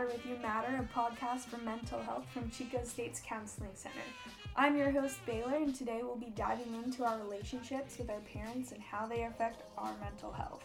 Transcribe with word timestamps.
Chatter 0.00 0.12
with 0.12 0.24
You 0.24 0.36
Matter, 0.40 0.76
a 0.76 0.98
podcast 0.98 1.46
for 1.46 1.58
mental 1.58 2.00
health 2.00 2.24
from 2.32 2.50
Chico 2.50 2.82
State's 2.84 3.20
Counseling 3.20 3.70
Center. 3.74 3.96
I'm 4.56 4.76
your 4.76 4.90
host, 4.90 5.18
Baylor, 5.26 5.56
and 5.56 5.74
today 5.74 6.00
we'll 6.02 6.16
be 6.16 6.32
diving 6.34 6.74
into 6.74 7.04
our 7.04 7.18
relationships 7.18 7.98
with 7.98 8.08
our 8.08 8.20
parents 8.20 8.72
and 8.72 8.80
how 8.80 9.06
they 9.06 9.24
affect 9.24 9.62
our 9.76 9.92
mental 10.00 10.32
health. 10.32 10.62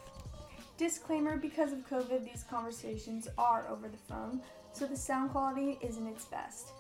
Disclaimer 0.78 1.36
because 1.36 1.74
of 1.74 1.90
COVID, 1.90 2.24
these 2.24 2.46
conversations 2.50 3.28
are 3.38 3.68
over 3.70 3.90
the 3.90 3.98
phone, 3.98 4.42
so 4.72 4.86
the 4.86 4.96
sound 4.96 5.32
quality 5.32 5.80
isn't 5.82 6.08
its 6.08 6.26
best. 6.26 6.72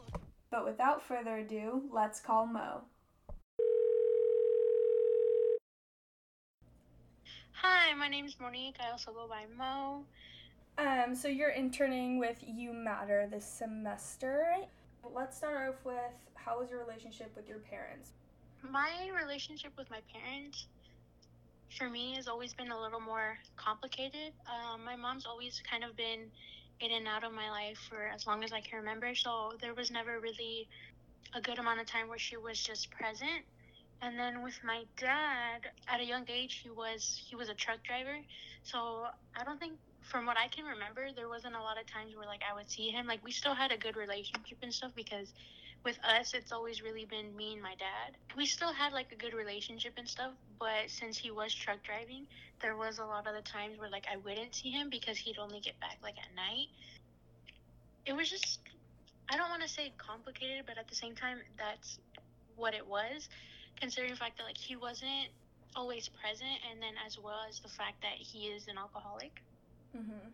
But 0.49 0.65
without 0.65 1.03
further 1.03 1.37
ado, 1.37 1.83
let's 1.91 2.21
call 2.21 2.45
Mo. 2.45 2.83
Hi, 7.51 7.93
my 7.95 8.07
name 8.07 8.25
is 8.25 8.37
Monique. 8.39 8.77
I 8.79 8.91
also 8.91 9.11
go 9.11 9.27
by 9.27 9.43
Mo. 9.57 10.05
Um, 10.77 11.15
so 11.15 11.29
you're 11.29 11.51
interning 11.51 12.19
with 12.19 12.37
You 12.45 12.73
Matter 12.73 13.27
this 13.31 13.45
semester. 13.45 14.45
Let's 15.13 15.37
start 15.37 15.69
off 15.69 15.85
with 15.85 16.11
how 16.33 16.59
was 16.59 16.69
your 16.69 16.79
relationship 16.79 17.31
with 17.35 17.47
your 17.47 17.59
parents? 17.59 18.11
My 18.61 19.09
relationship 19.17 19.71
with 19.77 19.89
my 19.89 19.99
parents, 20.11 20.67
for 21.77 21.89
me, 21.89 22.15
has 22.15 22.27
always 22.27 22.53
been 22.53 22.71
a 22.71 22.81
little 22.81 22.99
more 22.99 23.37
complicated. 23.55 24.33
Um, 24.47 24.83
my 24.83 24.97
mom's 24.97 25.25
always 25.25 25.61
kind 25.69 25.85
of 25.85 25.95
been 25.95 26.29
in 26.81 26.91
and 26.91 27.07
out 27.07 27.23
of 27.23 27.31
my 27.31 27.49
life 27.49 27.77
for 27.89 28.07
as 28.13 28.27
long 28.27 28.43
as 28.43 28.51
I 28.51 28.59
can 28.59 28.79
remember, 28.79 29.15
so 29.15 29.53
there 29.61 29.73
was 29.73 29.91
never 29.91 30.19
really 30.19 30.67
a 31.33 31.39
good 31.39 31.57
amount 31.57 31.79
of 31.79 31.85
time 31.85 32.09
where 32.09 32.19
she 32.19 32.35
was 32.35 32.61
just 32.61 32.91
present. 32.91 33.45
And 34.01 34.19
then 34.19 34.43
with 34.43 34.59
my 34.61 34.83
dad, 34.97 35.69
at 35.87 36.01
a 36.01 36.05
young 36.05 36.25
age, 36.27 36.59
he 36.61 36.69
was 36.69 37.23
he 37.29 37.37
was 37.37 37.47
a 37.47 37.53
truck 37.53 37.81
driver, 37.83 38.17
so 38.63 39.05
I 39.39 39.45
don't 39.45 39.57
think 39.57 39.73
from 40.05 40.25
what 40.25 40.37
I 40.37 40.47
can 40.47 40.65
remember, 40.65 41.07
there 41.15 41.27
wasn't 41.27 41.55
a 41.55 41.61
lot 41.61 41.79
of 41.79 41.85
times 41.87 42.15
where 42.15 42.27
like 42.27 42.41
I 42.49 42.53
would 42.53 42.69
see 42.69 42.89
him. 42.89 43.07
Like 43.07 43.23
we 43.23 43.31
still 43.31 43.53
had 43.53 43.71
a 43.71 43.77
good 43.77 43.95
relationship 43.95 44.57
and 44.61 44.73
stuff 44.73 44.91
because 44.95 45.33
with 45.83 45.99
us 46.03 46.33
it's 46.33 46.51
always 46.51 46.81
really 46.81 47.05
been 47.05 47.35
me 47.35 47.53
and 47.53 47.61
my 47.61 47.75
dad. 47.75 48.17
We 48.37 48.45
still 48.45 48.71
had 48.71 48.93
like 48.93 49.11
a 49.11 49.15
good 49.15 49.33
relationship 49.33 49.93
and 49.97 50.07
stuff, 50.07 50.31
but 50.59 50.89
since 50.89 51.17
he 51.17 51.31
was 51.31 51.53
truck 51.53 51.83
driving, 51.83 52.27
there 52.61 52.77
was 52.77 52.99
a 52.99 53.05
lot 53.05 53.27
of 53.27 53.33
the 53.33 53.41
times 53.41 53.79
where 53.79 53.89
like 53.89 54.05
I 54.11 54.17
wouldn't 54.17 54.53
see 54.53 54.69
him 54.69 54.89
because 54.89 55.17
he'd 55.17 55.37
only 55.37 55.59
get 55.59 55.79
back 55.79 55.97
like 56.03 56.15
at 56.17 56.33
night. 56.35 56.67
It 58.05 58.15
was 58.15 58.29
just 58.29 58.59
I 59.29 59.37
don't 59.37 59.49
want 59.49 59.63
to 59.63 59.69
say 59.69 59.91
complicated, 59.97 60.65
but 60.67 60.77
at 60.77 60.87
the 60.87 60.95
same 60.95 61.15
time 61.15 61.39
that's 61.57 61.97
what 62.55 62.73
it 62.73 62.85
was, 62.85 63.27
considering 63.79 64.11
the 64.11 64.17
fact 64.17 64.37
that 64.37 64.43
like 64.43 64.57
he 64.57 64.75
wasn't 64.75 65.29
always 65.75 66.07
present 66.07 66.61
and 66.71 66.81
then 66.81 66.93
as 67.05 67.17
well 67.19 67.41
as 67.49 67.59
the 67.59 67.67
fact 67.67 68.01
that 68.01 68.15
he 68.17 68.47
is 68.47 68.67
an 68.67 68.77
alcoholic. 68.77 69.41
Mm-hmm. 69.95 70.27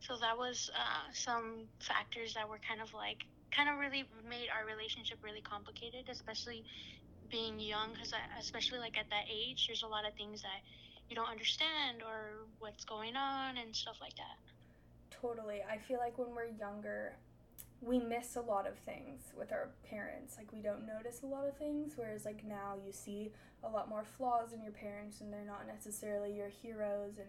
So 0.00 0.16
that 0.20 0.36
was 0.36 0.70
uh, 0.74 1.12
some 1.12 1.68
factors 1.78 2.34
that 2.34 2.48
were 2.48 2.58
kind 2.66 2.80
of 2.80 2.92
like, 2.92 3.24
kind 3.54 3.68
of 3.68 3.78
really 3.78 4.04
made 4.28 4.48
our 4.50 4.66
relationship 4.66 5.18
really 5.22 5.42
complicated, 5.42 6.08
especially 6.10 6.64
being 7.30 7.60
young, 7.60 7.92
because 7.92 8.12
especially 8.40 8.78
like 8.78 8.98
at 8.98 9.08
that 9.10 9.24
age, 9.32 9.66
there's 9.68 9.84
a 9.84 9.86
lot 9.86 10.06
of 10.06 10.12
things 10.14 10.42
that 10.42 10.60
you 11.08 11.14
don't 11.14 11.30
understand 11.30 12.02
or 12.02 12.46
what's 12.58 12.84
going 12.84 13.16
on 13.16 13.58
and 13.58 13.74
stuff 13.76 13.96
like 14.00 14.16
that. 14.16 14.36
Totally. 15.10 15.60
I 15.62 15.78
feel 15.78 15.98
like 15.98 16.18
when 16.18 16.34
we're 16.34 16.50
younger, 16.58 17.14
we 17.80 17.98
miss 17.98 18.36
a 18.36 18.40
lot 18.40 18.66
of 18.66 18.78
things 18.78 19.32
with 19.36 19.52
our 19.52 19.70
parents. 19.88 20.36
Like, 20.36 20.52
we 20.52 20.60
don't 20.60 20.86
notice 20.86 21.22
a 21.22 21.26
lot 21.26 21.46
of 21.46 21.56
things, 21.56 21.92
whereas, 21.96 22.24
like, 22.24 22.44
now 22.44 22.74
you 22.84 22.92
see 22.92 23.30
a 23.62 23.68
lot 23.68 23.88
more 23.88 24.04
flaws 24.04 24.52
in 24.52 24.62
your 24.62 24.72
parents, 24.72 25.20
and 25.20 25.32
they're 25.32 25.44
not 25.44 25.66
necessarily 25.66 26.32
your 26.32 26.48
heroes 26.48 27.18
and 27.18 27.28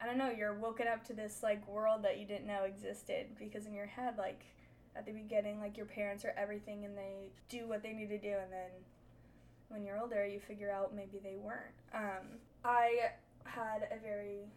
I 0.00 0.06
don't 0.06 0.18
know, 0.18 0.30
you're 0.30 0.54
woken 0.54 0.86
up 0.88 1.04
to 1.06 1.14
this 1.14 1.42
like 1.42 1.66
world 1.68 2.02
that 2.04 2.18
you 2.18 2.26
didn't 2.26 2.46
know 2.46 2.64
existed 2.64 3.26
because 3.38 3.66
in 3.66 3.74
your 3.74 3.86
head, 3.86 4.14
like 4.18 4.44
at 4.96 5.06
the 5.06 5.12
beginning, 5.12 5.60
like 5.60 5.76
your 5.76 5.86
parents 5.86 6.24
are 6.24 6.34
everything 6.36 6.84
and 6.84 6.96
they 6.96 7.30
do 7.48 7.66
what 7.66 7.82
they 7.82 7.92
need 7.92 8.08
to 8.08 8.18
do, 8.18 8.34
and 8.42 8.52
then 8.52 8.70
when 9.68 9.84
you're 9.84 9.98
older, 9.98 10.26
you 10.26 10.40
figure 10.40 10.70
out 10.70 10.94
maybe 10.94 11.18
they 11.22 11.36
weren't. 11.36 11.74
Um, 11.94 12.38
I 12.64 13.10
had 13.44 13.88
a 13.90 13.98
very, 14.00 14.48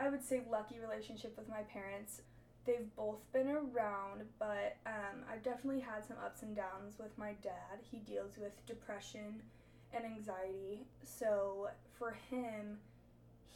I 0.00 0.08
would 0.08 0.22
say, 0.22 0.42
lucky 0.50 0.78
relationship 0.80 1.36
with 1.36 1.48
my 1.48 1.62
parents. 1.62 2.22
They've 2.64 2.94
both 2.96 3.20
been 3.32 3.48
around, 3.48 4.22
but 4.38 4.76
um, 4.86 5.22
I've 5.30 5.42
definitely 5.42 5.80
had 5.80 6.04
some 6.06 6.16
ups 6.24 6.42
and 6.42 6.56
downs 6.56 6.98
with 6.98 7.16
my 7.18 7.34
dad. 7.42 7.80
He 7.82 7.98
deals 7.98 8.38
with 8.38 8.64
depression 8.66 9.42
and 9.92 10.04
anxiety, 10.04 10.86
so 11.02 11.68
for 11.98 12.16
him, 12.30 12.78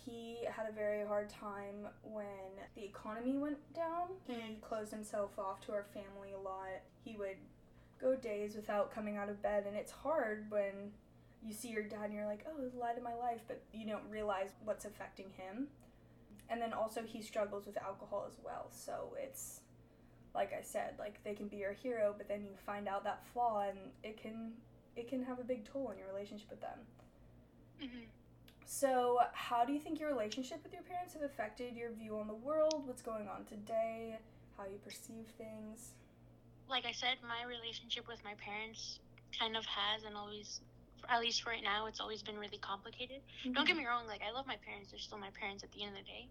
he 0.04 0.38
had 0.50 0.69
a 0.69 0.72
very 0.72 1.06
hard 1.06 1.28
time 1.28 1.88
when 2.03 2.26
the 2.75 2.84
economy 2.84 3.36
went 3.36 3.59
down. 3.75 4.09
He 4.26 4.59
closed 4.60 4.92
himself 4.92 5.38
off 5.38 5.60
to 5.66 5.72
our 5.72 5.86
family 5.92 6.32
a 6.34 6.41
lot. 6.41 6.82
He 7.04 7.16
would 7.16 7.36
go 8.00 8.14
days 8.14 8.54
without 8.54 8.94
coming 8.94 9.16
out 9.16 9.28
of 9.28 9.42
bed, 9.42 9.64
and 9.66 9.76
it's 9.76 9.92
hard 9.92 10.47
when 10.50 10.92
you 11.44 11.53
see 11.53 11.69
your 11.69 11.82
dad 11.82 12.06
and 12.06 12.14
you're 12.14 12.26
like, 12.26 12.44
oh, 12.48 12.69
the 12.69 12.78
light 12.78 12.97
of 12.97 13.03
my 13.03 13.14
life, 13.14 13.41
but 13.47 13.62
you 13.72 13.87
don't 13.87 14.08
realize 14.10 14.50
what's 14.64 14.84
affecting 14.84 15.26
him. 15.37 15.69
And 16.48 16.62
then 16.62 16.72
also, 16.72 17.03
he 17.04 17.20
struggles 17.20 17.66
with 17.66 17.76
alcohol 17.76 18.25
as 18.26 18.38
well, 18.42 18.69
so 18.70 19.14
it's 19.22 19.60
like 20.34 20.53
I 20.53 20.62
said, 20.62 20.94
like 20.98 21.22
they 21.25 21.34
can 21.34 21.48
be 21.48 21.56
your 21.56 21.72
hero, 21.72 22.14
but 22.16 22.28
then 22.28 22.44
you 22.44 22.53
find 22.64 22.88
out 22.88 23.04
that 23.04 23.25
flaw, 23.32 23.66
and 23.69 23.78
it 24.03 24.20
can 24.20 24.53
it 24.97 25.08
can 25.08 25.25
have 25.25 25.38
a 25.38 25.44
big 25.44 25.64
toll 25.64 25.88
on 25.88 25.98
your 25.98 26.08
relationship 26.08 26.50
with 26.50 26.60
them. 26.60 26.78
Mm-hmm. 27.82 28.04
So, 28.70 29.16
how 29.32 29.64
do 29.64 29.72
you 29.72 29.80
think 29.80 29.98
your 29.98 30.10
relationship 30.12 30.62
with 30.62 30.74
your 30.74 30.82
parents 30.82 31.14
have 31.14 31.22
affected 31.22 31.74
your 31.74 31.90
view 31.90 32.18
on 32.20 32.28
the 32.28 32.36
world, 32.36 32.84
what's 32.84 33.00
going 33.00 33.26
on 33.26 33.46
today, 33.48 34.18
how 34.58 34.64
you 34.64 34.76
perceive 34.84 35.24
things? 35.38 35.96
Like 36.68 36.84
I 36.84 36.92
said, 36.92 37.16
my 37.24 37.48
relationship 37.48 38.06
with 38.06 38.22
my 38.22 38.34
parents 38.36 39.00
kind 39.40 39.56
of 39.56 39.64
has 39.64 40.04
and 40.04 40.14
always, 40.14 40.60
at 41.08 41.18
least 41.18 41.46
right 41.46 41.64
now, 41.64 41.86
it's 41.86 41.98
always 41.98 42.20
been 42.20 42.36
really 42.36 42.58
complicated. 42.60 43.24
Mm-hmm. 43.40 43.54
Don't 43.54 43.66
get 43.66 43.74
me 43.74 43.86
wrong, 43.86 44.06
like, 44.06 44.20
I 44.20 44.36
love 44.36 44.46
my 44.46 44.60
parents, 44.60 44.90
they're 44.92 45.00
still 45.00 45.16
my 45.16 45.32
parents 45.32 45.64
at 45.64 45.72
the 45.72 45.80
end 45.80 45.96
of 45.96 46.04
the 46.04 46.04
day. 46.04 46.28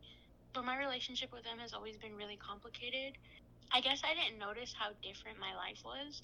But 0.53 0.63
my 0.63 0.77
relationship 0.77 1.33
with 1.33 1.43
them 1.43 1.57
has 1.57 1.73
always 1.73 1.97
been 1.97 2.15
really 2.15 2.37
complicated. 2.37 3.17
I 3.73 3.81
guess 3.81 4.03
I 4.05 4.13
didn't 4.13 4.37
notice 4.37 4.77
how 4.77 4.93
different 5.01 5.41
my 5.41 5.57
life 5.57 5.81
was 5.83 6.21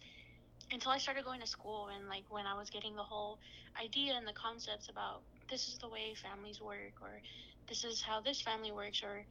until 0.72 0.92
I 0.92 1.00
started 1.00 1.26
going 1.26 1.42
to 1.42 1.50
school 1.50 1.90
and, 1.90 2.08
like, 2.08 2.30
when 2.30 2.46
I 2.46 2.54
was 2.54 2.70
getting 2.70 2.94
the 2.94 3.02
whole 3.02 3.40
idea 3.82 4.14
and 4.14 4.28
the 4.28 4.38
concepts 4.38 4.90
about 4.94 5.26
this 5.54 5.68
is 5.68 5.78
the 5.78 5.88
way 5.88 6.16
families 6.18 6.60
work 6.60 6.98
or 7.00 7.22
this 7.70 7.84
is 7.84 8.02
how 8.02 8.20
this 8.20 8.42
family 8.42 8.72
works 8.72 9.04
or 9.04 9.24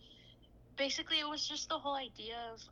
basically 0.77 1.19
it 1.19 1.29
was 1.29 1.49
just 1.49 1.69
the 1.69 1.77
whole 1.77 1.97
idea 1.97 2.39
of 2.55 2.63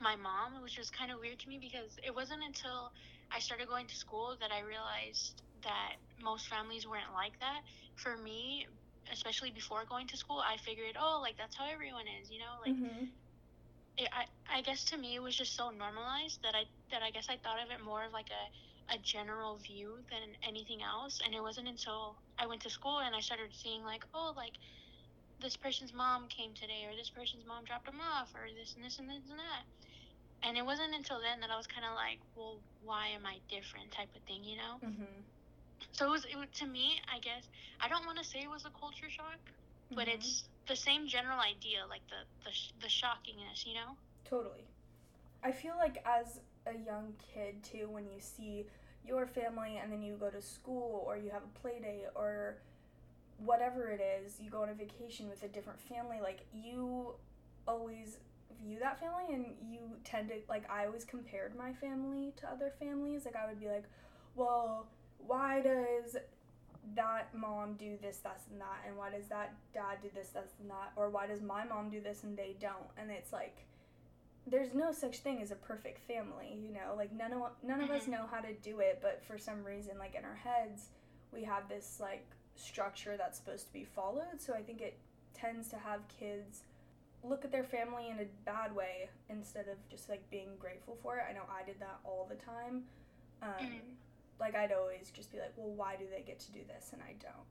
my 0.00 0.16
mom 0.16 0.60
which 0.60 0.76
was 0.76 0.90
kind 0.90 1.12
of 1.12 1.20
weird 1.20 1.38
to 1.38 1.48
me 1.48 1.56
because 1.56 1.94
it 2.04 2.12
wasn't 2.12 2.42
until 2.44 2.90
i 3.30 3.38
started 3.38 3.68
going 3.68 3.86
to 3.86 3.94
school 3.94 4.34
that 4.40 4.50
i 4.50 4.58
realized 4.58 5.40
that 5.62 5.94
most 6.20 6.48
families 6.48 6.84
weren't 6.84 7.14
like 7.14 7.38
that 7.38 7.62
for 7.94 8.16
me 8.16 8.66
especially 9.12 9.52
before 9.52 9.84
going 9.88 10.08
to 10.08 10.16
school 10.16 10.42
i 10.42 10.56
figured 10.56 10.98
oh 11.00 11.20
like 11.22 11.38
that's 11.38 11.54
how 11.54 11.66
everyone 11.72 12.10
is 12.20 12.28
you 12.28 12.40
know 12.40 12.58
like 12.66 12.74
mm-hmm. 12.74 13.04
it, 13.98 14.08
I, 14.10 14.58
I 14.58 14.62
guess 14.62 14.82
to 14.86 14.96
me 14.96 15.14
it 15.14 15.22
was 15.22 15.36
just 15.36 15.54
so 15.54 15.70
normalized 15.70 16.42
that 16.42 16.56
i 16.56 16.64
that 16.90 17.02
i 17.06 17.10
guess 17.12 17.28
i 17.30 17.36
thought 17.36 17.62
of 17.62 17.70
it 17.70 17.84
more 17.84 18.04
of 18.04 18.12
like 18.12 18.30
a 18.34 18.44
a 18.90 18.98
general 18.98 19.56
view 19.56 19.98
than 20.10 20.36
anything 20.46 20.82
else. 20.82 21.20
And 21.24 21.34
it 21.34 21.42
wasn't 21.42 21.68
until 21.68 22.16
I 22.38 22.46
went 22.46 22.62
to 22.62 22.70
school 22.70 23.00
and 23.00 23.14
I 23.14 23.20
started 23.20 23.50
seeing 23.52 23.82
like, 23.82 24.04
oh, 24.14 24.32
like 24.36 24.52
this 25.40 25.56
person's 25.56 25.92
mom 25.92 26.28
came 26.28 26.52
today, 26.54 26.86
or 26.88 26.96
this 26.96 27.10
person's 27.10 27.44
mom 27.46 27.64
dropped 27.64 27.86
them 27.86 28.00
off, 28.00 28.32
or 28.34 28.48
this 28.58 28.74
and 28.74 28.84
this 28.84 28.98
and 28.98 29.08
this 29.08 29.20
and 29.28 29.38
that. 29.38 29.64
And 30.42 30.56
it 30.56 30.64
wasn't 30.64 30.94
until 30.94 31.20
then 31.20 31.40
that 31.40 31.50
I 31.50 31.56
was 31.56 31.66
kind 31.66 31.84
of 31.84 31.94
like, 31.94 32.18
well, 32.36 32.56
why 32.84 33.08
am 33.08 33.26
I 33.26 33.38
different, 33.48 33.90
type 33.90 34.08
of 34.14 34.22
thing, 34.22 34.44
you 34.44 34.56
know. 34.56 34.80
Mm-hmm. 34.84 35.20
So 35.92 36.06
it 36.06 36.10
was, 36.10 36.24
it 36.24 36.52
to 36.60 36.66
me, 36.66 37.00
I 37.12 37.18
guess. 37.18 37.48
I 37.80 37.88
don't 37.88 38.06
want 38.06 38.18
to 38.18 38.24
say 38.24 38.40
it 38.40 38.50
was 38.50 38.64
a 38.64 38.72
culture 38.78 39.10
shock, 39.10 39.40
but 39.90 40.06
mm-hmm. 40.06 40.16
it's 40.16 40.44
the 40.68 40.76
same 40.76 41.06
general 41.06 41.40
idea, 41.40 41.84
like 41.88 42.02
the 42.08 42.24
the 42.44 42.52
the 42.82 42.88
shockingness, 42.88 43.66
you 43.66 43.74
know. 43.74 43.96
Totally. 44.28 44.64
I 45.42 45.52
feel 45.52 45.76
like 45.76 46.02
as 46.04 46.40
a 46.66 46.84
young 46.84 47.12
kid 47.34 47.62
too 47.62 47.88
when 47.90 48.04
you 48.04 48.18
see 48.18 48.66
your 49.06 49.26
family 49.26 49.78
and 49.82 49.92
then 49.92 50.02
you 50.02 50.16
go 50.18 50.30
to 50.30 50.42
school 50.42 51.04
or 51.06 51.16
you 51.16 51.30
have 51.30 51.42
a 51.42 51.58
play 51.60 51.78
date 51.80 52.06
or 52.14 52.56
whatever 53.38 53.88
it 53.90 54.00
is, 54.00 54.40
you 54.40 54.50
go 54.50 54.62
on 54.62 54.70
a 54.70 54.74
vacation 54.74 55.28
with 55.28 55.42
a 55.42 55.48
different 55.48 55.80
family, 55.80 56.18
like 56.20 56.40
you 56.52 57.12
always 57.68 58.18
view 58.62 58.78
that 58.80 58.98
family 58.98 59.34
and 59.34 59.46
you 59.70 59.78
tend 60.04 60.28
to 60.28 60.34
like 60.48 60.68
I 60.70 60.86
always 60.86 61.04
compared 61.04 61.56
my 61.56 61.72
family 61.74 62.32
to 62.38 62.50
other 62.50 62.72
families. 62.80 63.24
Like 63.24 63.36
I 63.36 63.46
would 63.46 63.60
be 63.60 63.68
like, 63.68 63.84
well, 64.34 64.86
why 65.18 65.60
does 65.60 66.16
that 66.94 67.34
mom 67.34 67.74
do 67.74 67.98
this, 68.00 68.18
this, 68.18 68.46
and 68.50 68.60
that, 68.60 68.84
and 68.86 68.96
why 68.96 69.10
does 69.10 69.26
that 69.26 69.54
dad 69.74 69.98
do 70.02 70.08
this, 70.14 70.28
this, 70.28 70.52
and 70.60 70.70
that, 70.70 70.92
or 70.94 71.10
why 71.10 71.26
does 71.26 71.42
my 71.42 71.64
mom 71.64 71.90
do 71.90 72.00
this 72.00 72.22
and 72.22 72.36
they 72.36 72.54
don't? 72.60 72.90
And 72.96 73.10
it's 73.10 73.32
like 73.32 73.66
there's 74.46 74.74
no 74.74 74.92
such 74.92 75.18
thing 75.18 75.42
as 75.42 75.50
a 75.50 75.56
perfect 75.56 75.98
family, 76.06 76.58
you 76.60 76.72
know. 76.72 76.94
Like 76.96 77.12
none 77.12 77.32
of 77.32 77.42
none 77.62 77.80
of 77.80 77.90
us 77.90 78.02
mm-hmm. 78.02 78.12
know 78.12 78.24
how 78.30 78.40
to 78.40 78.52
do 78.54 78.80
it, 78.80 79.00
but 79.02 79.22
for 79.24 79.38
some 79.38 79.64
reason, 79.64 79.98
like 79.98 80.14
in 80.14 80.24
our 80.24 80.36
heads, 80.36 80.90
we 81.32 81.44
have 81.44 81.68
this 81.68 81.98
like 82.00 82.26
structure 82.54 83.16
that's 83.16 83.38
supposed 83.38 83.66
to 83.66 83.72
be 83.72 83.84
followed. 83.84 84.40
So 84.40 84.54
I 84.54 84.62
think 84.62 84.80
it 84.80 84.98
tends 85.34 85.68
to 85.68 85.76
have 85.76 86.00
kids 86.08 86.62
look 87.22 87.44
at 87.44 87.50
their 87.50 87.64
family 87.64 88.08
in 88.08 88.18
a 88.20 88.26
bad 88.44 88.74
way 88.74 89.08
instead 89.28 89.68
of 89.68 89.76
just 89.90 90.08
like 90.08 90.28
being 90.30 90.50
grateful 90.58 90.96
for 91.02 91.16
it. 91.16 91.24
I 91.28 91.32
know 91.32 91.42
I 91.50 91.64
did 91.64 91.80
that 91.80 91.98
all 92.04 92.26
the 92.28 92.36
time. 92.36 92.84
Um, 93.42 93.50
Mhm. 93.60 93.80
Like 94.38 94.54
I'd 94.54 94.72
always 94.72 95.10
just 95.10 95.32
be 95.32 95.38
like, 95.38 95.52
well, 95.56 95.72
why 95.72 95.96
do 95.96 96.04
they 96.10 96.22
get 96.22 96.38
to 96.40 96.52
do 96.52 96.60
this 96.66 96.90
and 96.92 97.02
I 97.02 97.14
don't? 97.20 97.46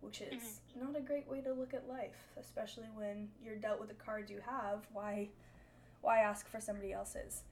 Which 0.00 0.20
is 0.20 0.60
not 0.80 0.96
a 0.96 1.00
great 1.00 1.28
way 1.28 1.40
to 1.40 1.52
look 1.52 1.74
at 1.74 1.88
life, 1.88 2.28
especially 2.38 2.86
when 2.94 3.28
you're 3.42 3.56
dealt 3.56 3.80
with 3.80 3.88
the 3.88 3.96
cards 3.96 4.30
you 4.30 4.40
have. 4.46 4.86
Why, 4.92 5.28
why 6.02 6.20
ask 6.20 6.48
for 6.48 6.60
somebody 6.60 6.92
else's? 6.92 7.42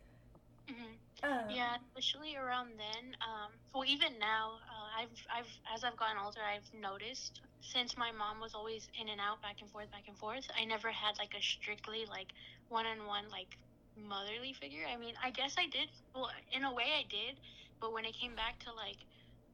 hmm 0.69 0.95
Um, 1.23 1.51
Yeah, 1.51 1.77
especially 1.89 2.37
around 2.37 2.71
then. 2.79 3.15
Um, 3.23 3.51
well, 3.75 3.85
even 3.87 4.19
now, 4.19 4.59
uh, 4.67 5.03
I've, 5.03 5.15
I've, 5.33 5.53
as 5.75 5.85
I've 5.85 5.97
gotten 5.97 6.19
older, 6.23 6.41
I've 6.43 6.69
noticed 6.81 7.41
since 7.61 7.97
my 7.97 8.13
mom 8.13 8.41
was 8.41 8.55
always 8.55 8.89
in 9.01 9.09
and 9.09 9.21
out, 9.21 9.43
back 9.43 9.61
and 9.61 9.71
forth, 9.71 9.91
back 9.91 10.05
and 10.09 10.17
forth. 10.17 10.47
I 10.59 10.65
never 10.65 10.91
had 10.91 11.19
like 11.19 11.35
a 11.39 11.43
strictly 11.43 12.05
like 12.09 12.29
one-on-one 12.69 13.25
like 13.31 13.57
motherly 13.97 14.53
figure. 14.53 14.85
I 14.87 14.97
mean, 14.97 15.15
I 15.23 15.31
guess 15.31 15.55
I 15.59 15.67
did. 15.67 15.89
Well, 16.15 16.31
in 16.53 16.65
a 16.65 16.73
way, 16.73 16.95
I 16.99 17.05
did. 17.09 17.39
But 17.81 17.93
when 17.93 18.05
it 18.05 18.15
came 18.15 18.35
back 18.35 18.59
to 18.65 18.73
like, 18.73 18.99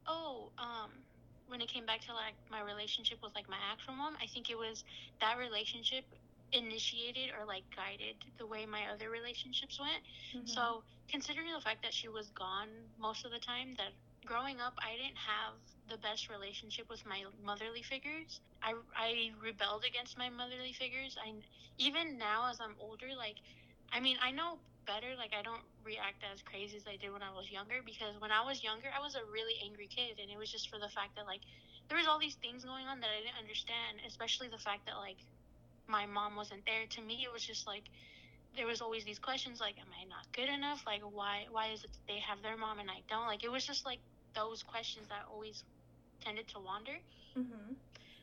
oh, 0.07 0.51
um, 0.57 0.91
when 1.47 1.61
it 1.61 1.67
came 1.69 1.85
back 1.85 2.01
to 2.07 2.13
like 2.13 2.35
my 2.49 2.61
relationship 2.61 3.19
with 3.23 3.33
like 3.35 3.49
my 3.49 3.59
actual 3.71 3.93
mom, 3.95 4.15
I 4.21 4.27
think 4.27 4.49
it 4.49 4.57
was 4.57 4.83
that 5.21 5.37
relationship 5.37 6.05
initiated 6.53 7.31
or 7.37 7.45
like 7.45 7.65
guided 7.75 8.17
the 8.37 8.47
way 8.47 8.65
my 8.65 8.85
other 8.93 9.09
relationships 9.09 9.79
went. 9.79 10.03
mhm. 10.33 10.47
So, 10.47 10.83
considering 11.09 11.53
the 11.53 11.61
fact 11.61 11.83
that 11.83 11.93
she 11.93 12.09
was 12.09 12.31
gone 12.31 12.69
most 12.99 13.25
of 13.25 13.31
the 13.31 13.39
time, 13.39 13.75
that 13.77 13.93
growing 14.25 14.61
up, 14.61 14.75
I 14.81 14.95
didn't 14.95 15.17
have 15.19 15.55
the 15.89 15.97
best 15.97 16.29
relationship 16.29 16.89
with 16.89 17.05
my 17.05 17.23
motherly 17.43 17.83
figures. 17.83 18.41
I, 18.61 18.73
I 18.95 19.31
rebelled 19.41 19.83
against 19.85 20.17
my 20.17 20.29
motherly 20.29 20.73
figures. 20.73 21.17
I 21.21 21.33
even 21.77 22.17
now 22.17 22.49
as 22.49 22.59
I'm 22.61 22.75
older, 22.79 23.09
like, 23.17 23.37
I 23.91 23.99
mean, 23.99 24.17
I 24.21 24.31
know 24.31 24.59
better. 24.85 25.15
Like, 25.17 25.33
I 25.37 25.41
don't 25.43 25.63
react 25.83 26.23
as 26.31 26.41
crazy 26.41 26.77
as 26.77 26.87
I 26.87 26.97
did 26.97 27.11
when 27.11 27.23
I 27.23 27.31
was 27.31 27.51
younger 27.51 27.81
because 27.85 28.19
when 28.19 28.31
I 28.31 28.41
was 28.41 28.63
younger, 28.63 28.89
I 28.95 29.01
was 29.01 29.15
a 29.15 29.25
really 29.31 29.55
angry 29.63 29.87
kid, 29.87 30.19
and 30.21 30.29
it 30.31 30.37
was 30.37 30.51
just 30.51 30.69
for 30.69 30.79
the 30.79 30.89
fact 30.89 31.15
that 31.15 31.25
like 31.25 31.41
there 31.89 31.97
was 31.97 32.07
all 32.07 32.19
these 32.19 32.35
things 32.35 32.63
going 32.65 32.87
on 32.87 32.99
that 33.01 33.09
I 33.09 33.19
didn't 33.21 33.39
understand, 33.39 34.01
especially 34.07 34.47
the 34.49 34.59
fact 34.59 34.85
that 34.87 34.97
like 34.97 35.17
my 35.87 36.05
mom 36.05 36.35
wasn't 36.35 36.65
there. 36.65 36.85
To 36.91 37.01
me, 37.01 37.23
it 37.25 37.31
was 37.31 37.43
just 37.43 37.67
like 37.67 37.83
there 38.55 38.65
was 38.67 38.81
always 38.81 39.03
these 39.05 39.19
questions 39.19 39.59
like 39.59 39.75
am 39.79 39.87
i 39.99 40.03
not 40.05 40.25
good 40.33 40.49
enough 40.49 40.83
like 40.85 41.01
why 41.01 41.45
why 41.51 41.67
is 41.69 41.83
it 41.83 41.91
that 41.91 42.07
they 42.07 42.19
have 42.19 42.41
their 42.41 42.57
mom 42.57 42.79
and 42.79 42.89
i 42.89 43.01
don't 43.09 43.27
like 43.27 43.43
it 43.43 43.51
was 43.51 43.65
just 43.65 43.85
like 43.85 43.99
those 44.35 44.63
questions 44.63 45.07
that 45.09 45.23
always 45.31 45.63
tended 46.21 46.47
to 46.47 46.59
wander 46.59 46.95
Mhm. 47.35 47.75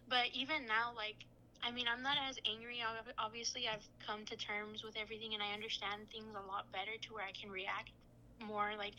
but 0.08 0.26
even 0.34 0.66
now 0.66 0.92
like 0.96 1.16
i 1.62 1.70
mean 1.70 1.86
i'm 1.88 2.02
not 2.02 2.16
as 2.28 2.38
angry 2.46 2.78
obviously 3.18 3.68
i've 3.68 3.86
come 4.06 4.24
to 4.26 4.36
terms 4.36 4.82
with 4.84 4.96
everything 4.96 5.34
and 5.34 5.42
i 5.42 5.52
understand 5.52 6.08
things 6.10 6.34
a 6.34 6.46
lot 6.46 6.70
better 6.72 6.92
to 7.02 7.14
where 7.14 7.24
i 7.24 7.32
can 7.32 7.50
react 7.50 7.90
more 8.40 8.72
like 8.76 8.94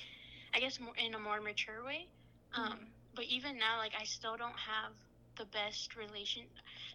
i 0.54 0.60
guess 0.60 0.80
more 0.80 0.94
in 0.98 1.14
a 1.16 1.20
more 1.20 1.42
mature 1.42 1.84
way 1.84 2.08
um 2.54 2.78
Mhm. 2.78 2.88
but 3.16 3.26
even 3.26 3.58
now 3.58 3.78
like 3.78 3.94
i 4.00 4.04
still 4.04 4.38
don't 4.38 4.58
have 4.58 4.94
the 5.42 5.50
best 5.50 5.96
relation 5.98 6.44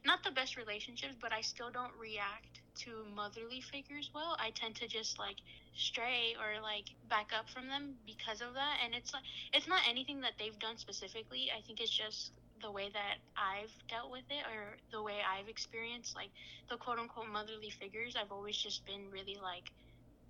not 0.06 0.22
the 0.22 0.30
best 0.30 0.56
relationships 0.56 1.16
but 1.20 1.32
i 1.32 1.40
still 1.42 1.70
don't 1.74 1.92
react 1.98 2.62
to 2.76 3.04
motherly 3.14 3.60
figures 3.60 4.10
well. 4.14 4.36
I 4.38 4.50
tend 4.50 4.76
to 4.76 4.88
just 4.88 5.18
like 5.18 5.36
stray 5.74 6.36
or 6.38 6.60
like 6.62 6.84
back 7.08 7.30
up 7.36 7.48
from 7.48 7.68
them 7.68 7.94
because 8.06 8.40
of 8.40 8.54
that. 8.54 8.78
And 8.84 8.94
it's 8.94 9.12
like 9.12 9.24
it's 9.52 9.68
not 9.68 9.82
anything 9.88 10.20
that 10.20 10.32
they've 10.38 10.58
done 10.58 10.76
specifically. 10.76 11.50
I 11.56 11.62
think 11.62 11.80
it's 11.80 11.90
just 11.90 12.32
the 12.62 12.72
way 12.72 12.88
that 12.90 13.20
i've 13.36 13.72
dealt 13.86 14.10
with 14.10 14.24
it 14.30 14.40
or 14.48 14.78
the 14.90 15.02
way 15.02 15.20
i've 15.20 15.46
experienced 15.46 16.16
like 16.16 16.30
the 16.70 16.76
quote 16.78 16.98
unquote 16.98 17.28
motherly 17.28 17.68
figures. 17.68 18.16
I've 18.16 18.32
always 18.32 18.56
just 18.56 18.84
been 18.86 19.10
really 19.12 19.36
like 19.42 19.68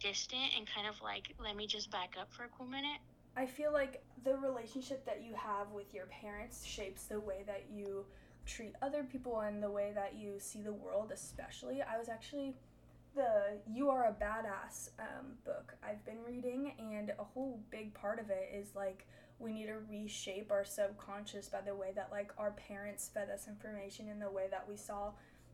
distant 0.01 0.53
and 0.57 0.67
kind 0.67 0.87
of 0.89 1.01
like 1.03 1.33
let 1.39 1.57
me 1.57 1.67
just 1.67 1.91
back 1.91 2.15
up 2.21 2.29
for 2.33 2.45
a 2.45 2.49
cool 2.59 2.67
minute 2.67 2.99
I 3.37 3.47
feel 3.47 3.73
like 3.73 4.03
the 4.25 4.37
relationship 4.37 5.05
that 5.05 5.23
you 5.23 5.35
have 5.35 5.71
with 5.73 5.93
your 5.93 6.07
parents 6.07 6.65
shapes 6.65 7.05
the 7.05 7.21
way 7.21 7.45
that 7.47 7.67
you 7.71 8.05
treat 8.47 8.75
other 8.81 9.05
people 9.05 9.41
and 9.41 9.63
the 9.63 9.71
way 9.71 9.93
that 9.95 10.15
you 10.17 10.35
see 10.39 10.63
the 10.63 10.73
world, 10.73 11.11
especially. 11.13 11.83
I 11.83 11.99
was 11.99 12.09
actually 12.09 12.55
the 13.15 13.59
You 13.67 13.91
Are 13.91 14.05
a 14.05 14.13
Badass 14.13 14.91
um, 14.99 15.33
book 15.45 15.75
I've 15.83 16.05
been 16.05 16.23
reading, 16.27 16.73
and 16.79 17.13
a 17.19 17.25
whole 17.25 17.61
big 17.71 17.93
part 17.95 18.19
of 18.21 18.31
it 18.31 18.51
is 18.55 18.75
like 18.75 19.07
we 19.39 19.53
need 19.53 19.67
to 19.67 19.79
reshape 19.91 20.51
our 20.51 20.65
subconscious 20.65 21.49
by 21.49 21.61
the 21.61 21.75
way 21.75 21.93
that 21.95 22.09
like 22.11 22.33
our 22.39 22.53
parents 22.53 23.11
fed 23.13 23.29
us 23.29 23.49
information 23.49 24.09
in 24.09 24.19
the 24.19 24.31
way 24.31 24.47
that 24.51 24.67
we 24.69 24.77
saw. 24.77 25.11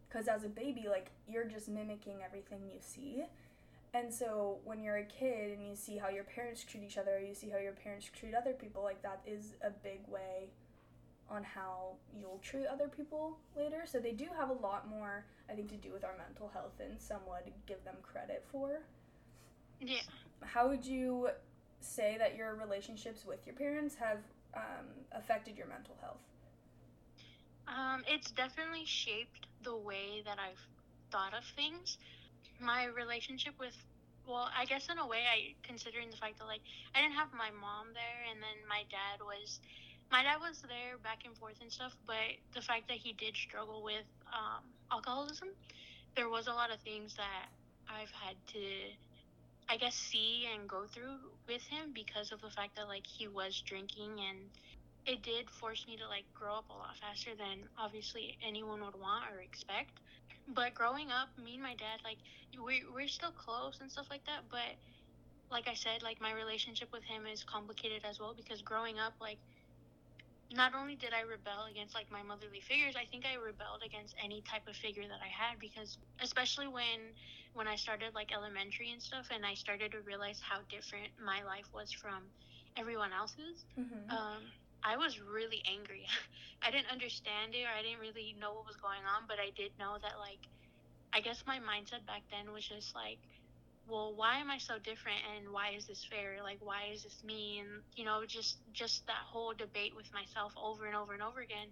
Because 0.08 0.28
as 0.28 0.44
a 0.44 0.49
baby, 0.49 0.87
like 0.88 1.11
you're 1.26 1.44
just 1.44 1.69
mimicking 1.69 2.19
everything 2.25 2.61
you 2.73 2.78
see. 2.81 3.25
And 3.94 4.12
so 4.12 4.58
when 4.64 4.82
you're 4.82 4.96
a 4.96 5.04
kid 5.04 5.52
and 5.52 5.66
you 5.66 5.76
see 5.76 5.98
how 5.98 6.08
your 6.08 6.24
parents 6.24 6.64
treat 6.64 6.82
each 6.82 6.96
other, 6.96 7.20
you 7.20 7.34
see 7.34 7.50
how 7.50 7.58
your 7.58 7.72
parents 7.72 8.08
treat 8.18 8.34
other 8.34 8.54
people, 8.54 8.82
like 8.82 9.02
that 9.02 9.20
is 9.26 9.54
a 9.62 9.70
big 9.70 10.00
way 10.08 10.48
on 11.28 11.44
how 11.44 11.92
you'll 12.18 12.40
treat 12.42 12.66
other 12.66 12.88
people 12.88 13.38
later. 13.56 13.82
So 13.84 13.98
they 13.98 14.12
do 14.12 14.26
have 14.38 14.50
a 14.50 14.54
lot 14.54 14.88
more, 14.88 15.26
I 15.50 15.54
think, 15.54 15.68
to 15.70 15.76
do 15.76 15.92
with 15.92 16.04
our 16.04 16.16
mental 16.16 16.50
health 16.52 16.80
and 16.80 17.00
some 17.00 17.20
would 17.28 17.52
give 17.66 17.84
them 17.84 17.96
credit 18.02 18.44
for. 18.50 18.80
yeah 19.80 20.00
How 20.42 20.68
would 20.68 20.84
you 20.86 21.28
say 21.80 22.16
that 22.18 22.36
your 22.36 22.54
relationships 22.54 23.24
with 23.26 23.40
your 23.46 23.54
parents 23.54 23.94
have 23.96 24.18
um, 24.54 24.86
affected 25.12 25.56
your 25.56 25.66
mental 25.66 25.96
health? 26.00 26.20
Um, 27.68 28.02
it's 28.06 28.30
definitely 28.30 28.84
shaped 28.84 29.46
the 29.62 29.76
way 29.76 30.22
that 30.24 30.38
I've 30.38 30.60
thought 31.10 31.34
of 31.34 31.44
things. 31.56 31.98
My 32.62 32.87
relationship 32.87 33.55
with, 33.59 33.75
well, 34.26 34.49
I 34.56 34.64
guess 34.67 34.88
in 34.88 34.99
a 34.99 35.06
way, 35.06 35.26
I 35.26 35.55
considering 35.67 36.11
the 36.11 36.17
fact 36.17 36.38
that 36.38 36.47
like 36.47 36.62
I 36.94 37.03
didn't 37.03 37.17
have 37.19 37.29
my 37.35 37.50
mom 37.50 37.91
there, 37.93 38.20
and 38.31 38.38
then 38.38 38.62
my 38.69 38.87
dad 38.90 39.19
was, 39.21 39.59
my 40.11 40.23
dad 40.23 40.38
was 40.38 40.62
there 40.62 40.97
back 41.02 41.26
and 41.26 41.37
forth 41.37 41.59
and 41.61 41.73
stuff. 41.73 41.97
But 42.07 42.38
the 42.54 42.62
fact 42.62 42.87
that 42.88 42.99
he 42.99 43.12
did 43.12 43.35
struggle 43.37 43.83
with 43.83 44.07
um, 44.31 44.62
alcoholism, 44.92 45.49
there 46.14 46.28
was 46.28 46.47
a 46.47 46.52
lot 46.52 46.71
of 46.71 46.78
things 46.81 47.16
that 47.16 47.50
I've 47.90 48.12
had 48.12 48.37
to, 48.54 48.64
I 49.69 49.76
guess, 49.76 49.97
see 49.97 50.47
and 50.54 50.69
go 50.69 50.87
through 50.87 51.19
with 51.49 51.62
him 51.66 51.90
because 51.92 52.31
of 52.31 52.40
the 52.40 52.50
fact 52.50 52.76
that 52.76 52.87
like 52.87 53.07
he 53.07 53.26
was 53.26 53.61
drinking 53.66 54.23
and 54.23 54.38
it 55.07 55.23
did 55.23 55.50
force 55.50 55.85
me 55.88 55.97
to 55.97 56.07
like 56.07 56.25
grow 56.35 56.54
up 56.54 56.71
a 56.71 56.73
lot 56.73 56.97
faster 57.00 57.31
than 57.37 57.66
obviously 57.78 58.38
anyone 58.47 58.81
would 58.85 58.95
want 58.95 59.25
or 59.35 59.40
expect. 59.40 59.99
But 60.54 60.75
growing 60.75 61.11
up, 61.11 61.28
me 61.38 61.54
and 61.54 61.62
my 61.62 61.75
dad, 61.76 62.00
like 62.04 62.18
we 62.64 62.85
we're 62.92 63.09
still 63.09 63.32
close 63.32 63.80
and 63.80 63.90
stuff 63.90 64.09
like 64.11 64.25
that. 64.26 64.49
But 64.50 64.78
like 65.50 65.68
I 65.68 65.75
said, 65.75 66.02
like 66.02 66.21
my 66.21 66.32
relationship 66.32 66.88
with 66.92 67.04
him 67.04 67.26
is 67.26 67.44
complicated 67.44 68.04
as 68.04 68.18
well 68.21 68.35
because 68.37 68.62
growing 68.62 68.99
up, 68.99 69.14
like 69.21 69.38
not 70.52 70.75
only 70.75 70.97
did 70.97 71.12
I 71.14 71.23
rebel 71.23 71.64
against 71.71 71.94
like 71.94 72.11
my 72.11 72.23
motherly 72.23 72.61
figures, 72.61 72.97
I 72.97 73.06
think 73.06 73.25
I 73.26 73.35
rebelled 73.35 73.82
against 73.85 74.14
any 74.23 74.42
type 74.42 74.66
of 74.68 74.76
figure 74.76 75.06
that 75.09 75.21
I 75.23 75.28
had 75.28 75.59
because 75.59 75.99
especially 76.21 76.68
when 76.68 77.14
when 77.54 77.66
I 77.68 77.76
started 77.76 78.14
like 78.14 78.32
elementary 78.32 78.90
and 78.92 79.02
stuff 79.02 79.28
and 79.32 79.44
I 79.44 79.54
started 79.54 79.92
to 79.92 80.00
realize 80.02 80.40
how 80.40 80.61
different 80.68 81.11
my 81.25 81.42
life 81.42 81.68
was 81.73 81.92
from 81.92 82.30
everyone 82.76 83.12
else's 83.12 83.64
Mm-hmm. 83.78 84.11
um, 84.11 84.52
I 84.84 84.96
was 84.96 85.20
really 85.20 85.62
angry. 85.70 86.06
I 86.62 86.70
didn't 86.70 86.90
understand 86.90 87.54
it 87.54 87.64
or 87.64 87.72
I 87.72 87.82
didn't 87.82 88.00
really 88.00 88.34
know 88.38 88.54
what 88.54 88.66
was 88.66 88.76
going 88.76 89.02
on, 89.06 89.26
but 89.28 89.38
I 89.38 89.50
did 89.54 89.72
know 89.78 89.96
that 90.02 90.18
like 90.18 90.42
I 91.12 91.20
guess 91.20 91.44
my 91.46 91.58
mindset 91.58 92.06
back 92.06 92.22
then 92.30 92.52
was 92.52 92.64
just 92.66 92.94
like, 92.94 93.18
well, 93.86 94.14
why 94.14 94.38
am 94.38 94.50
I 94.50 94.58
so 94.58 94.78
different 94.78 95.18
and 95.36 95.52
why 95.52 95.74
is 95.76 95.86
this 95.86 96.04
fair? 96.08 96.38
Like 96.42 96.58
why 96.60 96.90
is 96.92 97.02
this 97.02 97.22
me? 97.24 97.60
And 97.60 97.82
you 97.94 98.04
know, 98.04 98.22
just 98.26 98.58
just 98.72 99.06
that 99.06 99.22
whole 99.26 99.52
debate 99.52 99.94
with 99.94 100.12
myself 100.12 100.52
over 100.56 100.86
and 100.86 100.96
over 100.96 101.12
and 101.12 101.22
over 101.22 101.40
again 101.40 101.68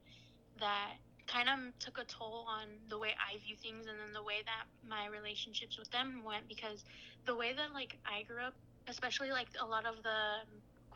that 0.60 0.94
kind 1.26 1.48
of 1.48 1.78
took 1.78 1.98
a 1.98 2.04
toll 2.04 2.44
on 2.48 2.66
the 2.88 2.98
way 2.98 3.14
I 3.14 3.38
view 3.38 3.56
things 3.56 3.86
and 3.86 3.98
then 3.98 4.12
the 4.12 4.22
way 4.22 4.42
that 4.44 4.66
my 4.88 5.06
relationships 5.06 5.78
with 5.78 5.90
them 5.90 6.22
went 6.26 6.48
because 6.48 6.84
the 7.24 7.34
way 7.36 7.52
that 7.54 7.72
like 7.72 7.96
I 8.04 8.24
grew 8.24 8.42
up, 8.42 8.54
especially 8.88 9.30
like 9.30 9.46
a 9.62 9.66
lot 9.66 9.86
of 9.86 10.02
the 10.02 10.42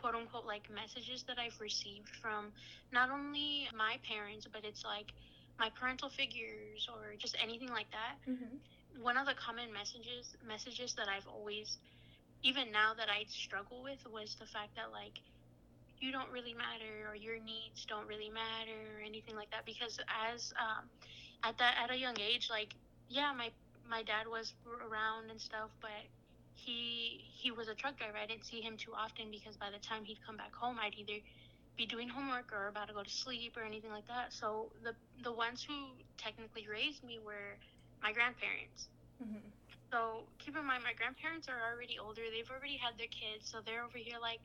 quote 0.05 0.21
unquote 0.21 0.45
like 0.45 0.69
messages 0.69 1.25
that 1.25 1.39
I've 1.41 1.57
received 1.65 2.13
from 2.21 2.53
not 2.93 3.09
only 3.09 3.69
my 3.73 3.97
parents, 4.05 4.47
but 4.53 4.61
it's 4.63 4.85
like 4.85 5.09
my 5.59 5.71
parental 5.81 6.11
figures 6.11 6.85
or 6.93 7.17
just 7.17 7.35
anything 7.41 7.71
like 7.71 7.89
that. 7.89 8.21
Mm-hmm. 8.29 9.01
One 9.01 9.17
of 9.17 9.25
the 9.25 9.33
common 9.33 9.73
messages 9.73 10.37
messages 10.47 10.93
that 11.01 11.09
I've 11.09 11.27
always 11.27 11.79
even 12.43 12.71
now 12.71 12.93
that 12.93 13.09
I 13.09 13.25
struggle 13.33 13.81
with 13.83 14.05
was 14.13 14.37
the 14.37 14.45
fact 14.45 14.77
that 14.77 14.93
like 14.93 15.17
you 16.01 16.13
don't 16.13 16.29
really 16.31 16.53
matter 16.53 17.09
or 17.09 17.17
your 17.17 17.41
needs 17.41 17.89
don't 17.89 18.07
really 18.07 18.29
matter 18.29 19.01
or 19.01 19.01
anything 19.01 19.37
like 19.37 19.51
that 19.57 19.65
because 19.65 19.97
as 20.29 20.53
um, 20.61 20.85
at 21.49 21.57
that 21.57 21.81
at 21.83 21.91
a 21.91 21.97
young 21.97 22.21
age 22.21 22.49
like 22.53 22.77
yeah 23.09 23.33
my 23.33 23.49
my 23.89 24.03
dad 24.03 24.29
was 24.29 24.53
around 24.85 25.31
and 25.31 25.41
stuff 25.41 25.73
but 25.81 26.05
he 26.55 27.25
he 27.27 27.51
was 27.51 27.69
a 27.69 27.75
truck 27.75 27.99
driver. 27.99 28.17
I 28.17 28.27
didn't 28.27 28.47
see 28.47 28.61
him 28.61 28.77
too 28.77 28.93
often 28.95 29.31
because 29.31 29.57
by 29.57 29.71
the 29.71 29.79
time 29.79 30.05
he'd 30.05 30.25
come 30.25 30.37
back 30.37 30.55
home, 30.55 30.79
I'd 30.81 30.95
either 30.95 31.21
be 31.77 31.87
doing 31.87 32.09
homework 32.09 32.53
or 32.53 32.69
about 32.69 32.89
to 32.89 32.95
go 32.95 33.03
to 33.03 33.11
sleep 33.11 33.57
or 33.57 33.63
anything 33.63 33.91
like 33.91 34.07
that. 34.07 34.33
So 34.33 34.71
the 34.83 34.95
the 35.23 35.33
ones 35.33 35.65
who 35.67 35.75
technically 36.17 36.67
raised 36.71 37.03
me 37.05 37.19
were 37.19 37.59
my 38.03 38.13
grandparents. 38.13 38.89
Mm-hmm. 39.23 39.43
So 39.91 40.25
keep 40.39 40.57
in 40.57 40.65
mind, 40.65 40.83
my 40.83 40.95
grandparents 40.95 41.49
are 41.49 41.61
already 41.71 41.99
older. 41.99 42.23
They've 42.31 42.51
already 42.51 42.77
had 42.77 42.99
their 42.99 43.11
kids, 43.11 43.51
so 43.51 43.59
they're 43.65 43.85
over 43.85 43.99
here 43.99 44.19
like. 44.21 44.41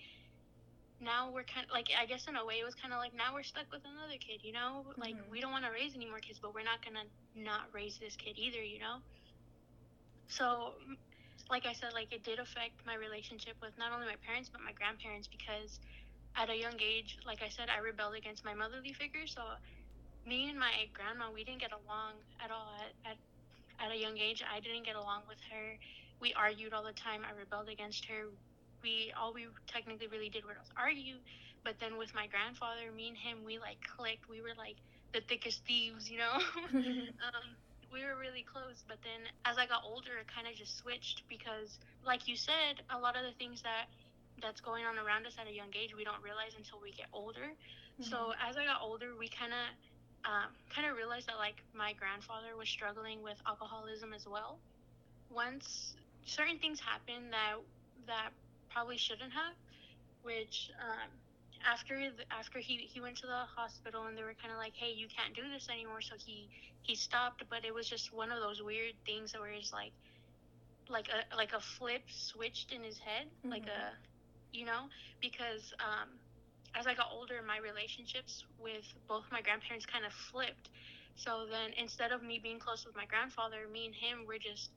Now 1.01 1.31
we're 1.31 1.47
kind 1.47 1.63
of 1.63 1.71
like 1.71 1.87
I 1.95 2.05
guess 2.05 2.27
in 2.27 2.35
a 2.35 2.43
way 2.43 2.59
it 2.59 2.65
was 2.67 2.75
kind 2.75 2.91
of 2.91 2.99
like 2.99 3.15
now 3.15 3.31
we're 3.31 3.47
stuck 3.47 3.71
with 3.71 3.87
another 3.87 4.19
kid, 4.19 4.43
you 4.43 4.51
know. 4.51 4.83
Like 4.99 5.15
mm-hmm. 5.15 5.31
we 5.31 5.39
don't 5.39 5.55
want 5.55 5.63
to 5.63 5.71
raise 5.71 5.95
any 5.95 6.03
more 6.03 6.19
kids, 6.19 6.43
but 6.43 6.51
we're 6.53 6.67
not 6.67 6.83
gonna 6.83 7.07
not 7.39 7.71
raise 7.71 7.95
this 8.03 8.17
kid 8.19 8.35
either, 8.35 8.59
you 8.59 8.83
know. 8.83 8.99
So, 10.29 10.73
like 11.49 11.65
I 11.65 11.73
said, 11.73 11.93
like 11.93 12.13
it 12.13 12.23
did 12.23 12.39
affect 12.39 12.85
my 12.85 12.95
relationship 12.95 13.55
with 13.61 13.77
not 13.77 13.91
only 13.91 14.05
my 14.05 14.17
parents 14.25 14.49
but 14.49 14.61
my 14.61 14.71
grandparents 14.73 15.27
because 15.27 15.79
at 16.35 16.49
a 16.49 16.55
young 16.55 16.77
age, 16.79 17.17
like 17.25 17.41
I 17.41 17.49
said, 17.49 17.69
I 17.73 17.79
rebelled 17.79 18.15
against 18.15 18.45
my 18.45 18.53
motherly 18.53 18.93
figure. 18.93 19.25
So 19.25 19.41
me 20.25 20.49
and 20.49 20.59
my 20.59 20.71
grandma, 20.93 21.31
we 21.33 21.43
didn't 21.43 21.61
get 21.61 21.71
along 21.71 22.21
at 22.43 22.51
all 22.51 22.75
at, 22.79 22.93
at 23.11 23.17
at 23.79 23.91
a 23.91 23.97
young 23.97 24.17
age. 24.17 24.43
I 24.43 24.59
didn't 24.59 24.85
get 24.85 24.95
along 24.95 25.23
with 25.27 25.39
her. 25.51 25.77
We 26.21 26.33
argued 26.33 26.73
all 26.73 26.83
the 26.83 26.93
time. 26.93 27.21
I 27.25 27.37
rebelled 27.37 27.69
against 27.69 28.05
her. 28.05 28.29
We 28.83 29.11
all 29.17 29.33
we 29.33 29.47
technically 29.67 30.07
really 30.07 30.29
did 30.29 30.45
was 30.45 30.55
argue. 30.77 31.17
But 31.63 31.75
then 31.79 31.97
with 31.97 32.13
my 32.13 32.27
grandfather, 32.27 32.91
me 32.95 33.09
and 33.09 33.17
him, 33.17 33.43
we 33.45 33.57
like 33.59 33.77
clicked. 33.97 34.29
We 34.29 34.41
were 34.41 34.55
like 34.57 34.77
the 35.13 35.21
thickest 35.21 35.65
thieves, 35.65 36.09
you 36.09 36.19
know. 36.19 36.33
um, 36.73 37.47
we 37.91 38.05
were 38.05 38.15
really 38.19 38.43
close. 38.43 38.83
But 38.87 38.97
then 39.03 39.27
as 39.45 39.57
I 39.57 39.65
got 39.65 39.83
older, 39.83 40.17
it 40.21 40.27
kind 40.27 40.47
of 40.47 40.53
just 40.55 40.77
switched 40.77 41.23
because, 41.29 41.79
like 42.05 42.27
you 42.27 42.35
said, 42.35 42.81
a 42.89 42.97
lot 42.97 43.15
of 43.15 43.23
the 43.23 43.35
things 43.37 43.61
that 43.61 43.87
that's 44.41 44.61
going 44.61 44.85
on 44.85 44.97
around 44.97 45.27
us 45.27 45.35
at 45.39 45.47
a 45.47 45.53
young 45.53 45.67
age 45.75 45.93
we 45.95 46.03
don't 46.03 46.23
realize 46.23 46.55
until 46.57 46.79
we 46.81 46.91
get 46.91 47.07
older. 47.11 47.51
Mm-hmm. 47.99 48.09
So 48.09 48.31
as 48.39 48.55
I 48.55 48.63
got 48.65 48.81
older, 48.81 49.11
we 49.17 49.27
kind 49.27 49.51
of 49.51 49.65
um, 50.25 50.51
kind 50.73 50.87
of 50.87 50.95
realized 50.95 51.27
that 51.27 51.37
like 51.37 51.63
my 51.73 51.93
grandfather 51.93 52.55
was 52.57 52.69
struggling 52.69 53.21
with 53.23 53.37
alcoholism 53.47 54.13
as 54.13 54.27
well. 54.27 54.59
Once 55.29 55.95
certain 56.25 56.57
things 56.57 56.79
happened 56.79 57.31
that 57.31 57.59
that 58.07 58.29
probably 58.69 58.97
shouldn't 58.97 59.31
have, 59.31 59.53
which 60.23 60.71
um, 60.79 61.09
after 61.65 61.95
the, 61.95 62.23
after 62.31 62.59
he, 62.59 62.87
he 62.91 63.01
went 63.01 63.17
to 63.17 63.27
the 63.27 63.43
hospital 63.55 64.05
and 64.05 64.17
they 64.17 64.23
were 64.23 64.35
kind 64.41 64.51
of 64.51 64.57
like, 64.57 64.73
hey, 64.75 64.93
you 64.95 65.07
can't 65.07 65.35
do 65.35 65.43
this 65.53 65.67
anymore. 65.69 66.01
So 66.01 66.15
he 66.17 66.49
he 66.81 66.95
stopped, 66.95 67.43
but 67.49 67.65
it 67.65 67.73
was 67.73 67.87
just 67.87 68.13
one 68.13 68.31
of 68.31 68.39
those 68.39 68.63
weird 68.63 68.93
things 69.05 69.33
where 69.37 69.51
it's 69.51 69.73
like 69.73 69.91
like 70.89 71.07
a 71.09 71.35
like 71.35 71.53
a 71.53 71.59
flip 71.59 72.03
switched 72.09 72.71
in 72.71 72.83
his 72.83 72.97
head, 72.97 73.27
mm-hmm. 73.27 73.51
like 73.51 73.67
a 73.67 73.93
you 74.51 74.65
know, 74.65 74.89
because 75.21 75.73
um, 75.79 76.09
as 76.73 76.87
I 76.87 76.95
got 76.95 77.07
older, 77.11 77.41
my 77.45 77.57
relationships 77.59 78.45
with 78.57 78.85
both 79.07 79.25
my 79.31 79.41
grandparents 79.41 79.85
kind 79.85 80.05
of 80.05 80.13
flipped. 80.13 80.69
So 81.15 81.45
then 81.51 81.71
instead 81.77 82.11
of 82.11 82.23
me 82.23 82.39
being 82.41 82.59
close 82.59 82.85
with 82.85 82.95
my 82.95 83.05
grandfather, 83.05 83.67
me 83.71 83.85
and 83.85 83.95
him 83.95 84.25
were 84.25 84.39
just 84.39 84.71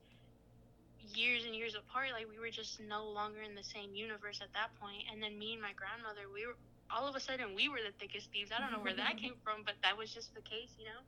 years 1.15 1.45
and 1.45 1.55
years 1.55 1.75
apart. 1.75 2.11
Like 2.13 2.27
we 2.31 2.39
were 2.39 2.51
just 2.51 2.81
no 2.81 3.05
longer 3.05 3.43
in 3.43 3.55
the 3.55 3.65
same 3.65 3.95
universe 3.95 4.41
at 4.43 4.53
that 4.55 4.71
point. 4.81 5.11
And 5.11 5.23
then 5.23 5.39
me 5.39 5.53
and 5.55 5.63
my 5.63 5.73
grandmother, 5.75 6.31
we 6.33 6.47
were 6.47 6.57
all 6.95 7.09
of 7.09 7.17
a 7.17 7.21
sudden 7.21 7.55
we 7.55 7.69
were 7.69 7.81
the 7.85 7.93
thickest 7.99 8.31
thieves. 8.33 8.51
I 8.53 8.61
don't 8.61 8.73
know 8.73 8.83
where 8.85 8.95
that 8.95 9.17
came 9.23 9.35
from, 9.43 9.63
but 9.65 9.75
that 9.83 9.97
was 9.97 10.13
just 10.13 10.35
the 10.35 10.43
case, 10.43 10.71
you 10.79 10.85
know. 10.85 11.01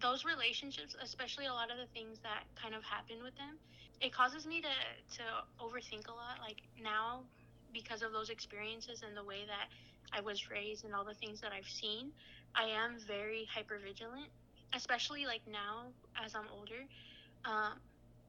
Those 0.00 0.24
relationships, 0.24 0.96
especially 1.00 1.46
a 1.46 1.52
lot 1.52 1.70
of 1.70 1.78
the 1.78 1.86
things 1.94 2.18
that 2.22 2.44
kind 2.60 2.74
of 2.74 2.82
happened 2.82 3.22
with 3.22 3.36
them, 3.36 3.58
it 4.00 4.12
causes 4.12 4.46
me 4.46 4.60
to 4.60 4.74
to 5.18 5.24
overthink 5.62 6.08
a 6.08 6.12
lot. 6.12 6.42
Like 6.42 6.62
now, 6.82 7.22
because 7.72 8.02
of 8.02 8.12
those 8.12 8.30
experiences 8.30 9.02
and 9.06 9.16
the 9.16 9.24
way 9.24 9.46
that 9.46 9.68
I 10.12 10.20
was 10.20 10.50
raised 10.50 10.84
and 10.84 10.94
all 10.94 11.04
the 11.04 11.14
things 11.14 11.40
that 11.40 11.52
I've 11.52 11.68
seen, 11.68 12.10
I 12.54 12.64
am 12.64 12.98
very 13.06 13.46
hyper 13.52 13.78
vigilant, 13.78 14.28
especially 14.74 15.26
like 15.26 15.42
now 15.46 15.86
as 16.22 16.34
I'm 16.34 16.48
older. 16.52 16.82
Um, 17.44 17.78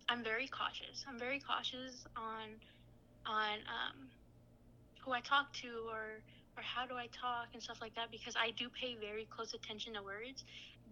I'm 0.08 0.24
very 0.24 0.48
cautious. 0.48 1.04
I'm 1.08 1.18
very 1.18 1.40
cautious 1.40 2.06
on 2.16 2.62
on 3.26 3.58
um, 3.66 4.08
who 5.04 5.12
I 5.12 5.22
talk 5.22 5.52
to 5.54 5.68
or 5.90 6.22
or 6.58 6.64
how 6.64 6.86
do 6.86 6.96
I 6.96 7.08
talk 7.08 7.48
and 7.54 7.62
stuff 7.62 7.80
like 7.82 7.96
that 7.96 8.12
because 8.12 8.36
I 8.36 8.52
do 8.52 8.70
pay 8.70 8.96
very 8.96 9.28
close 9.30 9.54
attention 9.54 9.94
to 9.94 10.04
words. 10.04 10.44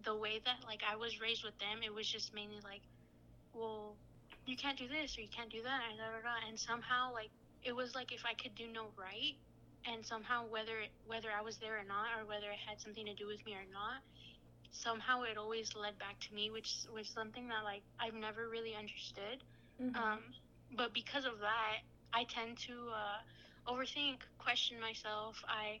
The 0.04 0.14
way 0.14 0.40
that 0.44 0.64
like 0.66 0.82
I 0.84 0.96
was 0.96 1.20
raised 1.20 1.44
with 1.44 1.58
them, 1.58 1.80
it 1.84 1.92
was 1.92 2.06
just 2.06 2.34
mainly 2.34 2.60
like, 2.62 2.82
well, 3.54 3.96
you 4.46 4.56
can't 4.56 4.78
do 4.78 4.88
this 4.88 5.16
or 5.16 5.22
you 5.22 5.32
can't 5.34 5.50
do 5.50 5.62
that 5.62 5.80
and 5.88 5.98
da, 5.98 6.04
da, 6.04 6.20
da. 6.20 6.48
and 6.48 6.58
somehow 6.58 7.12
like 7.12 7.30
it 7.64 7.74
was 7.74 7.94
like 7.94 8.12
if 8.12 8.24
I 8.24 8.34
could 8.34 8.54
do 8.54 8.68
no 8.68 8.92
right, 8.96 9.34
and 9.86 10.04
somehow 10.04 10.44
whether 10.48 10.84
whether 11.06 11.28
I 11.32 11.40
was 11.42 11.56
there 11.56 11.78
or 11.80 11.84
not, 11.84 12.12
or 12.20 12.26
whether 12.26 12.50
it 12.50 12.60
had 12.60 12.80
something 12.80 13.04
to 13.06 13.14
do 13.14 13.26
with 13.26 13.44
me 13.44 13.52
or 13.52 13.64
not, 13.72 14.04
somehow 14.70 15.22
it 15.22 15.36
always 15.36 15.74
led 15.74 15.98
back 15.98 16.20
to 16.28 16.34
me, 16.34 16.50
which 16.50 16.84
was 16.92 17.08
something 17.08 17.48
that 17.48 17.64
like 17.64 17.82
I've 17.98 18.14
never 18.14 18.48
really 18.48 18.74
understood. 18.76 19.42
Mm-hmm. 19.80 19.96
Um, 19.96 20.20
but 20.76 20.92
because 20.92 21.24
of 21.24 21.40
that, 21.40 21.82
I 22.12 22.24
tend 22.24 22.58
to 22.68 22.72
uh, 22.92 23.20
overthink, 23.66 24.20
question 24.38 24.80
myself. 24.80 25.42
I, 25.48 25.80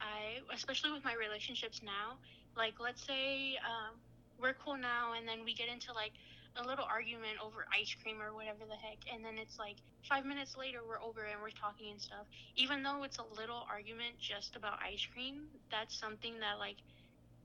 I, 0.00 0.40
especially 0.54 0.92
with 0.92 1.04
my 1.04 1.14
relationships 1.14 1.80
now, 1.82 2.18
like 2.56 2.74
let's 2.80 3.04
say 3.04 3.56
um, 3.64 4.00
we're 4.38 4.54
cool 4.54 4.76
now, 4.76 5.12
and 5.16 5.26
then 5.26 5.44
we 5.44 5.54
get 5.54 5.68
into 5.68 5.92
like 5.92 6.12
a 6.56 6.64
little 6.66 6.84
argument 6.88 7.38
over 7.44 7.66
ice 7.72 7.94
cream 8.02 8.20
or 8.20 8.34
whatever 8.34 8.64
the 8.66 8.76
heck 8.76 8.98
and 9.12 9.24
then 9.24 9.38
it's 9.38 9.58
like 9.58 9.76
five 10.08 10.24
minutes 10.24 10.56
later 10.56 10.78
we're 10.86 11.00
over 11.02 11.24
and 11.24 11.40
we're 11.40 11.50
talking 11.50 11.90
and 11.90 12.00
stuff. 12.00 12.26
Even 12.56 12.82
though 12.82 13.02
it's 13.04 13.18
a 13.18 13.24
little 13.40 13.64
argument 13.70 14.18
just 14.18 14.56
about 14.56 14.78
ice 14.82 15.06
cream 15.12 15.46
that's 15.70 15.98
something 15.98 16.38
that 16.40 16.58
like 16.58 16.76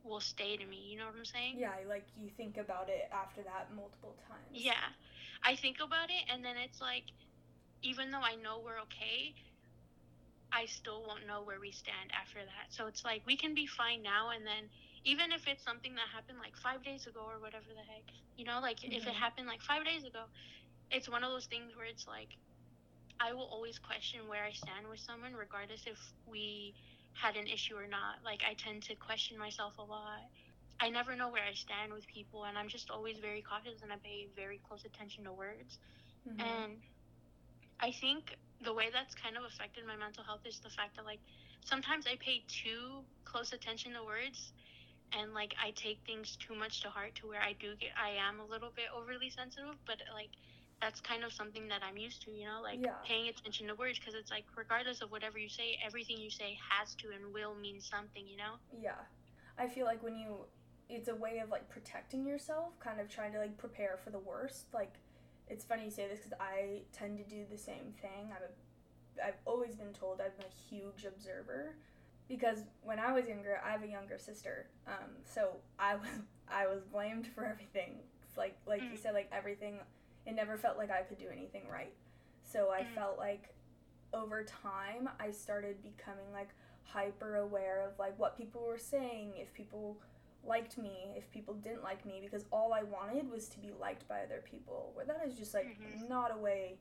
will 0.03 0.19
stay 0.21 0.55
to 0.57 0.65
me 0.65 0.77
you 0.91 0.97
know 0.97 1.05
what 1.05 1.15
i'm 1.15 1.25
saying? 1.25 1.55
Yeah 1.57 1.75
like 1.87 2.07
you 2.15 2.29
think 2.37 2.57
about 2.57 2.89
it 2.89 3.09
after 3.11 3.41
that 3.43 3.71
multiple 3.75 4.15
times. 4.27 4.45
Yeah 4.53 4.93
i 5.43 5.55
think 5.55 5.77
about 5.83 6.09
it 6.09 6.23
and 6.31 6.43
then 6.43 6.55
it's 6.57 6.81
like 6.81 7.05
even 7.81 8.11
though 8.11 8.21
i 8.23 8.35
know 8.35 8.59
we're 8.63 8.79
okay 8.81 9.33
i 10.51 10.65
still 10.65 11.03
won't 11.07 11.25
know 11.27 11.41
where 11.43 11.59
we 11.59 11.71
stand 11.71 12.09
after 12.13 12.39
that 12.39 12.67
so 12.69 12.87
it's 12.87 13.03
like 13.05 13.21
we 13.25 13.35
can 13.35 13.53
be 13.53 13.65
fine 13.65 14.01
now 14.01 14.29
and 14.29 14.45
then 14.45 14.69
even 15.05 15.31
if 15.31 15.47
it's 15.47 15.63
something 15.63 15.95
that 15.95 16.07
happened 16.13 16.37
like 16.39 16.55
five 16.57 16.83
days 16.83 17.07
ago 17.07 17.21
or 17.23 17.39
whatever 17.39 17.71
the 17.71 17.85
heck 17.87 18.05
you 18.35 18.45
know 18.45 18.59
like 18.61 18.79
mm-hmm. 18.79 18.93
if 18.93 19.03
it 19.03 19.09
mm-hmm. 19.09 19.19
happened 19.19 19.47
like 19.47 19.61
five 19.61 19.85
days 19.85 20.03
ago 20.03 20.23
it's 20.91 21.09
one 21.09 21.23
of 21.23 21.31
those 21.31 21.45
things 21.45 21.75
where 21.75 21.85
it's 21.85 22.07
like 22.07 22.35
i 23.19 23.33
will 23.33 23.47
always 23.51 23.79
question 23.79 24.21
where 24.27 24.43
i 24.43 24.51
stand 24.51 24.87
with 24.89 24.99
someone 24.99 25.33
regardless 25.33 25.83
if 25.85 25.99
we 26.27 26.73
had 27.13 27.35
an 27.35 27.47
issue 27.47 27.75
or 27.75 27.87
not 27.87 28.19
like 28.23 28.41
i 28.47 28.53
tend 28.55 28.83
to 28.83 28.95
question 28.95 29.37
myself 29.37 29.77
a 29.77 29.83
lot 29.83 30.27
i 30.79 30.89
never 30.89 31.15
know 31.15 31.29
where 31.29 31.43
i 31.43 31.53
stand 31.53 31.93
with 31.93 32.05
people 32.07 32.45
and 32.45 32.57
i'm 32.57 32.67
just 32.67 32.89
always 32.89 33.17
very 33.19 33.41
cautious 33.41 33.81
and 33.81 33.91
i 33.91 33.95
pay 34.03 34.27
very 34.35 34.59
close 34.67 34.83
attention 34.85 35.23
to 35.23 35.31
words 35.31 35.79
mm-hmm. 36.27 36.39
and 36.39 36.73
i 37.79 37.91
think 37.91 38.35
the 38.63 38.73
way 38.73 38.89
that's 38.91 39.15
kind 39.15 39.37
of 39.37 39.43
affected 39.43 39.85
my 39.85 39.95
mental 39.95 40.23
health 40.23 40.41
is 40.45 40.59
the 40.59 40.69
fact 40.69 40.95
that 40.95 41.05
like 41.05 41.19
sometimes 41.63 42.05
i 42.07 42.15
pay 42.19 42.43
too 42.47 43.03
close 43.25 43.53
attention 43.53 43.93
to 43.93 44.03
words 44.03 44.53
and 45.17 45.33
like 45.33 45.55
I 45.61 45.71
take 45.71 45.99
things 46.05 46.35
too 46.35 46.55
much 46.55 46.81
to 46.81 46.89
heart 46.89 47.15
to 47.15 47.27
where 47.27 47.41
I 47.41 47.53
do 47.59 47.75
get 47.79 47.91
I 47.97 48.11
am 48.11 48.39
a 48.39 48.45
little 48.45 48.71
bit 48.75 48.85
overly 48.95 49.29
sensitive, 49.29 49.75
but 49.85 49.97
like 50.13 50.29
that's 50.81 51.01
kind 51.01 51.23
of 51.23 51.33
something 51.33 51.67
that 51.67 51.81
I'm 51.83 51.97
used 51.97 52.21
to, 52.23 52.31
you 52.31 52.45
know, 52.45 52.61
like 52.63 52.79
yeah. 52.81 52.95
paying 53.05 53.27
attention 53.27 53.67
to 53.67 53.75
words 53.75 53.99
because 53.99 54.13
it's 54.13 54.31
like 54.31 54.45
regardless 54.55 55.01
of 55.01 55.11
whatever 55.11 55.37
you 55.37 55.49
say, 55.49 55.77
everything 55.85 56.17
you 56.17 56.29
say 56.29 56.57
has 56.69 56.95
to 56.95 57.07
and 57.09 57.33
will 57.33 57.53
mean 57.55 57.81
something, 57.81 58.25
you 58.25 58.37
know? 58.37 58.55
Yeah. 58.81 59.01
I 59.57 59.67
feel 59.67 59.85
like 59.85 60.01
when 60.03 60.15
you 60.15 60.45
it's 60.89 61.07
a 61.07 61.15
way 61.15 61.39
of 61.39 61.49
like 61.49 61.69
protecting 61.69 62.25
yourself, 62.25 62.79
kind 62.79 62.99
of 62.99 63.09
trying 63.09 63.33
to 63.33 63.39
like 63.39 63.57
prepare 63.57 63.99
for 64.03 64.09
the 64.09 64.19
worst. 64.19 64.67
Like 64.73 64.93
it's 65.49 65.65
funny 65.65 65.85
you 65.85 65.91
say 65.91 66.07
this 66.07 66.19
cuz 66.19 66.33
I 66.39 66.81
tend 66.91 67.17
to 67.17 67.23
do 67.23 67.45
the 67.49 67.57
same 67.57 67.93
thing. 68.01 68.31
I'm 68.31 68.43
a 68.43 68.49
I've 69.23 69.39
always 69.45 69.75
been 69.75 69.93
told 69.93 70.21
I'm 70.21 70.31
a 70.39 70.69
huge 70.69 71.05
observer 71.05 71.75
because 72.27 72.59
when 72.83 72.99
I 72.99 73.11
was 73.11 73.27
younger, 73.27 73.59
I 73.65 73.71
have 73.71 73.83
a 73.83 73.87
younger 73.87 74.17
sister. 74.17 74.67
Um, 74.87 75.09
so 75.25 75.49
I 75.77 75.95
was 75.95 76.09
I 76.47 76.67
was 76.67 76.83
blamed 76.83 77.27
for 77.27 77.45
everything. 77.45 77.99
It's 78.23 78.37
like 78.37 78.57
like 78.65 78.81
mm. 78.81 78.91
you 78.91 78.97
said, 78.97 79.13
like 79.13 79.29
everything. 79.31 79.79
It 80.25 80.33
never 80.33 80.57
felt 80.57 80.77
like 80.77 80.91
I 80.91 81.01
could 81.01 81.17
do 81.17 81.27
anything 81.31 81.63
right. 81.71 81.93
So 82.43 82.71
I 82.71 82.81
mm. 82.81 82.93
felt 82.93 83.17
like 83.17 83.53
over 84.13 84.43
time 84.43 85.09
I 85.19 85.31
started 85.31 85.81
becoming 85.81 86.31
like 86.33 86.49
hyper 86.83 87.37
aware 87.37 87.87
of 87.87 87.97
like 87.99 88.17
what 88.17 88.37
people 88.37 88.63
were 88.65 88.77
saying, 88.77 89.33
if 89.37 89.53
people 89.53 89.97
liked 90.45 90.77
me, 90.77 91.13
if 91.15 91.29
people 91.31 91.53
didn't 91.53 91.83
like 91.83 92.05
me, 92.05 92.19
because 92.21 92.45
all 92.51 92.73
I 92.73 92.83
wanted 92.83 93.29
was 93.29 93.47
to 93.49 93.59
be 93.59 93.71
liked 93.79 94.07
by 94.07 94.21
other 94.21 94.43
people. 94.49 94.91
Where 94.93 95.05
that 95.05 95.21
is 95.27 95.37
just 95.37 95.53
like 95.53 95.77
mm-hmm. 95.79 96.07
not 96.07 96.35
a 96.35 96.37
way 96.37 96.77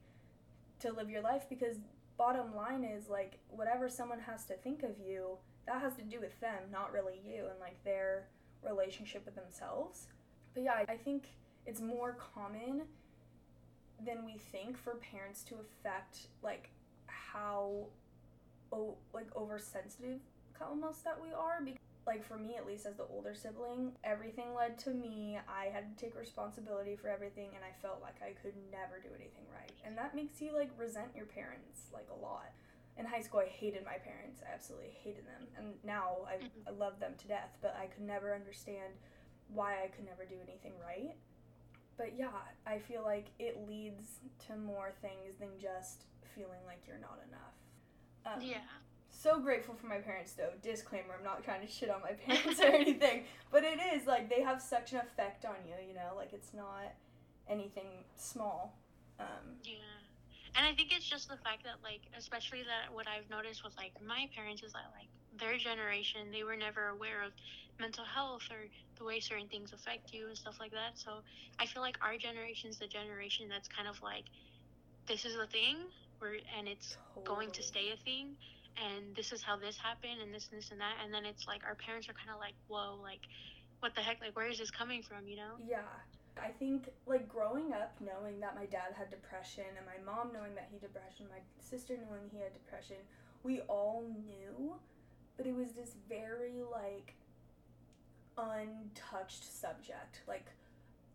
to 0.80 0.92
live 0.92 1.10
your 1.10 1.22
life 1.22 1.46
because 1.48 1.76
bottom 2.16 2.54
line 2.54 2.84
is 2.84 3.08
like 3.08 3.38
whatever 3.48 3.88
someone 3.88 4.20
has 4.20 4.44
to 4.46 4.54
think 4.54 4.82
of 4.82 4.98
you, 4.98 5.36
that 5.66 5.80
has 5.80 5.94
to 5.96 6.02
do 6.02 6.20
with 6.20 6.38
them, 6.40 6.62
not 6.72 6.92
really 6.92 7.20
you 7.24 7.46
and 7.50 7.60
like 7.60 7.82
their 7.84 8.28
relationship 8.66 9.24
with 9.24 9.34
themselves. 9.34 10.06
But 10.54 10.62
yeah, 10.64 10.84
I 10.88 10.96
think 10.96 11.28
it's 11.66 11.80
more 11.80 12.16
common 12.34 12.82
than 14.04 14.24
we 14.24 14.38
think 14.52 14.78
for 14.78 14.94
parents 14.94 15.42
to 15.42 15.56
affect 15.56 16.28
like 16.42 16.70
how 17.06 17.86
oh 18.72 18.96
like 19.12 19.26
oversensitive 19.36 20.20
almost 20.60 21.04
that 21.04 21.16
we 21.20 21.32
are 21.32 21.60
because 21.64 21.78
like 22.08 22.24
for 22.24 22.36
me 22.38 22.56
at 22.56 22.66
least 22.66 22.86
as 22.86 22.96
the 22.96 23.04
older 23.04 23.34
sibling, 23.34 23.92
everything 24.02 24.54
led 24.54 24.78
to 24.80 24.90
me. 24.90 25.38
I 25.46 25.66
had 25.66 25.96
to 25.96 26.04
take 26.04 26.16
responsibility 26.18 26.96
for 26.96 27.08
everything 27.08 27.50
and 27.54 27.62
I 27.62 27.70
felt 27.80 28.00
like 28.02 28.16
I 28.22 28.32
could 28.42 28.54
never 28.72 28.98
do 28.98 29.10
anything 29.14 29.44
right. 29.52 29.72
And 29.84 29.96
that 29.98 30.14
makes 30.16 30.40
you 30.40 30.52
like 30.56 30.70
resent 30.78 31.08
your 31.14 31.26
parents 31.26 31.90
like 31.92 32.08
a 32.10 32.18
lot. 32.20 32.50
In 32.96 33.04
high 33.06 33.20
school, 33.20 33.40
I 33.40 33.46
hated 33.48 33.84
my 33.84 33.98
parents. 33.98 34.40
I 34.42 34.52
absolutely 34.52 34.90
hated 35.04 35.24
them. 35.26 35.46
And 35.56 35.74
now 35.84 36.26
I, 36.26 36.36
Mhm. 36.42 36.66
I 36.66 36.70
love 36.70 36.98
them 36.98 37.14
to 37.16 37.28
death, 37.28 37.56
but 37.60 37.76
I 37.76 37.86
could 37.86 38.02
never 38.02 38.34
understand 38.34 38.94
why 39.52 39.84
I 39.84 39.88
could 39.88 40.04
never 40.06 40.24
do 40.24 40.40
anything 40.42 40.72
right. 40.80 41.14
But 41.98 42.16
yeah, 42.16 42.32
I 42.66 42.78
feel 42.78 43.02
like 43.02 43.26
it 43.38 43.68
leads 43.68 44.20
to 44.46 44.56
more 44.56 44.92
things 45.02 45.36
than 45.38 45.58
just 45.60 46.06
feeling 46.34 46.64
like 46.66 46.86
you're 46.86 46.98
not 46.98 47.20
enough. 47.28 47.54
Um, 48.24 48.42
Yeah. 48.42 48.60
So 49.10 49.40
grateful 49.40 49.74
for 49.74 49.86
my 49.86 49.98
parents 49.98 50.32
though. 50.32 50.50
Disclaimer, 50.62 51.14
I'm 51.16 51.24
not 51.24 51.44
trying 51.44 51.66
to 51.66 51.72
shit 51.72 51.90
on 51.90 52.00
my 52.02 52.12
parents 52.26 52.60
or 52.60 52.66
anything, 52.66 53.24
but 53.50 53.64
it 53.64 53.78
is 53.94 54.06
like 54.06 54.28
they 54.28 54.42
have 54.42 54.60
such 54.62 54.92
an 54.92 55.00
effect 55.00 55.44
on 55.44 55.56
you, 55.66 55.74
you 55.88 55.94
know, 55.94 56.14
like 56.16 56.32
it's 56.32 56.54
not 56.54 56.94
anything 57.48 58.04
small. 58.16 58.76
Um, 59.18 59.58
Yeah. 59.64 59.74
And 60.56 60.66
I 60.66 60.74
think 60.74 60.92
it's 60.92 61.08
just 61.08 61.28
the 61.28 61.36
fact 61.36 61.64
that 61.64 61.76
like 61.82 62.00
especially 62.16 62.62
that 62.62 62.92
what 62.92 63.06
I've 63.06 63.28
noticed 63.30 63.64
with 63.64 63.76
like 63.76 63.92
my 64.04 64.28
parents 64.34 64.62
is 64.62 64.72
that 64.72 64.90
like 64.96 65.08
their 65.38 65.58
generation 65.58 66.32
they 66.32 66.42
were 66.42 66.56
never 66.56 66.88
aware 66.88 67.22
of 67.22 67.32
mental 67.78 68.04
health 68.04 68.42
or 68.50 68.66
the 68.98 69.04
way 69.04 69.20
certain 69.20 69.46
things 69.46 69.72
affect 69.72 70.12
you 70.12 70.26
and 70.28 70.36
stuff 70.36 70.56
like 70.58 70.72
that. 70.72 70.98
So 70.98 71.22
I 71.58 71.66
feel 71.66 71.82
like 71.82 71.96
our 72.02 72.16
generation 72.16 72.70
is 72.70 72.78
the 72.78 72.88
generation 72.88 73.46
that's 73.48 73.68
kind 73.68 73.88
of 73.88 74.00
like 74.02 74.24
this 75.06 75.24
is 75.24 75.36
a 75.36 75.46
thing 75.46 75.76
where 76.18 76.34
and 76.58 76.66
it's 76.66 76.96
going 77.24 77.50
to 77.52 77.62
stay 77.62 77.90
a 77.94 77.96
thing 78.04 78.34
and 78.86 79.14
this 79.16 79.32
is 79.32 79.42
how 79.42 79.56
this 79.56 79.76
happened 79.76 80.20
and 80.22 80.32
this 80.32 80.48
and 80.50 80.60
this 80.60 80.70
and 80.70 80.80
that 80.80 80.94
and 81.02 81.12
then 81.12 81.24
it's 81.24 81.46
like 81.46 81.62
our 81.66 81.74
parents 81.74 82.08
are 82.08 82.14
kind 82.14 82.30
of 82.30 82.38
like 82.38 82.54
whoa 82.68 82.98
like 83.02 83.20
what 83.80 83.94
the 83.94 84.00
heck 84.00 84.20
like 84.20 84.34
where 84.36 84.48
is 84.48 84.58
this 84.58 84.70
coming 84.70 85.02
from 85.02 85.26
you 85.26 85.36
know 85.36 85.54
Yeah. 85.68 85.82
I 86.40 86.50
think 86.50 86.88
like 87.06 87.28
growing 87.28 87.72
up 87.72 87.96
knowing 88.00 88.38
that 88.40 88.54
my 88.54 88.66
dad 88.66 88.94
had 88.96 89.10
depression 89.10 89.64
and 89.76 89.84
my 89.84 89.98
mom 90.06 90.32
knowing 90.32 90.54
that 90.54 90.68
he 90.70 90.78
depression, 90.78 91.26
my 91.28 91.40
sister 91.58 91.94
knowing 91.94 92.30
he 92.30 92.38
had 92.38 92.52
depression, 92.52 92.96
we 93.42 93.60
all 93.62 94.04
knew, 94.24 94.74
but 95.36 95.46
it 95.46 95.54
was 95.54 95.72
this 95.72 95.94
very 96.08 96.62
like 96.70 97.14
untouched 98.36 99.44
subject. 99.44 100.22
Like 100.28 100.46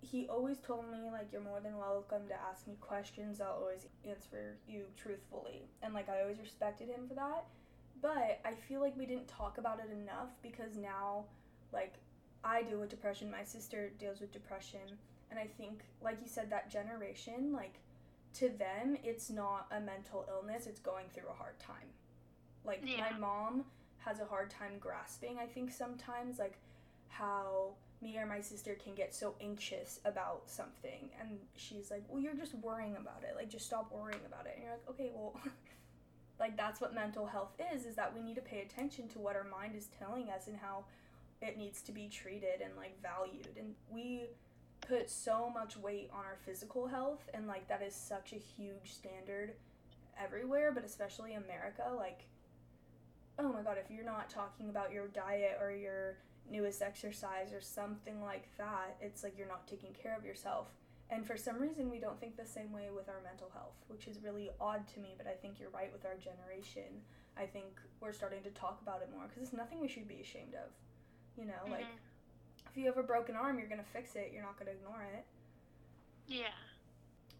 he 0.03 0.27
always 0.27 0.57
told 0.59 0.85
me 0.91 1.09
like 1.11 1.31
you're 1.31 1.41
more 1.41 1.59
than 1.61 1.77
welcome 1.77 2.27
to 2.27 2.33
ask 2.49 2.67
me 2.67 2.75
questions. 2.81 3.39
I'll 3.41 3.59
always 3.61 3.87
answer 4.07 4.57
you 4.67 4.83
truthfully. 4.97 5.63
And 5.81 5.93
like 5.93 6.09
I 6.09 6.21
always 6.21 6.39
respected 6.39 6.89
him 6.89 7.07
for 7.07 7.13
that. 7.15 7.45
But 8.01 8.41
I 8.43 8.53
feel 8.67 8.81
like 8.81 8.97
we 8.97 9.05
didn't 9.05 9.27
talk 9.27 9.57
about 9.57 9.79
it 9.79 9.91
enough 9.91 10.29
because 10.41 10.75
now 10.75 11.25
like 11.71 11.95
I 12.43 12.63
deal 12.63 12.79
with 12.79 12.89
depression, 12.89 13.31
my 13.31 13.43
sister 13.43 13.91
deals 13.97 14.19
with 14.19 14.33
depression, 14.33 14.81
and 15.31 15.39
I 15.39 15.47
think 15.57 15.83
like 16.01 16.21
you 16.21 16.27
said 16.27 16.49
that 16.49 16.69
generation 16.69 17.53
like 17.53 17.75
to 18.35 18.49
them 18.49 18.97
it's 19.03 19.29
not 19.29 19.67
a 19.71 19.79
mental 19.79 20.25
illness, 20.29 20.67
it's 20.67 20.79
going 20.79 21.05
through 21.13 21.29
a 21.29 21.33
hard 21.37 21.57
time. 21.59 21.87
Like 22.65 22.81
Yeah. 22.85 23.09
my 23.11 23.17
mom 23.17 23.63
has 23.99 24.19
a 24.19 24.25
hard 24.25 24.49
time 24.49 24.73
grasping 24.81 25.37
I 25.39 25.45
think 25.45 25.71
sometimes 25.71 26.37
like 26.39 26.57
how 27.07 27.75
me 28.03 28.17
or 28.17 28.25
my 28.25 28.41
sister 28.41 28.75
can 28.75 28.93
get 28.93 29.15
so 29.15 29.35
anxious 29.41 29.99
about 30.05 30.43
something 30.45 31.09
and 31.19 31.39
she's 31.55 31.89
like, 31.89 32.03
"Well, 32.09 32.21
you're 32.21 32.35
just 32.35 32.53
worrying 32.55 32.97
about 32.97 33.23
it. 33.23 33.35
Like 33.35 33.49
just 33.49 33.65
stop 33.65 33.91
worrying 33.91 34.21
about 34.27 34.45
it." 34.45 34.53
And 34.55 34.63
you're 34.63 34.73
like, 34.73 34.89
"Okay, 34.89 35.11
well, 35.15 35.39
like 36.39 36.57
that's 36.57 36.81
what 36.81 36.93
mental 36.93 37.25
health 37.25 37.53
is 37.73 37.85
is 37.85 37.95
that 37.95 38.13
we 38.13 38.21
need 38.21 38.35
to 38.35 38.41
pay 38.41 38.61
attention 38.61 39.07
to 39.07 39.19
what 39.19 39.35
our 39.35 39.45
mind 39.45 39.75
is 39.75 39.87
telling 39.97 40.29
us 40.29 40.47
and 40.47 40.57
how 40.57 40.83
it 41.41 41.57
needs 41.57 41.81
to 41.81 41.91
be 41.91 42.07
treated 42.07 42.61
and 42.61 42.75
like 42.77 43.01
valued 43.01 43.49
and 43.57 43.73
we 43.89 44.25
put 44.87 45.09
so 45.09 45.49
much 45.49 45.77
weight 45.77 46.09
on 46.13 46.25
our 46.25 46.37
physical 46.45 46.87
health 46.87 47.29
and 47.33 47.47
like 47.47 47.67
that 47.67 47.81
is 47.81 47.95
such 47.95 48.33
a 48.33 48.35
huge 48.35 48.93
standard 48.93 49.53
everywhere 50.21 50.71
but 50.73 50.83
especially 50.83 51.33
america 51.33 51.83
like 51.97 52.25
oh 53.39 53.51
my 53.51 53.61
god 53.61 53.77
if 53.83 53.89
you're 53.89 54.05
not 54.05 54.29
talking 54.29 54.69
about 54.69 54.91
your 54.91 55.07
diet 55.07 55.57
or 55.61 55.71
your 55.71 56.17
newest 56.49 56.81
exercise 56.81 57.51
or 57.53 57.61
something 57.61 58.21
like 58.21 58.47
that 58.57 58.95
it's 59.01 59.23
like 59.23 59.37
you're 59.37 59.47
not 59.47 59.67
taking 59.67 59.91
care 59.93 60.15
of 60.17 60.25
yourself. 60.25 60.67
And 61.09 61.25
for 61.25 61.37
some 61.37 61.59
reason 61.59 61.89
we 61.89 61.99
don't 61.99 62.19
think 62.19 62.37
the 62.37 62.45
same 62.45 62.71
way 62.71 62.89
with 62.95 63.07
our 63.09 63.21
mental 63.23 63.49
health 63.53 63.75
which 63.87 64.07
is 64.07 64.21
really 64.23 64.49
odd 64.59 64.87
to 64.93 64.99
me 64.99 65.13
but 65.17 65.27
i 65.27 65.33
think 65.33 65.59
you're 65.59 65.69
right 65.69 65.91
with 65.91 66.05
our 66.05 66.15
generation. 66.15 67.01
I 67.35 67.45
think 67.47 67.65
we're 67.99 68.13
starting 68.13 68.43
to 68.43 68.51
talk 68.51 68.79
about 68.81 69.01
it 69.01 69.09
more 69.11 69.25
because 69.27 69.41
it's 69.43 69.53
nothing 69.53 69.79
we 69.79 69.87
should 69.87 70.07
be 70.07 70.21
ashamed 70.21 70.53
of 70.55 70.69
you 71.37 71.45
know? 71.45 71.63
Like 71.69 71.85
Mhm. 71.85 72.69
if 72.69 72.77
you 72.77 72.85
have 72.85 72.97
a 72.97 73.03
broken 73.03 73.35
arm 73.35 73.57
you're 73.59 73.67
gonna 73.69 73.83
fix 73.83 74.15
it. 74.15 74.31
You're 74.31 74.43
not 74.43 74.57
gonna 74.57 74.71
ignore 74.71 75.03
it. 75.03 75.25
Yeah. 76.27 76.53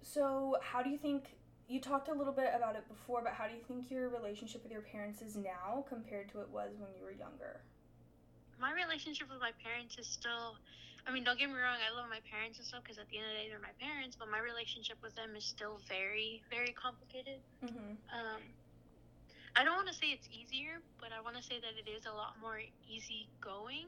So 0.02 0.58
how 0.62 0.82
do 0.84 0.90
you 0.90 0.98
think 0.98 1.38
you 1.68 1.80
talked 1.80 2.10
a 2.10 2.14
little 2.14 2.34
bit 2.34 2.52
about 2.54 2.76
it 2.76 2.88
before 2.88 3.22
but 3.24 3.34
how 3.34 3.48
do 3.48 3.54
you 3.56 3.62
think 3.62 3.90
your 3.90 4.10
relationship 4.10 4.64
with 4.64 4.72
your 4.72 4.82
parents 4.82 5.22
is 5.22 5.36
now 5.36 5.86
compared 5.88 6.30
to 6.30 6.42
it 6.42 6.50
was 6.50 6.76
when 6.78 6.94
you 6.96 7.04
were 7.04 7.12
younger 7.12 7.62
my 8.60 8.72
relationship 8.74 9.30
with 9.30 9.40
my 9.40 9.52
parents 9.62 9.98
is 9.98 10.08
still 10.08 10.58
i 11.06 11.12
mean 11.12 11.24
don't 11.24 11.38
get 11.40 11.50
me 11.50 11.58
wrong 11.58 11.80
i 11.82 11.90
love 11.94 12.08
my 12.10 12.22
parents 12.30 12.58
and 12.60 12.66
stuff 12.68 12.82
because 12.84 12.98
at 12.98 13.08
the 13.10 13.18
end 13.18 13.28
of 13.28 13.34
the 13.34 13.40
day 13.44 13.48
they're 13.50 13.64
my 13.64 13.76
parents 13.82 14.16
but 14.18 14.30
my 14.30 14.40
relationship 14.40 14.98
with 15.04 15.14
them 15.16 15.36
is 15.36 15.44
still 15.46 15.80
very 15.90 16.42
very 16.50 16.74
complicated. 16.74 17.40
Mm-hmm. 17.64 17.98
um 18.14 18.42
i 19.56 19.64
don't 19.64 19.76
want 19.78 19.88
to 19.90 19.96
say 19.96 20.14
it's 20.14 20.30
easier 20.32 20.82
but 21.00 21.10
i 21.14 21.20
want 21.22 21.36
to 21.38 21.44
say 21.44 21.60
that 21.62 21.74
it 21.78 21.88
is 21.90 22.06
a 22.06 22.14
lot 22.14 22.38
more 22.42 22.62
easy 22.88 23.28
going 23.42 23.88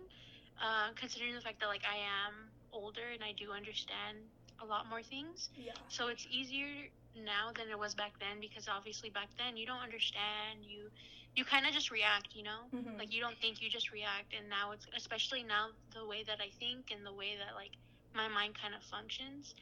uh, 0.56 0.95
considering 0.95 1.36
the 1.36 1.43
fact 1.43 1.60
that 1.60 1.67
like 1.67 1.84
i 1.84 1.99
am 1.99 2.47
older 2.71 3.12
and 3.13 3.23
i 3.23 3.32
do 3.36 3.51
understand 3.51 4.23
a 4.62 4.65
lot 4.65 4.88
more 4.89 5.04
things. 5.04 5.49
Yeah. 5.56 5.73
So 5.89 6.08
it's 6.08 6.28
easier 6.30 6.88
now 7.15 7.51
than 7.56 7.69
it 7.69 7.80
was 7.80 7.95
back 7.95 8.13
then 8.19 8.39
because 8.39 8.67
obviously 8.67 9.10
back 9.10 9.30
then 9.38 9.56
you 9.58 9.65
don't 9.65 9.82
understand 9.84 10.63
you 10.63 10.91
you 11.36 11.43
kind 11.45 11.65
of 11.65 11.74
just 11.74 11.91
react 11.91 12.30
you 12.36 12.43
know 12.43 12.67
mm-hmm. 12.74 12.98
like 12.98 13.13
you 13.13 13.21
don't 13.21 13.38
think 13.39 13.62
you 13.62 13.69
just 13.69 13.91
react 13.91 14.34
and 14.38 14.50
now 14.50 14.71
it's 14.71 14.88
especially 14.95 15.43
now 15.43 15.67
the 15.93 16.06
way 16.06 16.24
that 16.26 16.39
i 16.41 16.50
think 16.60 16.91
and 16.91 17.06
the 17.06 17.13
way 17.13 17.36
that 17.38 17.56
like 17.56 17.71
my 18.15 18.28
mind 18.28 18.56
kind 18.60 18.74
of 18.74 18.84
functions 18.84 19.54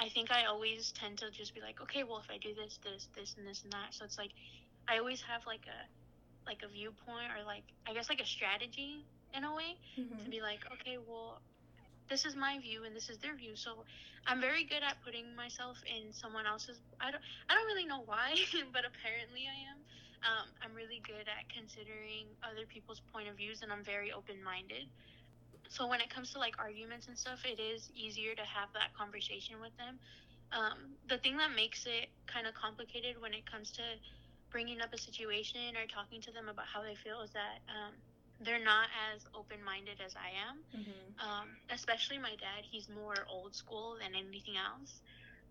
i 0.00 0.08
think 0.08 0.30
i 0.30 0.44
always 0.44 0.92
tend 0.92 1.18
to 1.18 1.30
just 1.30 1.54
be 1.54 1.60
like 1.60 1.80
okay 1.80 2.04
well 2.04 2.18
if 2.18 2.30
i 2.30 2.38
do 2.38 2.54
this 2.54 2.78
this 2.82 3.08
this 3.16 3.34
and 3.38 3.46
this 3.46 3.62
and 3.64 3.72
that 3.72 3.92
so 3.92 4.04
it's 4.04 4.18
like 4.18 4.32
i 4.88 4.98
always 4.98 5.22
have 5.22 5.42
like 5.46 5.66
a 5.68 5.80
like 6.46 6.62
a 6.64 6.68
viewpoint 6.68 7.30
or 7.36 7.44
like 7.44 7.64
i 7.86 7.92
guess 7.92 8.08
like 8.08 8.20
a 8.20 8.26
strategy 8.26 9.06
in 9.34 9.44
a 9.44 9.54
way 9.54 9.76
Mm-hmm. 9.98 10.24
to 10.24 10.30
be 10.30 10.40
like 10.40 10.60
okay 10.72 10.98
well 10.98 11.42
this 12.08 12.24
is 12.24 12.36
my 12.36 12.58
view 12.60 12.84
and 12.84 12.94
this 12.96 13.10
is 13.10 13.18
their 13.18 13.34
view 13.36 13.56
so 13.56 13.84
i'm 14.26 14.40
very 14.40 14.64
good 14.64 14.82
at 14.82 14.96
putting 15.04 15.34
myself 15.36 15.78
in 15.86 16.12
someone 16.12 16.46
else's 16.46 16.80
i 17.00 17.10
don't 17.10 17.22
i 17.48 17.54
don't 17.54 17.66
really 17.66 17.86
know 17.86 18.02
why 18.04 18.34
but 18.72 18.84
apparently 18.84 19.44
i 19.48 19.58
am 19.70 19.81
um, 20.24 20.48
i'm 20.62 20.74
really 20.74 21.02
good 21.04 21.26
at 21.26 21.44
considering 21.50 22.26
other 22.42 22.66
people's 22.66 23.00
point 23.12 23.28
of 23.28 23.36
views 23.36 23.62
and 23.62 23.72
i'm 23.72 23.84
very 23.84 24.12
open-minded. 24.12 24.86
So 25.68 25.88
when 25.88 26.00
it 26.00 26.10
comes 26.10 26.32
to 26.32 26.38
like 26.38 26.54
arguments 26.58 27.08
and 27.08 27.16
stuff 27.16 27.44
it 27.44 27.60
is 27.60 27.90
easier 27.94 28.34
to 28.34 28.42
have 28.44 28.68
that 28.74 28.92
conversation 28.96 29.60
with 29.60 29.74
them. 29.76 29.98
Um, 30.52 31.00
the 31.08 31.16
thing 31.16 31.38
that 31.38 31.56
makes 31.56 31.86
it 31.86 32.12
kind 32.28 32.46
of 32.46 32.52
complicated 32.52 33.16
when 33.20 33.32
it 33.32 33.48
comes 33.48 33.72
to 33.72 33.82
bringing 34.52 34.82
up 34.84 34.92
a 34.92 34.98
situation 34.98 35.72
or 35.80 35.88
talking 35.88 36.20
to 36.20 36.30
them 36.30 36.52
about 36.52 36.66
how 36.68 36.82
they 36.82 36.94
feel 36.94 37.22
is 37.24 37.32
that 37.32 37.64
um, 37.72 37.96
they're 38.44 38.62
not 38.62 38.92
as 39.14 39.24
open-minded 39.34 39.96
as 40.04 40.12
i 40.14 40.28
am. 40.28 40.60
Mm-hmm. 40.76 41.08
um, 41.24 41.48
especially 41.72 42.18
my 42.18 42.36
dad 42.36 42.68
he's 42.68 42.88
more 42.88 43.16
old 43.30 43.54
school 43.56 43.96
than 44.00 44.12
anything 44.14 44.60
else. 44.60 45.00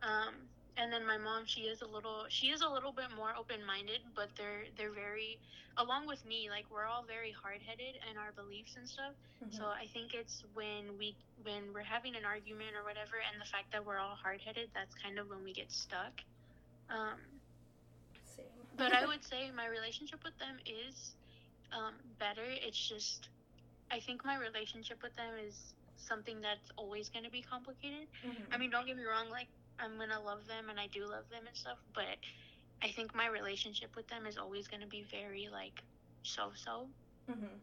Um, 0.04 0.46
and 0.78 0.92
then 0.92 1.06
my 1.06 1.18
mom 1.18 1.46
she 1.46 1.62
is 1.62 1.82
a 1.82 1.88
little 1.88 2.26
she 2.30 2.48
is 2.50 2.62
a 2.62 2.70
little 2.70 2.92
bit 2.94 3.10
more 3.16 3.32
open-minded 3.38 4.00
but 4.16 4.30
they're 4.38 4.66
they're 4.78 4.92
very 4.94 5.40
along 5.78 6.08
with 6.08 6.24
me 6.26 6.50
like 6.50 6.66
we're 6.72 6.86
all 6.86 7.04
very 7.06 7.32
hard-headed 7.32 7.96
in 8.10 8.18
our 8.18 8.32
beliefs 8.32 8.76
and 8.78 8.88
stuff 8.88 9.14
Mm-hmm. 9.44 9.52
so 9.52 9.66
i 9.66 9.88
think 9.94 10.14
it's 10.14 10.44
when 10.54 10.98
we 10.98 11.16
when 11.44 11.74
we're 11.74 11.84
having 11.84 12.16
an 12.16 12.26
argument 12.26 12.76
or 12.76 12.84
whatever 12.84 13.18
and 13.32 13.40
the 13.42 13.46
fact 13.46 13.72
that 13.72 13.86
we're 13.86 13.98
all 14.00 14.16
hard-headed 14.16 14.70
that's 14.74 14.96
kind 14.96 15.18
of 15.20 15.30
when 15.30 15.44
we 15.44 15.54
get 15.54 15.72
stuck 15.72 16.22
um, 16.90 17.20
Same. 18.24 18.46
but 18.78 18.92
I 18.94 19.06
would 19.08 19.24
say 19.24 19.52
my 19.52 19.66
relationship 19.68 20.24
with 20.24 20.38
them 20.40 20.58
is 20.66 21.16
um, 21.72 21.96
better. 22.20 22.46
It's 22.46 22.78
just, 22.90 23.30
I 23.92 24.00
think 24.00 24.24
my 24.26 24.36
relationship 24.38 25.02
with 25.04 25.16
them 25.16 25.34
is 25.38 25.74
something 25.98 26.42
that's 26.42 26.72
always 26.78 27.10
going 27.10 27.26
to 27.26 27.32
be 27.32 27.42
complicated. 27.42 28.08
Mhm. 28.26 28.48
I 28.52 28.58
mean, 28.58 28.70
don't 28.72 28.86
get 28.86 28.98
me 28.98 29.04
wrong, 29.04 29.30
like, 29.30 29.50
I'm 29.80 29.98
to 30.10 30.20
love 30.20 30.48
them 30.48 30.70
and 30.70 30.80
I 30.80 30.88
do 30.88 31.02
love 31.02 31.30
them 31.30 31.44
and 31.48 31.56
stuff, 31.56 31.78
but 31.94 32.18
I 32.84 32.90
think 32.90 33.16
my 33.16 33.28
relationship 33.28 33.96
with 33.96 34.08
them 34.08 34.26
is 34.26 34.38
always 34.38 34.68
to 34.82 34.88
be 34.88 35.06
very, 35.10 35.50
like, 35.52 35.82
so 36.24 36.52
so. 36.56 36.88
Mm-hmm. 37.30 37.58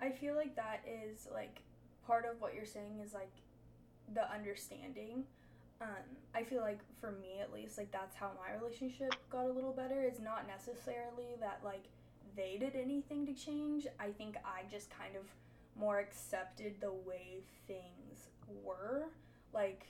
I 0.00 0.10
feel 0.10 0.34
like 0.34 0.56
that 0.56 0.82
is 0.86 1.28
like 1.32 1.60
part 2.06 2.24
of 2.30 2.40
what 2.40 2.54
you're 2.54 2.66
saying 2.66 3.00
is 3.04 3.14
like 3.14 3.32
the 4.14 4.30
understanding. 4.32 5.24
Um, 5.80 5.88
I 6.34 6.42
feel 6.42 6.60
like 6.60 6.80
for 7.00 7.12
me 7.12 7.40
at 7.40 7.52
least, 7.52 7.78
like 7.78 7.90
that's 7.90 8.16
how 8.16 8.30
my 8.38 8.54
relationship 8.58 9.14
got 9.30 9.46
a 9.46 9.52
little 9.52 9.72
better. 9.72 10.02
It's 10.02 10.20
not 10.20 10.46
necessarily 10.46 11.36
that 11.40 11.60
like 11.64 11.84
they 12.36 12.56
did 12.58 12.74
anything 12.74 13.26
to 13.26 13.34
change. 13.34 13.86
I 13.98 14.08
think 14.08 14.36
I 14.44 14.62
just 14.70 14.90
kind 14.90 15.16
of 15.16 15.22
more 15.76 15.98
accepted 15.98 16.76
the 16.80 16.92
way 16.92 17.42
things 17.66 18.28
were. 18.64 19.06
Like, 19.52 19.86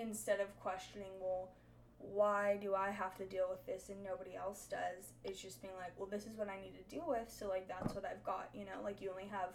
instead 0.00 0.40
of 0.40 0.58
questioning, 0.60 1.12
well, 1.20 1.50
why 1.98 2.58
do 2.60 2.74
I 2.74 2.90
have 2.90 3.14
to 3.18 3.24
deal 3.24 3.46
with 3.50 3.64
this 3.66 3.90
and 3.90 4.02
nobody 4.02 4.34
else 4.34 4.66
does? 4.70 5.12
It's 5.24 5.40
just 5.40 5.60
being 5.60 5.74
like, 5.76 5.92
well, 5.98 6.08
this 6.10 6.26
is 6.26 6.36
what 6.36 6.48
I 6.48 6.60
need 6.60 6.74
to 6.74 6.94
deal 6.94 7.04
with, 7.06 7.30
so 7.30 7.48
like 7.48 7.68
that's 7.68 7.94
what 7.94 8.04
I've 8.04 8.24
got, 8.24 8.48
you 8.54 8.64
know? 8.64 8.82
Like 8.82 9.00
you 9.00 9.10
only 9.10 9.28
have 9.30 9.50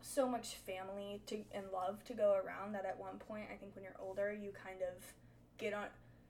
so 0.00 0.28
much 0.28 0.56
family 0.66 1.22
to 1.26 1.38
and 1.52 1.64
love 1.72 2.04
to 2.04 2.14
go 2.14 2.38
around 2.44 2.74
that 2.74 2.84
at 2.84 2.98
one 2.98 3.18
point, 3.18 3.46
I 3.52 3.56
think 3.56 3.74
when 3.74 3.84
you're 3.84 3.96
older, 4.00 4.32
you 4.32 4.52
kind 4.52 4.82
of 4.82 5.02
get 5.56 5.72
on 5.72 5.86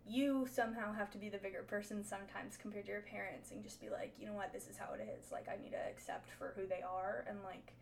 you 0.06 0.46
somehow 0.52 0.92
have 0.92 1.10
to 1.10 1.18
be 1.18 1.30
the 1.30 1.38
bigger 1.38 1.62
person 1.62 2.04
sometimes 2.04 2.58
compared 2.58 2.84
to 2.84 2.92
your 2.92 3.00
parents 3.00 3.52
and 3.52 3.62
just 3.62 3.80
be 3.80 3.88
like, 3.88 4.12
you 4.18 4.26
know 4.26 4.34
what, 4.34 4.52
this 4.52 4.68
is 4.68 4.76
how 4.76 4.92
it 4.92 5.00
is. 5.18 5.32
Like 5.32 5.48
I 5.48 5.56
need 5.62 5.70
to 5.70 5.88
accept 5.90 6.28
for 6.38 6.52
who 6.54 6.66
they 6.66 6.82
are 6.82 7.24
and 7.26 7.38
like 7.42 7.72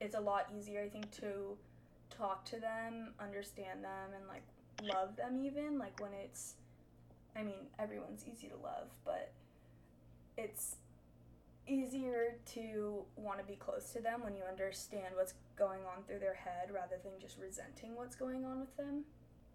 it's 0.00 0.16
a 0.16 0.20
lot 0.20 0.48
easier 0.56 0.82
I 0.82 0.88
think 0.88 1.10
to 1.20 1.56
talk 2.10 2.44
to 2.46 2.60
them, 2.60 3.14
understand 3.20 3.84
them 3.84 4.10
and 4.14 4.26
like 4.28 4.42
love 4.82 5.16
them 5.16 5.38
even 5.44 5.78
like 5.78 6.00
when 6.00 6.12
it's 6.12 6.54
I 7.36 7.42
mean, 7.42 7.68
everyone's 7.78 8.24
easy 8.26 8.48
to 8.48 8.56
love, 8.56 8.88
but 9.04 9.32
it's 10.36 10.76
easier 11.66 12.34
to 12.54 13.04
want 13.16 13.38
to 13.38 13.44
be 13.44 13.54
close 13.54 13.92
to 13.92 14.00
them 14.00 14.22
when 14.24 14.34
you 14.34 14.42
understand 14.48 15.14
what's 15.14 15.34
going 15.56 15.80
on 15.86 16.02
through 16.06 16.18
their 16.18 16.34
head 16.34 16.70
rather 16.74 16.96
than 17.02 17.12
just 17.20 17.38
resenting 17.38 17.94
what's 17.94 18.16
going 18.16 18.44
on 18.44 18.58
with 18.58 18.76
them. 18.76 19.04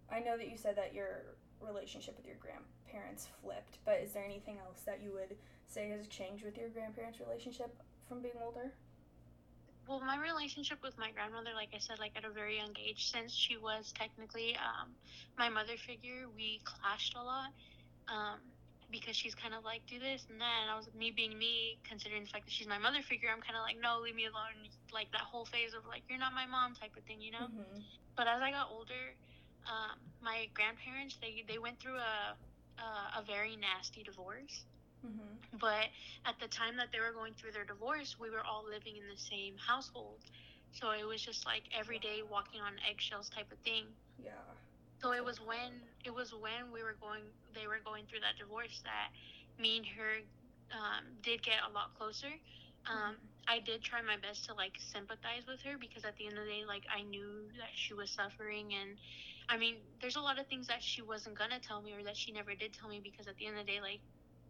I 0.10 0.20
know 0.20 0.38
that 0.38 0.50
you 0.50 0.56
said 0.56 0.78
that 0.78 0.94
your 0.94 1.36
relationship 1.60 2.16
with 2.16 2.26
your 2.26 2.38
grandparents 2.38 3.28
flipped, 3.42 3.80
but 3.84 4.00
is 4.02 4.14
there 4.14 4.24
anything 4.24 4.58
else 4.66 4.82
that 4.86 5.02
you 5.04 5.12
would 5.14 5.36
say 5.68 5.90
has 5.90 6.08
changed 6.08 6.46
with 6.46 6.58
your 6.58 6.70
grandparents' 6.70 7.20
relationship 7.20 7.76
from 8.08 8.22
being 8.22 8.36
older? 8.42 8.72
Well 9.88 10.02
my 10.02 10.18
relationship 10.18 10.80
with 10.84 10.98
my 10.98 11.12
grandmother 11.12 11.52
like 11.56 11.70
i 11.76 11.80
said 11.80 12.00
like 12.00 12.12
at 12.16 12.26
a 12.26 12.30
very 12.30 12.58
young 12.58 12.74
age 12.82 13.12
since 13.12 13.34
she 13.34 13.58
was 13.58 13.94
technically 13.94 14.56
um, 14.58 14.90
my 15.38 15.50
mother 15.50 15.78
figure 15.78 16.26
we 16.36 16.60
clashed 16.66 17.16
a 17.16 17.24
lot 17.24 17.52
um, 18.08 18.40
because 18.92 19.16
she's 19.16 19.34
kind 19.34 19.54
of 19.54 19.64
like 19.64 19.82
do 19.90 19.98
this 20.00 20.26
and 20.30 20.40
that. 20.40 20.58
And 20.62 20.70
i 20.72 20.76
was 20.78 20.88
me 20.98 21.12
being 21.12 21.38
me 21.38 21.78
considering 21.88 22.24
the 22.24 22.30
fact 22.30 22.46
that 22.46 22.54
she's 22.54 22.68
my 22.68 22.78
mother 22.78 23.02
figure 23.02 23.30
i'm 23.30 23.42
kind 23.42 23.58
of 23.58 23.64
like 23.64 23.78
no 23.82 24.00
leave 24.02 24.16
me 24.16 24.26
alone. 24.26 24.70
Like 24.94 25.12
that 25.12 25.22
whole 25.26 25.46
phase 25.46 25.74
of 25.74 25.86
like 25.88 26.04
you're 26.10 26.20
not 26.20 26.34
my 26.34 26.46
mom 26.46 26.76
type 26.76 26.96
of 26.98 27.04
thing 27.04 27.22
you 27.22 27.32
know? 27.32 27.50
Mm-hmm. 27.50 27.82
but 28.16 28.28
as 28.28 28.42
i 28.42 28.52
got 28.52 28.70
older 28.72 29.14
um, 29.66 29.98
my 30.22 30.48
grandparents 30.54 31.18
they 31.22 31.44
they 31.48 31.58
went 31.58 31.80
through 31.80 31.98
a 31.98 32.36
a, 32.78 33.20
a 33.20 33.24
very 33.26 33.56
nasty 33.56 34.04
divorce 34.04 34.66
Mm-hmm. 35.06 35.58
But 35.60 35.88
at 36.26 36.36
the 36.42 36.48
time 36.48 36.76
that 36.78 36.90
they 36.92 37.00
were 37.00 37.14
going 37.14 37.34
through 37.34 37.52
their 37.52 37.66
divorce, 37.66 38.18
we 38.20 38.30
were 38.30 38.44
all 38.44 38.66
living 38.66 38.98
in 38.98 39.06
the 39.08 39.20
same 39.20 39.56
household. 39.58 40.20
So 40.72 40.92
it 40.92 41.08
was 41.08 41.22
just 41.22 41.46
like 41.46 41.64
every 41.72 42.00
day 42.00 42.20
walking 42.30 42.60
on 42.60 42.74
eggshells 42.90 43.30
type 43.30 43.52
of 43.52 43.58
thing. 43.60 43.86
Yeah. 44.20 44.32
So 45.02 45.14
it 45.14 45.24
was 45.24 45.40
when 45.40 45.72
it 46.04 46.14
was 46.14 46.34
when 46.34 46.72
we 46.74 46.84
were 46.84 46.96
going 47.00 47.22
they 47.54 47.68
were 47.68 47.80
going 47.84 48.04
through 48.10 48.20
that 48.22 48.36
divorce 48.40 48.82
that 48.84 49.16
me 49.62 49.78
and 49.78 49.86
her 49.86 50.20
um, 50.74 51.06
did 51.24 51.44
get 51.44 51.64
a 51.70 51.72
lot 51.72 51.96
closer. 51.98 52.34
Um, 52.90 53.16
mm-hmm. 53.16 53.48
I 53.48 53.60
did 53.60 53.84
try 53.84 54.02
my 54.02 54.18
best 54.18 54.46
to 54.46 54.54
like 54.54 54.74
sympathize 54.80 55.46
with 55.48 55.62
her 55.62 55.78
because 55.78 56.04
at 56.04 56.18
the 56.18 56.28
end 56.28 56.38
of 56.38 56.46
the 56.46 56.52
day, 56.52 56.64
like 56.68 56.84
I 56.90 57.04
knew 57.04 57.46
that 57.58 57.72
she 57.76 57.94
was 57.94 58.10
suffering, 58.10 58.74
and 58.74 58.98
I 59.48 59.58
mean, 59.58 59.76
there's 60.02 60.16
a 60.16 60.22
lot 60.22 60.40
of 60.40 60.48
things 60.48 60.68
that 60.68 60.82
she 60.82 61.02
wasn't 61.02 61.38
gonna 61.38 61.60
tell 61.60 61.82
me 61.82 61.94
or 61.94 62.04
that 62.04 62.18
she 62.18 62.32
never 62.32 62.56
did 62.56 62.74
tell 62.74 62.90
me 62.90 63.00
because 63.02 63.28
at 63.28 63.38
the 63.38 63.46
end 63.46 63.58
of 63.58 63.66
the 63.66 63.72
day, 63.72 63.82
like 63.82 64.02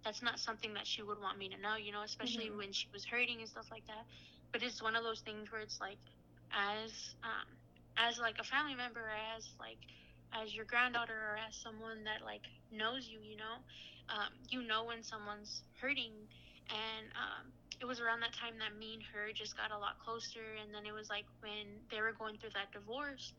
that's 0.06 0.22
not 0.22 0.40
something 0.40 0.74
that 0.76 0.86
she 0.86 1.02
would 1.02 1.20
want 1.20 1.38
me 1.38 1.50
to 1.50 1.58
know, 1.58 1.76
you 1.76 1.92
know, 1.92 2.04
especially 2.04 2.46
mm-hmm. 2.46 2.70
when 2.70 2.72
she 2.72 2.88
was 2.94 3.04
hurting 3.04 3.42
and 3.42 3.50
stuff 3.50 3.66
like 3.72 3.86
that. 3.88 4.06
But 4.54 4.62
it's 4.62 4.82
one 4.82 4.96
of 4.96 5.04
those 5.04 5.20
things 5.20 5.52
where 5.52 5.60
it's 5.60 5.82
like, 5.82 5.98
as 6.54 6.94
um, 7.26 7.50
as 7.98 8.20
like 8.20 8.38
a 8.40 8.46
family 8.46 8.76
member, 8.76 9.04
as 9.36 9.50
like 9.60 9.82
as 10.32 10.54
your 10.54 10.64
granddaughter, 10.64 11.18
or 11.18 11.36
as 11.42 11.58
someone 11.58 12.06
that 12.06 12.24
like 12.24 12.46
knows 12.72 13.10
you, 13.10 13.20
you 13.20 13.36
know, 13.36 13.58
um, 14.14 14.32
you 14.48 14.62
know 14.62 14.86
when 14.86 15.02
someone's 15.02 15.66
hurting, 15.82 16.14
and 16.70 17.06
um, 17.18 17.50
it 17.82 17.86
was 17.86 18.00
around 18.00 18.22
that 18.22 18.34
time 18.38 18.54
that 18.62 18.78
me 18.78 18.94
and 18.94 19.04
her 19.10 19.34
just 19.34 19.58
got 19.58 19.74
a 19.74 19.78
lot 19.78 19.98
closer, 20.00 20.56
and 20.62 20.70
then 20.70 20.86
it 20.86 20.94
was 20.94 21.10
like 21.10 21.26
when 21.42 21.82
they 21.90 22.00
were 22.00 22.14
going 22.14 22.38
through 22.38 22.54
that 22.54 22.72
divorce, 22.72 23.34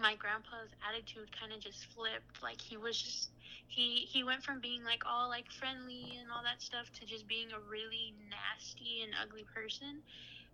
my 0.00 0.16
grandpa's 0.16 0.72
attitude 0.82 1.28
kind 1.38 1.52
of 1.52 1.60
just 1.60 1.86
flipped. 1.94 2.42
Like 2.42 2.60
he 2.60 2.76
was 2.76 3.00
just 3.00 3.30
he 3.68 4.08
he 4.08 4.24
went 4.24 4.42
from 4.42 4.60
being 4.60 4.84
like 4.84 5.02
all 5.06 5.28
like 5.28 5.50
friendly 5.50 6.18
and 6.20 6.30
all 6.30 6.42
that 6.42 6.60
stuff 6.60 6.90
to 7.00 7.06
just 7.06 7.26
being 7.28 7.52
a 7.52 7.60
really 7.70 8.14
nasty 8.28 9.02
and 9.02 9.12
ugly 9.22 9.44
person 9.54 10.02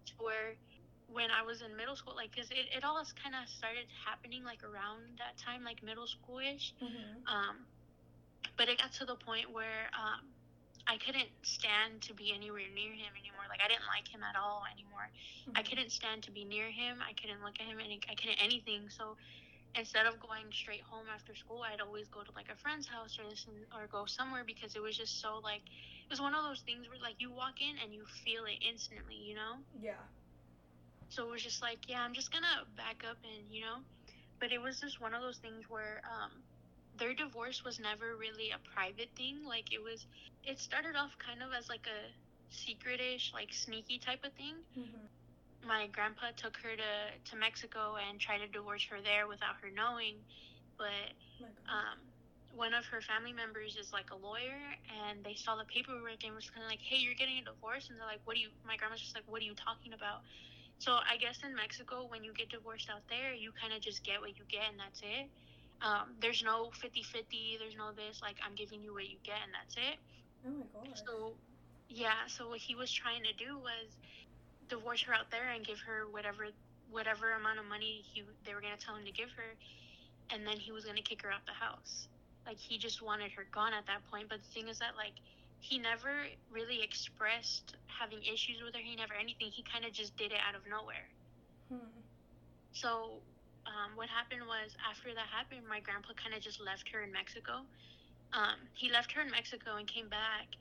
to 0.07 0.13
where 0.19 0.55
when 1.09 1.31
I 1.33 1.43
was 1.43 1.63
in 1.63 1.75
middle 1.75 1.97
school, 1.97 2.13
like, 2.15 2.37
cause 2.37 2.53
it, 2.53 2.69
it 2.69 2.85
all 2.85 3.01
kind 3.17 3.33
of 3.33 3.49
started 3.49 3.89
happening 4.05 4.45
like 4.45 4.61
around 4.61 5.17
that 5.17 5.41
time, 5.41 5.65
like 5.65 5.83
middle 5.83 6.05
schoolish. 6.05 6.77
Mm-hmm. 6.85 7.25
Um, 7.25 7.65
but 8.57 8.69
it 8.69 8.79
got 8.79 8.93
to 9.01 9.07
the 9.07 9.17
point 9.17 9.51
where 9.51 9.89
um, 9.97 10.29
I 10.89 10.97
couldn't 10.97 11.29
stand 11.45 12.01
to 12.09 12.17
be 12.17 12.33
anywhere 12.33 12.65
near 12.73 12.97
him 12.97 13.13
anymore. 13.13 13.45
Like 13.53 13.61
I 13.61 13.69
didn't 13.69 13.85
like 13.93 14.09
him 14.09 14.25
at 14.25 14.41
all 14.41 14.65
anymore. 14.73 15.13
Mm-hmm. 15.45 15.61
I 15.61 15.63
couldn't 15.63 15.93
stand 15.93 16.25
to 16.25 16.33
be 16.33 16.49
near 16.49 16.73
him. 16.73 17.05
I 17.05 17.13
couldn't 17.13 17.45
look 17.45 17.61
at 17.61 17.69
him, 17.69 17.77
and 17.77 17.93
I 18.09 18.15
couldn't 18.17 18.41
anything. 18.41 18.89
So 18.89 19.21
instead 19.77 20.09
of 20.09 20.17
going 20.17 20.49
straight 20.51 20.81
home 20.81 21.05
after 21.13 21.37
school, 21.37 21.61
I'd 21.61 21.85
always 21.85 22.09
go 22.09 22.25
to 22.25 22.33
like 22.33 22.49
a 22.49 22.57
friend's 22.57 22.89
house 22.89 23.21
or 23.21 23.29
listen 23.29 23.53
or 23.77 23.87
go 23.93 24.09
somewhere 24.09 24.49
because 24.49 24.77
it 24.77 24.83
was 24.83 24.97
just 24.97 25.21
so 25.21 25.45
like 25.45 25.61
it 25.61 26.11
was 26.11 26.25
one 26.25 26.33
of 26.33 26.41
those 26.43 26.65
things 26.65 26.89
where 26.89 26.97
like 27.05 27.21
you 27.21 27.29
walk 27.31 27.61
in 27.61 27.77
and 27.85 27.93
you 27.93 28.09
feel 28.25 28.49
it 28.49 28.65
instantly, 28.65 29.21
you 29.21 29.37
know? 29.37 29.61
Yeah. 29.77 30.01
So 31.13 31.29
it 31.29 31.31
was 31.31 31.45
just 31.45 31.61
like, 31.61 31.85
yeah, 31.85 32.01
I'm 32.01 32.15
just 32.17 32.33
gonna 32.33 32.65
back 32.77 33.05
up 33.05 33.21
and 33.29 33.45
you 33.53 33.61
know, 33.61 33.85
but 34.41 34.53
it 34.53 34.61
was 34.61 34.81
just 34.81 35.01
one 35.01 35.13
of 35.13 35.21
those 35.21 35.37
things 35.37 35.69
where 35.69 36.01
um, 36.09 36.33
their 36.99 37.15
divorce 37.15 37.65
was 37.65 37.79
never 37.81 38.17
really 38.17 38.51
a 38.51 38.61
private 38.75 39.11
thing. 39.17 39.45
Like 39.47 39.73
it 39.73 39.83
was, 39.83 40.07
it 40.45 40.59
started 40.61 40.97
off 40.97 41.13
kind 41.19 41.43
of 41.43 41.51
as 41.57 41.69
like 41.69 41.87
a 41.87 42.01
secretish, 42.51 43.33
like 43.35 43.53
sneaky 43.53 43.99
type 43.99 44.25
of 44.25 44.33
thing. 44.35 44.57
Mm-hmm 44.79 45.07
my 45.67 45.89
grandpa 45.91 46.31
took 46.37 46.57
her 46.63 46.77
to, 46.77 46.93
to 47.31 47.35
Mexico 47.37 47.97
and 47.99 48.21
tried 48.21 48.39
to 48.39 48.49
divorce 48.49 48.87
her 48.91 49.03
there 49.03 49.27
without 49.27 49.59
her 49.63 49.71
knowing. 49.75 50.23
But 50.79 51.11
um, 51.67 51.99
one 52.55 52.75
of 52.75 52.87
her 52.87 53.03
family 53.03 53.33
members 53.35 53.75
is 53.77 53.91
like 53.93 54.11
a 54.15 54.19
lawyer, 54.19 54.61
and 54.87 55.25
they 55.25 55.35
saw 55.35 55.57
the 55.59 55.67
paperwork 55.67 56.23
and 56.23 56.35
was 56.35 56.49
kind 56.51 56.63
of 56.65 56.71
like, 56.71 56.83
"Hey, 56.83 57.03
you're 57.03 57.19
getting 57.19 57.39
a 57.43 57.47
divorce," 57.47 57.91
and 57.91 57.99
they're 57.99 58.07
like, 58.09 58.23
"What 58.25 58.39
do 58.39 58.41
you?" 58.41 58.51
My 58.65 58.77
grandma's 58.79 59.03
just 59.03 59.15
like, 59.19 59.27
"What 59.27 59.43
are 59.43 59.49
you 59.49 59.59
talking 59.59 59.93
about?" 59.93 60.23
So 60.79 60.99
I 61.03 61.19
guess 61.19 61.43
in 61.43 61.55
Mexico, 61.55 62.07
when 62.07 62.23
you 62.25 62.33
get 62.35 62.51
divorced 62.51 62.89
out 62.91 63.03
there, 63.11 63.35
you 63.35 63.51
kind 63.59 63.75
of 63.75 63.83
just 63.83 64.05
get 64.05 64.21
what 64.23 64.39
you 64.39 64.47
get, 64.49 64.71
and 64.71 64.79
that's 64.79 65.03
it. 65.03 65.29
Um, 65.81 66.15
there's 66.21 66.43
no 66.43 66.71
50-50. 66.83 67.59
There's 67.59 67.77
no 67.77 67.93
this. 67.93 68.21
Like 68.23 68.37
I'm 68.45 68.55
giving 68.55 68.83
you 68.83 68.95
what 68.95 69.09
you 69.09 69.17
get, 69.23 69.39
and 69.45 69.53
that's 69.55 69.77
it. 69.77 69.99
Oh 70.47 70.51
my 70.51 70.67
god. 70.75 70.99
So 71.07 71.33
yeah. 71.89 72.27
So 72.27 72.49
what 72.49 72.59
he 72.59 72.75
was 72.75 72.91
trying 72.91 73.23
to 73.23 73.33
do 73.33 73.59
was 73.59 73.95
divorce 74.69 75.03
her 75.03 75.15
out 75.15 75.31
there 75.31 75.49
and 75.55 75.65
give 75.65 75.79
her 75.87 76.07
whatever 76.11 76.49
whatever 76.91 77.33
amount 77.33 77.59
of 77.59 77.67
money 77.67 78.03
he 78.13 78.23
they 78.45 78.55
were 78.55 78.61
gonna 78.61 78.81
tell 78.81 78.97
him 78.97 79.05
to 79.05 79.13
give 79.13 79.31
her, 79.37 79.55
and 80.35 80.47
then 80.47 80.57
he 80.57 80.73
was 80.73 80.85
gonna 80.85 81.03
kick 81.03 81.23
her 81.23 81.31
out 81.31 81.47
the 81.47 81.53
house. 81.55 82.09
Like 82.47 82.59
he 82.59 82.79
just 82.79 83.03
wanted 83.03 83.31
her 83.33 83.47
gone 83.53 83.73
at 83.73 83.87
that 83.87 84.03
point. 84.11 84.29
But 84.29 84.41
the 84.43 84.51
thing 84.55 84.69
is 84.69 84.79
that 84.81 84.97
like 84.97 85.15
he 85.61 85.79
never 85.79 86.27
really 86.51 86.83
expressed 86.83 87.77
having 87.87 88.19
issues 88.23 88.63
with 88.65 88.75
her. 88.75 88.81
He 88.83 88.97
never 88.97 89.15
anything. 89.15 89.51
He 89.51 89.63
kind 89.63 89.85
of 89.85 89.93
just 89.93 90.17
did 90.17 90.33
it 90.33 90.39
out 90.47 90.55
of 90.55 90.63
nowhere. 90.67 91.07
Hmm. 91.71 91.87
So 92.73 93.21
um, 93.69 93.93
what 93.95 94.09
happened 94.09 94.49
was 94.49 94.73
after 94.81 95.13
that 95.13 95.29
happened, 95.29 95.69
my 95.69 95.81
grandpa 95.81 96.17
kind 96.17 96.33
of 96.35 96.41
just 96.41 96.61
left 96.61 96.89
her 96.89 97.05
in 97.05 97.13
Mexico. 97.13 97.69
Um, 98.33 98.57
he 98.73 98.89
left 98.89 99.13
her 99.13 99.21
in 99.21 99.31
Mexico 99.31 99.77
and 99.77 99.87
came 99.87 100.09
back. 100.09 100.57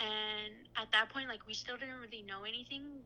And 0.00 0.56
at 0.80 0.88
that 0.96 1.12
point, 1.12 1.28
like 1.28 1.44
we 1.46 1.52
still 1.52 1.76
didn't 1.76 2.00
really 2.00 2.24
know 2.24 2.48
anything. 2.48 3.04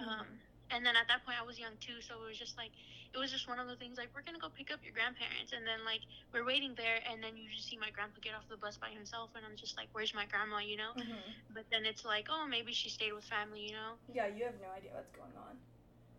Um, 0.00 0.24
and 0.72 0.86
then 0.86 0.96
at 0.96 1.04
that 1.12 1.26
point, 1.28 1.36
I 1.36 1.44
was 1.44 1.60
young 1.60 1.76
too, 1.84 2.00
so 2.00 2.16
it 2.24 2.26
was 2.32 2.38
just 2.40 2.56
like 2.56 2.72
it 3.12 3.18
was 3.18 3.34
just 3.34 3.50
one 3.50 3.58
of 3.58 3.66
the 3.66 3.74
things 3.74 3.98
like 3.98 4.08
we're 4.14 4.22
gonna 4.22 4.40
go 4.40 4.48
pick 4.48 4.70
up 4.70 4.78
your 4.80 4.94
grandparents, 4.94 5.52
and 5.52 5.66
then 5.66 5.84
like 5.84 6.00
we're 6.32 6.46
waiting 6.46 6.72
there, 6.78 7.02
and 7.04 7.20
then 7.20 7.36
you 7.36 7.50
just 7.50 7.68
see 7.68 7.76
my 7.76 7.90
grandpa 7.90 8.22
get 8.22 8.32
off 8.32 8.46
the 8.48 8.56
bus 8.56 8.78
by 8.78 8.88
himself, 8.88 9.34
and 9.34 9.44
I'm 9.44 9.58
just 9.58 9.76
like, 9.76 9.92
where's 9.92 10.14
my 10.14 10.24
grandma, 10.30 10.62
you 10.62 10.78
know? 10.78 10.94
Mm-hmm. 10.96 11.52
But 11.52 11.66
then 11.68 11.84
it's 11.84 12.06
like, 12.06 12.30
oh, 12.30 12.46
maybe 12.46 12.72
she 12.72 12.88
stayed 12.88 13.12
with 13.12 13.26
family, 13.26 13.66
you 13.66 13.74
know? 13.74 13.98
Yeah, 14.08 14.30
you 14.30 14.46
have 14.46 14.56
no 14.62 14.70
idea 14.70 14.94
what's 14.94 15.10
going 15.10 15.34
on. 15.36 15.58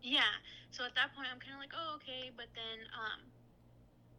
Yeah. 0.02 0.34
So 0.70 0.84
at 0.84 0.94
that 0.96 1.14
point, 1.14 1.28
I'm 1.32 1.40
kind 1.40 1.54
of 1.54 1.60
like, 1.60 1.72
oh, 1.76 1.96
okay. 2.02 2.30
But 2.36 2.48
then 2.54 2.78
um, 2.92 3.20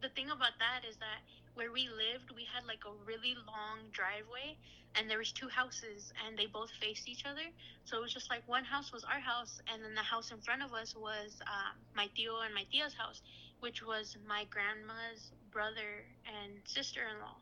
the 0.02 0.08
thing 0.10 0.30
about 0.30 0.58
that 0.58 0.82
is 0.88 0.96
that 0.98 1.22
where 1.54 1.72
we 1.72 1.88
lived, 1.88 2.30
we 2.34 2.46
had 2.48 2.64
like 2.66 2.82
a 2.86 2.94
really 3.06 3.34
long 3.46 3.90
driveway, 3.92 4.56
and 4.96 5.10
there 5.10 5.18
was 5.18 5.32
two 5.32 5.48
houses 5.48 6.12
and 6.24 6.38
they 6.38 6.46
both 6.46 6.70
faced 6.80 7.08
each 7.08 7.24
other 7.26 7.42
so 7.84 7.98
it 7.98 8.00
was 8.02 8.12
just 8.12 8.30
like 8.30 8.46
one 8.46 8.64
house 8.64 8.92
was 8.92 9.04
our 9.04 9.18
house 9.20 9.60
and 9.72 9.82
then 9.82 9.94
the 9.94 10.02
house 10.02 10.30
in 10.30 10.38
front 10.40 10.62
of 10.62 10.72
us 10.72 10.94
was 10.94 11.42
um, 11.46 11.76
my 11.94 12.08
tio 12.16 12.40
and 12.44 12.54
my 12.54 12.64
tia's 12.70 12.94
house 12.94 13.20
which 13.60 13.82
was 13.82 14.16
my 14.26 14.44
grandma's 14.50 15.32
brother 15.50 16.06
and 16.26 16.60
sister-in-law 16.64 17.36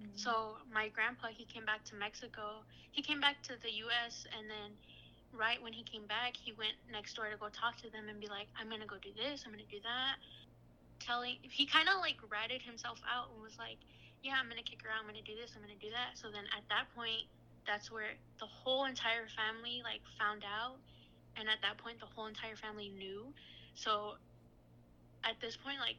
Mm-hmm. 0.00 0.16
So 0.16 0.56
my 0.72 0.88
grandpa, 0.88 1.28
he 1.28 1.44
came 1.44 1.64
back 1.64 1.84
to 1.86 1.94
Mexico. 1.94 2.64
He 2.90 3.02
came 3.02 3.20
back 3.20 3.42
to 3.44 3.54
the 3.60 3.70
U.S. 3.86 4.26
and 4.36 4.48
then 4.48 4.76
right 5.32 5.60
when 5.62 5.72
he 5.72 5.82
came 5.82 6.06
back, 6.06 6.36
he 6.36 6.52
went 6.52 6.74
next 6.90 7.14
door 7.14 7.30
to 7.30 7.36
go 7.36 7.48
talk 7.48 7.76
to 7.82 7.90
them 7.90 8.08
and 8.08 8.20
be 8.20 8.28
like, 8.28 8.48
"I'm 8.58 8.68
gonna 8.68 8.86
go 8.86 8.98
do 8.98 9.12
this. 9.12 9.44
I'm 9.46 9.52
gonna 9.52 9.64
do 9.70 9.80
that." 9.80 10.16
Telling 10.98 11.38
he 11.42 11.66
kind 11.66 11.88
of 11.88 12.00
like 12.00 12.18
ratted 12.30 12.62
himself 12.62 13.00
out 13.08 13.30
and 13.30 13.42
was 13.42 13.58
like, 13.58 13.78
"Yeah, 14.22 14.36
I'm 14.38 14.48
gonna 14.48 14.62
kick 14.62 14.84
around. 14.84 15.00
I'm 15.00 15.06
gonna 15.06 15.22
do 15.22 15.36
this. 15.36 15.54
I'm 15.56 15.62
gonna 15.62 15.80
do 15.80 15.90
that." 15.90 16.18
So 16.18 16.30
then 16.30 16.46
at 16.56 16.68
that 16.68 16.92
point, 16.94 17.26
that's 17.66 17.90
where 17.90 18.14
the 18.38 18.46
whole 18.46 18.84
entire 18.86 19.28
family 19.28 19.82
like 19.84 20.02
found 20.18 20.44
out, 20.44 20.78
and 21.36 21.48
at 21.48 21.60
that 21.62 21.78
point, 21.78 22.00
the 22.00 22.06
whole 22.06 22.26
entire 22.26 22.56
family 22.56 22.90
knew. 22.90 23.34
So 23.74 24.18
at 25.24 25.40
this 25.40 25.56
point, 25.56 25.78
like 25.80 25.98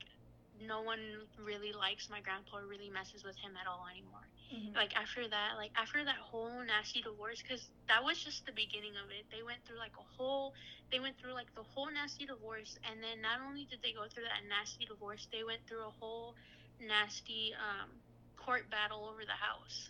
no 0.62 0.82
one 0.82 1.28
really 1.38 1.74
likes 1.74 2.10
my 2.10 2.22
grandpa 2.22 2.58
or 2.58 2.68
really 2.68 2.90
messes 2.90 3.24
with 3.24 3.38
him 3.38 3.58
at 3.58 3.68
all 3.68 3.88
anymore. 3.90 4.31
Mm-hmm. 4.52 4.76
Like 4.76 4.96
after 5.00 5.28
that, 5.28 5.56
like 5.56 5.72
after 5.80 6.04
that 6.04 6.20
whole 6.20 6.52
nasty 6.68 7.02
divorce, 7.02 7.42
because 7.42 7.72
that 7.88 8.04
was 8.04 8.20
just 8.20 8.46
the 8.46 8.52
beginning 8.52 9.00
of 9.00 9.08
it. 9.10 9.24
They 9.32 9.44
went 9.44 9.64
through 9.64 9.80
like 9.80 9.96
a 9.96 10.04
whole, 10.18 10.54
they 10.92 11.00
went 11.00 11.16
through 11.18 11.34
like 11.34 11.48
the 11.56 11.64
whole 11.64 11.88
nasty 11.88 12.26
divorce, 12.26 12.76
and 12.84 13.00
then 13.00 13.22
not 13.24 13.40
only 13.40 13.64
did 13.72 13.80
they 13.82 13.94
go 13.96 14.12
through 14.12 14.28
that 14.28 14.44
nasty 14.52 14.84
divorce, 14.84 15.28
they 15.32 15.44
went 15.48 15.64
through 15.68 15.88
a 15.88 15.94
whole 16.04 16.36
nasty 16.84 17.56
um, 17.56 17.90
court 18.36 18.68
battle 18.70 19.08
over 19.08 19.24
the 19.24 19.40
house. 19.40 19.90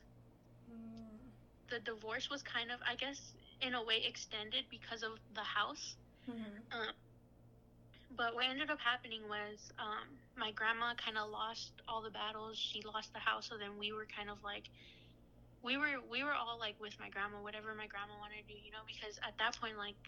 Mm. 0.69 1.17
The 1.69 1.79
divorce 1.81 2.29
was 2.29 2.43
kind 2.43 2.69
of, 2.69 2.77
I 2.85 2.95
guess, 2.95 3.33
in 3.61 3.73
a 3.73 3.83
way 3.83 4.03
extended 4.05 4.65
because 4.69 5.01
of 5.01 5.17
the 5.33 5.41
house. 5.41 5.95
Mm-hmm. 6.29 6.69
Um, 6.69 6.93
but 8.17 8.35
what 8.35 8.45
ended 8.45 8.69
up 8.69 8.79
happening 8.79 9.21
was 9.29 9.71
um, 9.79 10.07
my 10.35 10.51
grandma 10.51 10.93
kind 10.99 11.17
of 11.17 11.29
lost 11.29 11.71
all 11.87 12.01
the 12.01 12.11
battles. 12.11 12.57
She 12.57 12.81
lost 12.83 13.13
the 13.13 13.19
house, 13.19 13.47
so 13.47 13.57
then 13.57 13.79
we 13.79 13.91
were 13.91 14.07
kind 14.07 14.29
of 14.29 14.43
like, 14.43 14.69
we 15.63 15.77
were 15.77 16.01
we 16.09 16.23
were 16.25 16.33
all 16.33 16.57
like 16.57 16.75
with 16.81 16.97
my 16.99 17.09
grandma, 17.09 17.37
whatever 17.39 17.71
my 17.77 17.85
grandma 17.85 18.17
wanted 18.17 18.43
to 18.43 18.47
do, 18.49 18.57
you 18.57 18.73
know. 18.73 18.81
Because 18.83 19.21
at 19.21 19.37
that 19.37 19.55
point, 19.61 19.77
like 19.77 19.99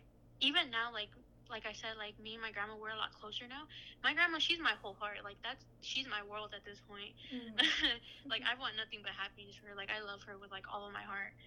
even 0.42 0.74
now, 0.74 0.90
like 0.92 1.14
like 1.48 1.70
I 1.70 1.74
said, 1.78 1.96
like 2.02 2.18
me 2.18 2.34
and 2.34 2.42
my 2.42 2.50
grandma, 2.50 2.74
we're 2.74 2.96
a 2.96 2.98
lot 2.98 3.14
closer 3.14 3.46
now. 3.46 3.70
My 4.02 4.18
grandma, 4.18 4.42
she's 4.42 4.58
my 4.58 4.74
whole 4.82 4.98
heart. 4.98 5.22
Like 5.22 5.38
that's 5.46 5.62
she's 5.86 6.10
my 6.10 6.26
world 6.26 6.52
at 6.58 6.66
this 6.66 6.82
point. 6.90 7.14
Mm. 7.30 7.54
like 8.32 8.42
I 8.44 8.58
want 8.58 8.74
nothing 8.76 9.06
but 9.06 9.14
happiness 9.14 9.56
for 9.62 9.70
her. 9.72 9.78
Like 9.78 9.94
I 9.94 10.02
love 10.02 10.26
her 10.26 10.36
with 10.42 10.50
like 10.50 10.66
all 10.66 10.90
of 10.90 10.92
my 10.92 11.06
heart. 11.06 11.38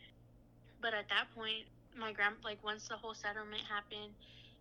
But 0.79 0.95
at 0.95 1.11
that 1.11 1.33
point, 1.35 1.67
my 1.99 2.15
grand 2.15 2.39
like 2.47 2.63
once 2.63 2.87
the 2.87 2.97
whole 2.97 3.15
settlement 3.19 3.67
happened 3.67 4.15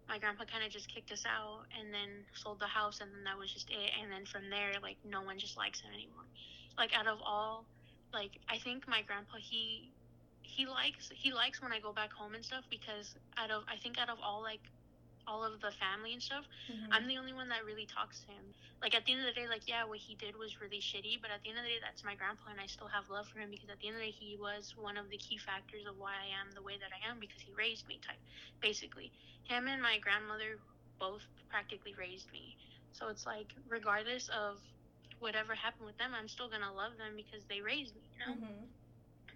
my 0.08 0.20
grandpa 0.20 0.46
kind 0.46 0.64
of 0.64 0.72
just 0.72 0.88
kicked 0.88 1.12
us 1.12 1.26
out 1.26 1.66
and 1.80 1.94
then 1.94 2.26
sold 2.34 2.60
the 2.60 2.68
house 2.68 3.02
and 3.02 3.12
then 3.12 3.24
that 3.26 3.38
was 3.38 3.52
just 3.52 3.70
it. 3.70 3.92
And 4.02 4.12
then 4.12 4.26
from 4.26 4.50
there 4.50 4.74
like 4.82 4.98
no 5.04 5.22
one 5.22 5.40
just 5.40 5.58
likes 5.58 5.82
him 5.82 5.92
anymore. 5.94 6.26
Like 6.78 6.92
out 6.94 7.08
of 7.08 7.20
all 7.24 7.66
like 8.16 8.40
i 8.50 8.58
think 8.58 8.88
my 8.88 9.02
grandpa 9.04 9.38
he 9.38 9.92
he 10.42 10.66
likes 10.66 11.12
he 11.14 11.34
likes 11.34 11.62
when 11.62 11.72
i 11.72 11.80
go 11.80 11.92
back 11.92 12.12
home 12.14 12.34
and 12.34 12.44
stuff 12.44 12.64
because 12.70 13.16
out 13.38 13.52
of 13.52 13.64
i 13.68 13.76
think 13.76 14.00
out 14.00 14.10
of 14.10 14.18
all 14.24 14.42
like 14.42 14.62
all 15.28 15.44
of 15.44 15.62
the 15.62 15.72
family 15.76 16.14
and 16.14 16.22
stuff, 16.22 16.46
mm-hmm. 16.70 16.94
I'm 16.94 17.08
the 17.08 17.18
only 17.18 17.34
one 17.34 17.50
that 17.50 17.66
really 17.66 17.86
talks 17.86 18.22
to 18.26 18.32
him. 18.32 18.46
Like 18.82 18.94
at 18.94 19.06
the 19.06 19.14
end 19.14 19.22
of 19.22 19.28
the 19.28 19.38
day, 19.38 19.48
like 19.48 19.68
yeah, 19.68 19.86
what 19.86 20.00
he 20.00 20.16
did 20.16 20.38
was 20.38 20.62
really 20.62 20.80
shitty, 20.80 21.22
but 21.22 21.32
at 21.32 21.42
the 21.44 21.50
end 21.50 21.60
of 21.60 21.66
the 21.66 21.74
day, 21.74 21.82
that's 21.82 22.04
my 22.04 22.16
grandpa, 22.16 22.52
and 22.52 22.60
I 22.60 22.68
still 22.68 22.88
have 22.88 23.10
love 23.10 23.28
for 23.28 23.40
him 23.40 23.50
because 23.50 23.70
at 23.70 23.80
the 23.80 23.88
end 23.88 23.98
of 23.98 24.04
the 24.04 24.12
day, 24.12 24.16
he 24.16 24.38
was 24.38 24.76
one 24.78 24.98
of 24.98 25.10
the 25.10 25.18
key 25.18 25.38
factors 25.38 25.86
of 25.90 25.98
why 25.98 26.14
I 26.14 26.30
am 26.38 26.54
the 26.54 26.62
way 26.62 26.78
that 26.78 26.92
I 26.94 27.00
am 27.10 27.18
because 27.18 27.42
he 27.42 27.52
raised 27.56 27.88
me. 27.88 27.98
Type, 28.04 28.22
basically, 28.62 29.12
him 29.48 29.68
and 29.68 29.82
my 29.82 29.98
grandmother 30.00 30.62
both 31.00 31.26
practically 31.50 31.96
raised 31.98 32.30
me. 32.32 32.56
So 32.94 33.08
it's 33.10 33.26
like 33.26 33.52
regardless 33.68 34.30
of 34.30 34.60
whatever 35.20 35.56
happened 35.56 35.88
with 35.88 35.98
them, 35.98 36.12
I'm 36.14 36.28
still 36.28 36.50
gonna 36.50 36.72
love 36.72 36.98
them 36.98 37.16
because 37.16 37.44
they 37.50 37.62
raised 37.62 37.96
me. 37.96 38.06
You 38.14 38.20
know. 38.22 38.34
Mm-hmm. 38.40 38.66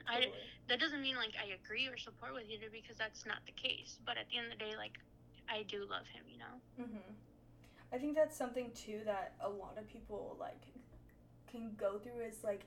I, 0.10 0.34
that 0.68 0.80
doesn't 0.80 1.02
mean 1.02 1.16
like 1.16 1.38
I 1.38 1.54
agree 1.54 1.88
or 1.88 1.98
support 1.98 2.34
with 2.34 2.50
either 2.50 2.68
because 2.72 2.98
that's 2.98 3.26
not 3.26 3.46
the 3.46 3.54
case. 3.54 3.98
But 4.06 4.18
at 4.18 4.26
the 4.30 4.38
end 4.38 4.52
of 4.52 4.58
the 4.58 4.66
day, 4.66 4.74
like 4.76 4.98
I 5.50 5.64
do 5.64 5.86
love 5.90 6.08
him, 6.08 6.24
you 6.30 6.38
know. 6.38 6.86
Mhm. 6.86 7.16
I 7.92 7.98
think 7.98 8.16
that's 8.16 8.36
something 8.38 8.72
too 8.72 9.02
that 9.06 9.34
a 9.42 9.50
lot 9.50 9.78
of 9.78 9.88
people 9.88 10.38
like 10.40 10.62
can 11.48 11.74
go 11.76 11.98
through 11.98 12.20
is 12.20 12.44
like 12.44 12.66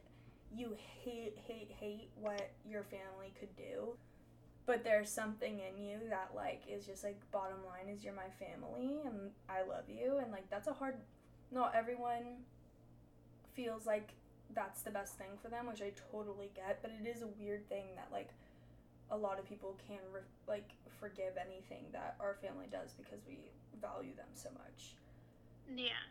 you 0.55 0.77
hate 1.03 1.39
hate 1.39 1.71
hate 1.71 2.11
what 2.17 2.51
your 2.67 2.83
family 2.83 3.33
could 3.39 3.55
do 3.57 3.97
but 4.67 4.85
there's 4.85 5.09
something 5.09 5.61
in 5.61 5.83
you 5.83 5.99
that 6.09 6.31
like 6.35 6.63
is 6.69 6.85
just 6.85 7.05
like 7.05 7.19
bottom 7.31 7.65
line 7.65 7.89
is 7.89 8.05
you're 8.05 8.13
my 8.15 8.29
family 8.39 9.01
and 9.05 9.31
I 9.49 9.63
love 9.63 9.85
you 9.89 10.19
and 10.19 10.33
like 10.33 10.51
that's 10.51 10.67
a 10.67 10.73
hard 10.73 10.97
not 11.53 11.75
everyone 11.75 12.45
feels 13.55 13.87
like 13.87 14.11
that's 14.55 14.83
the 14.83 14.91
best 14.91 15.17
thing 15.17 15.39
for 15.41 15.49
them 15.49 15.67
which 15.67 15.81
I 15.83 15.93
totally 16.11 16.51
get 16.55 16.81
but 16.83 16.91
it 17.01 17.07
is 17.07 17.23
a 17.23 17.29
weird 17.39 17.69
thing 17.69 17.85
that 17.95 18.09
like 18.13 18.31
a 19.13 19.17
lot 19.17 19.39
of 19.39 19.47
people 19.47 19.79
can 19.87 20.01
re- 20.13 20.27
like 20.49 20.73
forgive 21.01 21.37
anything 21.39 21.87
that 21.93 22.17
our 22.21 22.35
family 22.43 22.67
does 22.73 22.95
because 22.97 23.21
we 23.29 23.53
value 23.81 24.17
them 24.17 24.33
so 24.35 24.51
much. 24.57 24.97
Yeah. 25.69 26.05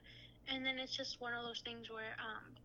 And 0.47 0.65
then 0.65 0.79
it's 0.79 0.95
just 0.95 1.21
one 1.21 1.33
of 1.33 1.43
those 1.43 1.61
things 1.61 1.89
where 1.89 2.15
um 2.21 2.55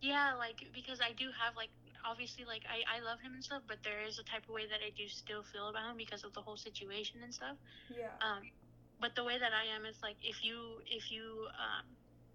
yeah, 0.00 0.34
like 0.38 0.62
because 0.74 1.00
I 1.00 1.12
do 1.12 1.30
have 1.34 1.56
like 1.56 1.70
obviously 2.04 2.44
like 2.44 2.62
I, 2.70 2.98
I 2.98 3.00
love 3.04 3.20
him 3.20 3.34
and 3.34 3.44
stuff, 3.44 3.62
but 3.68 3.78
there 3.84 4.02
is 4.06 4.18
a 4.18 4.24
type 4.24 4.44
of 4.48 4.54
way 4.54 4.66
that 4.70 4.80
I 4.84 4.90
do 4.96 5.08
still 5.08 5.42
feel 5.42 5.68
about 5.68 5.90
him 5.90 5.96
because 5.98 6.24
of 6.24 6.32
the 6.34 6.42
whole 6.42 6.56
situation 6.56 7.20
and 7.22 7.34
stuff. 7.34 7.56
Yeah. 7.88 8.14
Um 8.22 8.50
but 9.00 9.14
the 9.16 9.24
way 9.24 9.38
that 9.38 9.52
I 9.52 9.74
am 9.74 9.84
is 9.86 9.98
like 10.02 10.16
if 10.22 10.44
you 10.44 10.80
if 10.86 11.10
you 11.10 11.48
um 11.58 11.86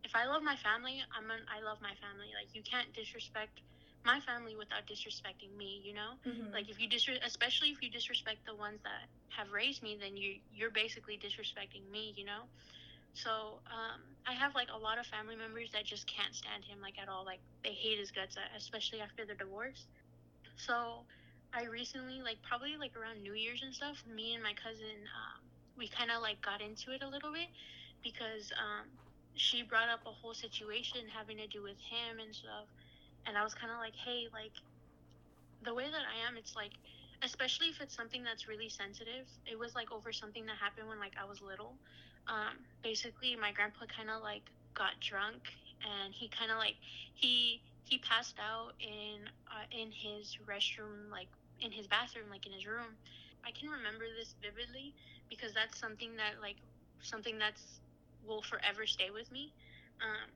if 0.03 0.15
I 0.15 0.25
love 0.27 0.43
my 0.43 0.57
family, 0.57 1.01
I'm 1.15 1.29
an, 1.31 1.45
I 1.47 1.63
love 1.63 1.79
my 1.81 1.93
family. 2.01 2.33
Like 2.35 2.53
you 2.53 2.63
can't 2.63 2.91
disrespect 2.93 3.61
my 4.05 4.19
family 4.21 4.55
without 4.55 4.85
disrespecting 4.87 5.55
me 5.57 5.81
you 5.83 5.93
know? 5.93 6.17
Mm-hmm. 6.25 6.53
like 6.53 6.69
if 6.69 6.79
you 6.79 6.87
dis 6.87 7.07
especially 7.25 7.69
if 7.69 7.81
you 7.81 7.89
disrespect 7.89 8.45
the 8.45 8.55
ones 8.55 8.79
that 8.83 9.07
have 9.29 9.51
raised 9.51 9.81
me 9.83 9.97
then 9.99 10.15
you 10.17 10.39
you're 10.51 10.71
basically 10.71 11.17
disrespecting 11.17 11.89
me 11.91 12.13
you 12.15 12.25
know? 12.25 12.47
So 13.13 13.61
um, 13.67 14.01
i 14.27 14.33
have 14.33 14.55
like 14.55 14.69
a 14.73 14.77
lot 14.77 14.99
of 14.99 15.05
family 15.05 15.35
members 15.35 15.71
that 15.73 15.85
just 15.85 16.07
can't 16.07 16.33
stand 16.35 16.63
him 16.65 16.79
like 16.81 16.97
at 17.01 17.09
all. 17.09 17.25
Like 17.25 17.41
they 17.63 17.73
hate 17.73 17.99
his 17.99 18.11
guts 18.11 18.37
uh, 18.37 18.47
especially 18.57 19.01
after 19.01 19.25
the 19.25 19.35
divorce. 19.35 19.87
So 20.55 21.05
i 21.53 21.63
recently 21.65 22.21
like 22.21 22.41
probably 22.43 22.77
like 22.77 22.95
around 22.95 23.21
new 23.21 23.33
year's 23.33 23.61
and 23.63 23.73
stuff 23.73 24.03
me 24.07 24.33
and 24.33 24.43
my 24.43 24.53
cousin 24.53 25.03
um, 25.15 25.41
we 25.77 25.87
kind 25.87 26.11
of 26.11 26.21
like 26.21 26.41
got 26.41 26.61
into 26.61 26.91
it 26.91 27.01
a 27.03 27.09
little 27.09 27.31
bit 27.31 27.49
because 28.03 28.51
um, 28.59 28.87
she 29.35 29.61
brought 29.63 29.89
up 29.89 30.01
a 30.05 30.11
whole 30.11 30.33
situation 30.33 31.01
having 31.13 31.37
to 31.37 31.47
do 31.47 31.61
with 31.63 31.79
him 31.79 32.19
and 32.19 32.33
stuff 32.35 32.67
and 33.25 33.37
I 33.37 33.43
was 33.43 33.53
kind 33.53 33.71
of 33.71 33.77
like, 33.79 33.95
hey, 33.95 34.27
like 34.33 34.53
the 35.63 35.73
way 35.73 35.85
that 35.85 36.05
I 36.05 36.27
am, 36.27 36.37
it's 36.37 36.55
like, 36.55 36.71
especially 37.23 37.67
if 37.67 37.81
it's 37.81 37.95
something 37.95 38.23
that's 38.23 38.47
really 38.47 38.69
sensitive. 38.69 39.29
It 39.45 39.57
was 39.57 39.75
like 39.75 39.91
over 39.91 40.11
something 40.11 40.45
that 40.47 40.57
happened 40.57 40.87
when 40.87 40.99
like 40.99 41.13
I 41.21 41.25
was 41.25 41.41
little. 41.41 41.75
Um, 42.27 42.65
basically, 42.83 43.35
my 43.35 43.51
grandpa 43.51 43.85
kind 43.85 44.09
of 44.09 44.21
like 44.21 44.43
got 44.73 44.99
drunk, 45.01 45.41
and 45.85 46.13
he 46.13 46.29
kind 46.29 46.51
of 46.51 46.57
like 46.57 46.75
he 47.13 47.61
he 47.85 47.97
passed 47.99 48.37
out 48.39 48.73
in 48.79 49.27
uh, 49.49 49.65
in 49.71 49.91
his 49.91 50.37
restroom, 50.47 51.09
like 51.11 51.29
in 51.61 51.71
his 51.71 51.87
bathroom, 51.87 52.29
like 52.29 52.45
in 52.45 52.53
his 52.53 52.65
room. 52.65 52.97
I 53.45 53.51
can 53.51 53.69
remember 53.69 54.05
this 54.17 54.35
vividly 54.41 54.93
because 55.29 55.53
that's 55.53 55.79
something 55.79 56.15
that 56.17 56.41
like 56.41 56.57
something 57.01 57.37
that's 57.37 57.81
will 58.25 58.41
forever 58.41 58.85
stay 58.85 59.09
with 59.09 59.31
me. 59.31 59.53
Um, 60.01 60.29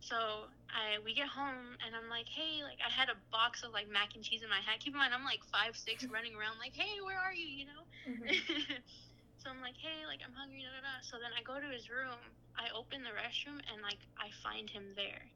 so 0.00 0.48
I 0.70 0.98
we 1.04 1.14
get 1.14 1.28
home 1.28 1.76
and 1.84 1.94
I'm 1.96 2.08
like, 2.10 2.28
hey, 2.28 2.62
like 2.62 2.78
I 2.84 2.90
had 2.90 3.08
a 3.08 3.18
box 3.32 3.62
of 3.64 3.72
like 3.72 3.88
mac 3.88 4.14
and 4.14 4.22
cheese 4.24 4.42
in 4.42 4.50
my 4.50 4.60
hat. 4.62 4.80
Keep 4.80 4.94
in 4.94 5.00
mind 5.00 5.14
I'm 5.14 5.24
like 5.26 5.42
five 5.50 5.76
six 5.76 6.04
running 6.12 6.34
around 6.36 6.58
like, 6.60 6.74
hey, 6.76 7.00
where 7.02 7.18
are 7.18 7.34
you? 7.34 7.46
You 7.46 7.66
know. 7.66 7.82
Mm-hmm. 8.06 8.80
so 9.40 9.50
I'm 9.50 9.60
like, 9.60 9.76
hey, 9.78 10.06
like 10.06 10.20
I'm 10.24 10.34
hungry. 10.34 10.62
Da, 10.62 10.70
da, 10.74 10.82
da. 10.84 10.94
So 11.02 11.16
then 11.20 11.32
I 11.34 11.42
go 11.42 11.58
to 11.58 11.68
his 11.72 11.88
room. 11.90 12.20
I 12.56 12.72
open 12.72 13.02
the 13.04 13.12
restroom 13.12 13.60
and 13.72 13.82
like 13.82 14.00
I 14.16 14.30
find 14.42 14.68
him 14.70 14.94
there. 14.96 15.26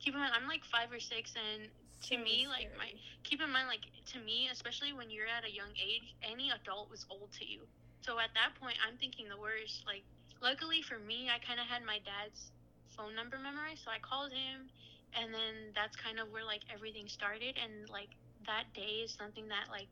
Keep 0.00 0.14
in 0.14 0.20
mind 0.20 0.34
I'm 0.36 0.48
like 0.48 0.64
five 0.64 0.92
or 0.92 1.00
six 1.00 1.34
and 1.36 1.70
to 2.02 2.16
so 2.16 2.20
me 2.20 2.44
scary. 2.44 2.68
like 2.68 2.68
my 2.76 2.88
keep 3.24 3.40
in 3.40 3.50
mind 3.50 3.68
like 3.68 3.84
to 4.04 4.18
me 4.20 4.48
especially 4.52 4.92
when 4.92 5.08
you're 5.10 5.26
at 5.26 5.44
a 5.44 5.52
young 5.52 5.72
age 5.80 6.14
any 6.22 6.50
adult 6.50 6.90
was 6.90 7.06
old 7.10 7.32
to 7.32 7.44
you 7.44 7.64
so 8.02 8.18
at 8.18 8.28
that 8.34 8.52
point 8.60 8.76
i'm 8.86 8.96
thinking 8.98 9.28
the 9.28 9.40
worst 9.40 9.82
like 9.86 10.04
luckily 10.42 10.82
for 10.82 10.98
me 10.98 11.30
i 11.32 11.38
kind 11.40 11.58
of 11.58 11.66
had 11.66 11.82
my 11.84 11.98
dad's 12.04 12.52
phone 12.96 13.14
number 13.14 13.38
memorized. 13.38 13.84
So 13.84 13.90
I 13.90 14.00
called 14.00 14.32
him, 14.32 14.68
and 15.14 15.32
then 15.32 15.72
that's 15.74 15.96
kind 15.96 16.18
of 16.18 16.32
where 16.32 16.44
like 16.44 16.62
everything 16.72 17.08
started. 17.08 17.56
And 17.60 17.88
like 17.88 18.10
that 18.46 18.72
day 18.74 19.04
is 19.04 19.12
something 19.12 19.48
that 19.48 19.68
like 19.70 19.88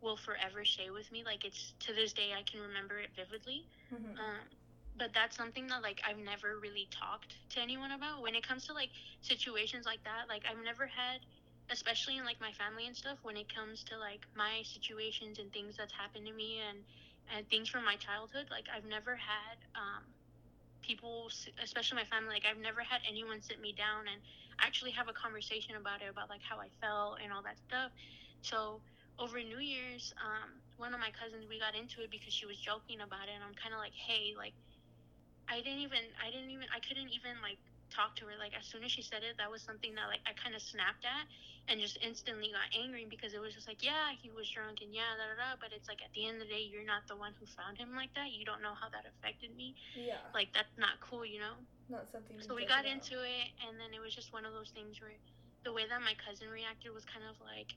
will 0.00 0.16
forever 0.16 0.64
stay 0.64 0.90
with 0.90 1.10
me. 1.12 1.22
Like 1.24 1.44
it's 1.44 1.74
to 1.86 1.94
this 1.94 2.12
day 2.12 2.32
I 2.36 2.42
can 2.42 2.60
remember 2.60 2.98
it 2.98 3.10
vividly. 3.16 3.66
Mm-hmm. 3.92 4.18
Um, 4.18 4.44
but 4.98 5.12
that's 5.12 5.36
something 5.36 5.66
that 5.68 5.82
like 5.82 6.00
I've 6.08 6.18
never 6.18 6.58
really 6.60 6.88
talked 6.90 7.36
to 7.54 7.60
anyone 7.60 7.92
about. 7.92 8.22
When 8.22 8.34
it 8.34 8.46
comes 8.46 8.66
to 8.66 8.72
like 8.72 8.90
situations 9.20 9.84
like 9.84 10.02
that, 10.04 10.28
like 10.28 10.44
I've 10.48 10.62
never 10.64 10.86
had 10.86 11.20
especially 11.70 12.16
in 12.16 12.24
like 12.24 12.40
my 12.40 12.52
family 12.52 12.86
and 12.86 12.96
stuff 12.96 13.18
when 13.22 13.36
it 13.36 13.52
comes 13.52 13.82
to 13.84 13.98
like 13.98 14.22
my 14.36 14.62
situations 14.62 15.38
and 15.38 15.52
things 15.52 15.74
that's 15.76 15.92
happened 15.92 16.26
to 16.26 16.32
me 16.32 16.60
and 16.62 16.78
and 17.34 17.48
things 17.50 17.68
from 17.68 17.84
my 17.84 17.96
childhood 17.96 18.46
like 18.50 18.64
i've 18.70 18.86
never 18.86 19.16
had 19.16 19.58
um 19.74 20.06
people, 20.86 21.26
especially 21.62 21.98
my 21.98 22.06
family, 22.06 22.38
like 22.38 22.46
I've 22.46 22.62
never 22.62 22.80
had 22.86 23.02
anyone 23.08 23.42
sit 23.42 23.60
me 23.60 23.74
down 23.74 24.06
and 24.06 24.22
actually 24.62 24.94
have 24.94 25.10
a 25.10 25.12
conversation 25.12 25.74
about 25.74 26.00
it, 26.00 26.08
about 26.08 26.30
like 26.30 26.40
how 26.46 26.62
I 26.62 26.70
felt 26.80 27.18
and 27.18 27.34
all 27.34 27.42
that 27.42 27.58
stuff. 27.66 27.90
So 28.42 28.78
over 29.18 29.42
New 29.42 29.58
Year's, 29.58 30.14
um, 30.22 30.62
one 30.76 30.94
of 30.94 31.00
my 31.00 31.10
cousins 31.10 31.48
we 31.48 31.58
got 31.58 31.74
into 31.74 32.04
it 32.04 32.10
because 32.14 32.32
she 32.32 32.46
was 32.46 32.56
joking 32.60 33.02
about 33.02 33.26
it, 33.26 33.34
and 33.34 33.42
I'm 33.42 33.56
kind 33.58 33.74
of 33.74 33.80
like, 33.80 33.96
hey, 33.96 34.36
like, 34.38 34.54
I 35.48 35.58
didn't 35.64 35.82
even, 35.82 36.04
I 36.20 36.30
didn't 36.30 36.50
even, 36.50 36.68
I 36.70 36.78
couldn't 36.84 37.10
even 37.10 37.40
like 37.42 37.58
talk 37.90 38.16
to 38.20 38.26
her. 38.26 38.36
Like 38.38 38.52
as 38.56 38.66
soon 38.66 38.84
as 38.84 38.90
she 38.90 39.02
said 39.02 39.22
it, 39.22 39.38
that 39.38 39.50
was 39.50 39.62
something 39.62 39.94
that 39.94 40.06
like 40.10 40.22
I 40.26 40.32
kind 40.34 40.54
of 40.54 40.62
snapped 40.62 41.04
at 41.06 41.26
and 41.66 41.82
just 41.82 41.98
instantly 42.02 42.54
got 42.54 42.70
angry 42.74 43.06
because 43.08 43.34
it 43.34 43.42
was 43.42 43.54
just 43.54 43.66
like, 43.66 43.82
yeah, 43.82 44.14
he 44.14 44.30
was 44.30 44.46
drunk 44.46 44.82
and 44.82 44.94
yeah, 44.94 45.16
da 45.18 45.34
da 45.34 45.36
da. 45.36 45.50
But 45.58 45.74
it's 45.74 45.90
like 45.90 46.02
at 46.02 46.12
the 46.14 46.26
end 46.26 46.38
of 46.38 46.46
the 46.46 46.50
day, 46.52 46.62
you're 46.62 46.86
not 46.86 47.06
the 47.10 47.18
one 47.18 47.34
who 47.38 47.46
found 47.46 47.78
him 47.78 47.94
like 47.94 48.14
that. 48.14 48.30
You 48.30 48.46
don't 48.46 48.62
know 48.62 48.74
how 48.74 48.90
that 48.90 49.06
affected 49.06 49.54
me. 49.54 49.74
Yeah. 49.94 50.22
Like 50.30 50.54
that's 50.54 50.72
not 50.78 50.98
cool, 51.02 51.26
you 51.26 51.42
know. 51.42 51.58
Not 51.90 52.10
something. 52.10 52.38
So 52.42 52.54
we 52.54 52.66
got 52.66 52.86
into 52.86 53.22
it, 53.22 53.46
and 53.62 53.78
then 53.78 53.94
it 53.94 54.02
was 54.02 54.14
just 54.14 54.34
one 54.34 54.42
of 54.42 54.50
those 54.54 54.74
things 54.74 54.98
where 54.98 55.14
the 55.62 55.72
way 55.74 55.86
that 55.86 56.02
my 56.02 56.14
cousin 56.18 56.50
reacted 56.50 56.90
was 56.94 57.06
kind 57.06 57.26
of 57.26 57.38
like, 57.42 57.74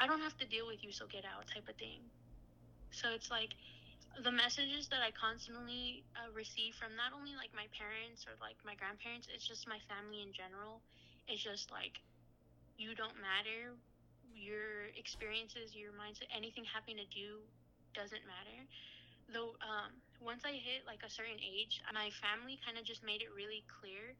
I 0.00 0.08
don't 0.08 0.20
have 0.20 0.36
to 0.40 0.46
deal 0.48 0.66
with 0.66 0.84
you, 0.84 0.92
so 0.92 1.04
get 1.08 1.24
out, 1.24 1.44
type 1.48 1.68
of 1.68 1.76
thing. 1.76 2.00
So 2.92 3.12
it's 3.12 3.30
like 3.30 3.52
the 4.22 4.30
messages 4.32 4.88
that 4.88 5.02
I 5.02 5.10
constantly 5.10 6.04
uh, 6.14 6.30
receive 6.32 6.74
from 6.78 6.94
not 6.94 7.10
only 7.16 7.34
like 7.34 7.50
my 7.56 7.66
parents 7.74 8.26
or 8.28 8.38
like 8.38 8.56
my 8.62 8.74
grandparents, 8.78 9.26
it's 9.32 9.46
just 9.46 9.66
my 9.66 9.80
family 9.90 10.22
in 10.22 10.32
general. 10.32 10.82
It's 11.26 11.42
just 11.42 11.70
like, 11.70 11.98
you 12.76 12.94
don't 12.94 13.16
matter. 13.18 13.74
Your 14.34 14.90
experiences, 14.98 15.74
your 15.74 15.92
mindset, 15.94 16.30
anything 16.34 16.64
having 16.66 16.98
to 16.98 17.08
do 17.10 17.42
doesn't 17.94 18.24
matter. 18.26 18.58
Though, 19.32 19.56
um, 19.62 20.00
once 20.20 20.42
I 20.44 20.56
hit 20.56 20.84
like 20.86 21.02
a 21.06 21.10
certain 21.10 21.40
age, 21.40 21.80
my 21.92 22.10
family 22.20 22.58
kind 22.64 22.76
of 22.78 22.84
just 22.84 23.02
made 23.04 23.22
it 23.22 23.30
really 23.34 23.64
clear 23.68 24.14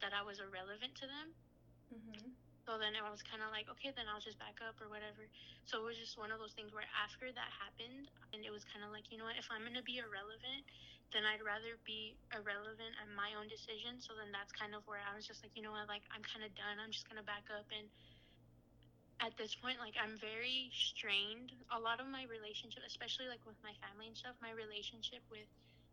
that 0.00 0.12
I 0.14 0.22
was 0.22 0.38
irrelevant 0.40 0.94
to 1.02 1.06
them. 1.08 1.28
Mm-hmm. 1.92 2.35
So 2.66 2.82
then 2.82 2.98
I 2.98 3.06
was 3.06 3.22
kind 3.22 3.46
of 3.46 3.54
like, 3.54 3.70
okay, 3.78 3.94
then 3.94 4.10
I'll 4.10 4.18
just 4.18 4.42
back 4.42 4.58
up 4.58 4.74
or 4.82 4.90
whatever. 4.90 5.30
So 5.70 5.78
it 5.78 5.86
was 5.86 5.94
just 5.94 6.18
one 6.18 6.34
of 6.34 6.42
those 6.42 6.50
things 6.58 6.74
where 6.74 6.82
after 6.98 7.30
that 7.30 7.50
happened, 7.54 8.10
and 8.34 8.42
it 8.42 8.50
was 8.50 8.66
kind 8.66 8.82
of 8.82 8.90
like, 8.90 9.06
you 9.14 9.22
know 9.22 9.30
what, 9.30 9.38
if 9.38 9.46
I'm 9.54 9.62
going 9.62 9.78
to 9.78 9.86
be 9.86 10.02
irrelevant, 10.02 10.66
then 11.14 11.22
I'd 11.22 11.46
rather 11.46 11.78
be 11.86 12.18
irrelevant 12.34 12.98
and 12.98 13.14
my 13.14 13.38
own 13.38 13.46
decision. 13.46 14.02
So 14.02 14.18
then 14.18 14.34
that's 14.34 14.50
kind 14.50 14.74
of 14.74 14.82
where 14.90 14.98
I 14.98 15.14
was 15.14 15.22
just 15.22 15.46
like, 15.46 15.54
you 15.54 15.62
know 15.62 15.70
what, 15.70 15.86
like 15.86 16.02
I'm 16.10 16.26
kind 16.26 16.42
of 16.42 16.50
done. 16.58 16.82
I'm 16.82 16.90
just 16.90 17.06
going 17.06 17.22
to 17.22 17.26
back 17.26 17.46
up. 17.54 17.70
And 17.70 17.86
at 19.22 19.38
this 19.38 19.54
point, 19.54 19.78
like 19.78 19.94
I'm 19.94 20.18
very 20.18 20.74
strained. 20.74 21.54
A 21.70 21.78
lot 21.78 22.02
of 22.02 22.10
my 22.10 22.26
relationship, 22.26 22.82
especially 22.82 23.30
like 23.30 23.40
with 23.46 23.56
my 23.62 23.72
family 23.78 24.10
and 24.10 24.18
stuff, 24.18 24.34
my 24.42 24.50
relationship 24.50 25.22
with 25.30 25.46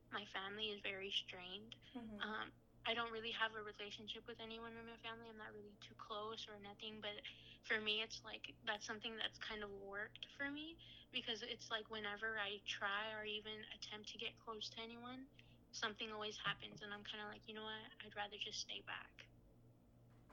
my 0.10 0.26
family 0.34 0.74
is 0.74 0.82
very 0.82 1.14
strained. 1.14 1.78
Mm-hmm. 1.94 2.18
Um, 2.18 2.50
I 2.84 2.94
don't 2.94 3.12
really 3.16 3.32
have 3.36 3.56
a 3.56 3.64
relationship 3.64 4.28
with 4.28 4.40
anyone 4.44 4.76
in 4.76 4.86
my 4.88 5.00
family. 5.00 5.28
I'm 5.32 5.40
not 5.40 5.56
really 5.56 5.76
too 5.80 5.96
close 5.96 6.46
or 6.52 6.60
nothing, 6.60 7.00
but 7.00 7.16
for 7.64 7.80
me, 7.80 8.04
it's 8.04 8.20
like 8.28 8.52
that's 8.68 8.84
something 8.86 9.16
that's 9.16 9.40
kind 9.40 9.64
of 9.64 9.72
worked 9.84 10.28
for 10.36 10.52
me 10.52 10.76
because 11.16 11.44
it's 11.48 11.72
like 11.72 11.88
whenever 11.88 12.36
I 12.40 12.60
try 12.68 13.14
or 13.16 13.24
even 13.24 13.56
attempt 13.76 14.12
to 14.14 14.18
get 14.20 14.36
close 14.44 14.68
to 14.76 14.84
anyone, 14.84 15.28
something 15.72 16.12
always 16.12 16.36
happens, 16.44 16.84
and 16.84 16.92
I'm 16.92 17.06
kind 17.08 17.24
of 17.24 17.32
like, 17.32 17.48
you 17.48 17.56
know 17.56 17.66
what? 17.66 17.86
I'd 18.04 18.16
rather 18.20 18.38
just 18.40 18.60
stay 18.60 18.84
back. 18.86 19.28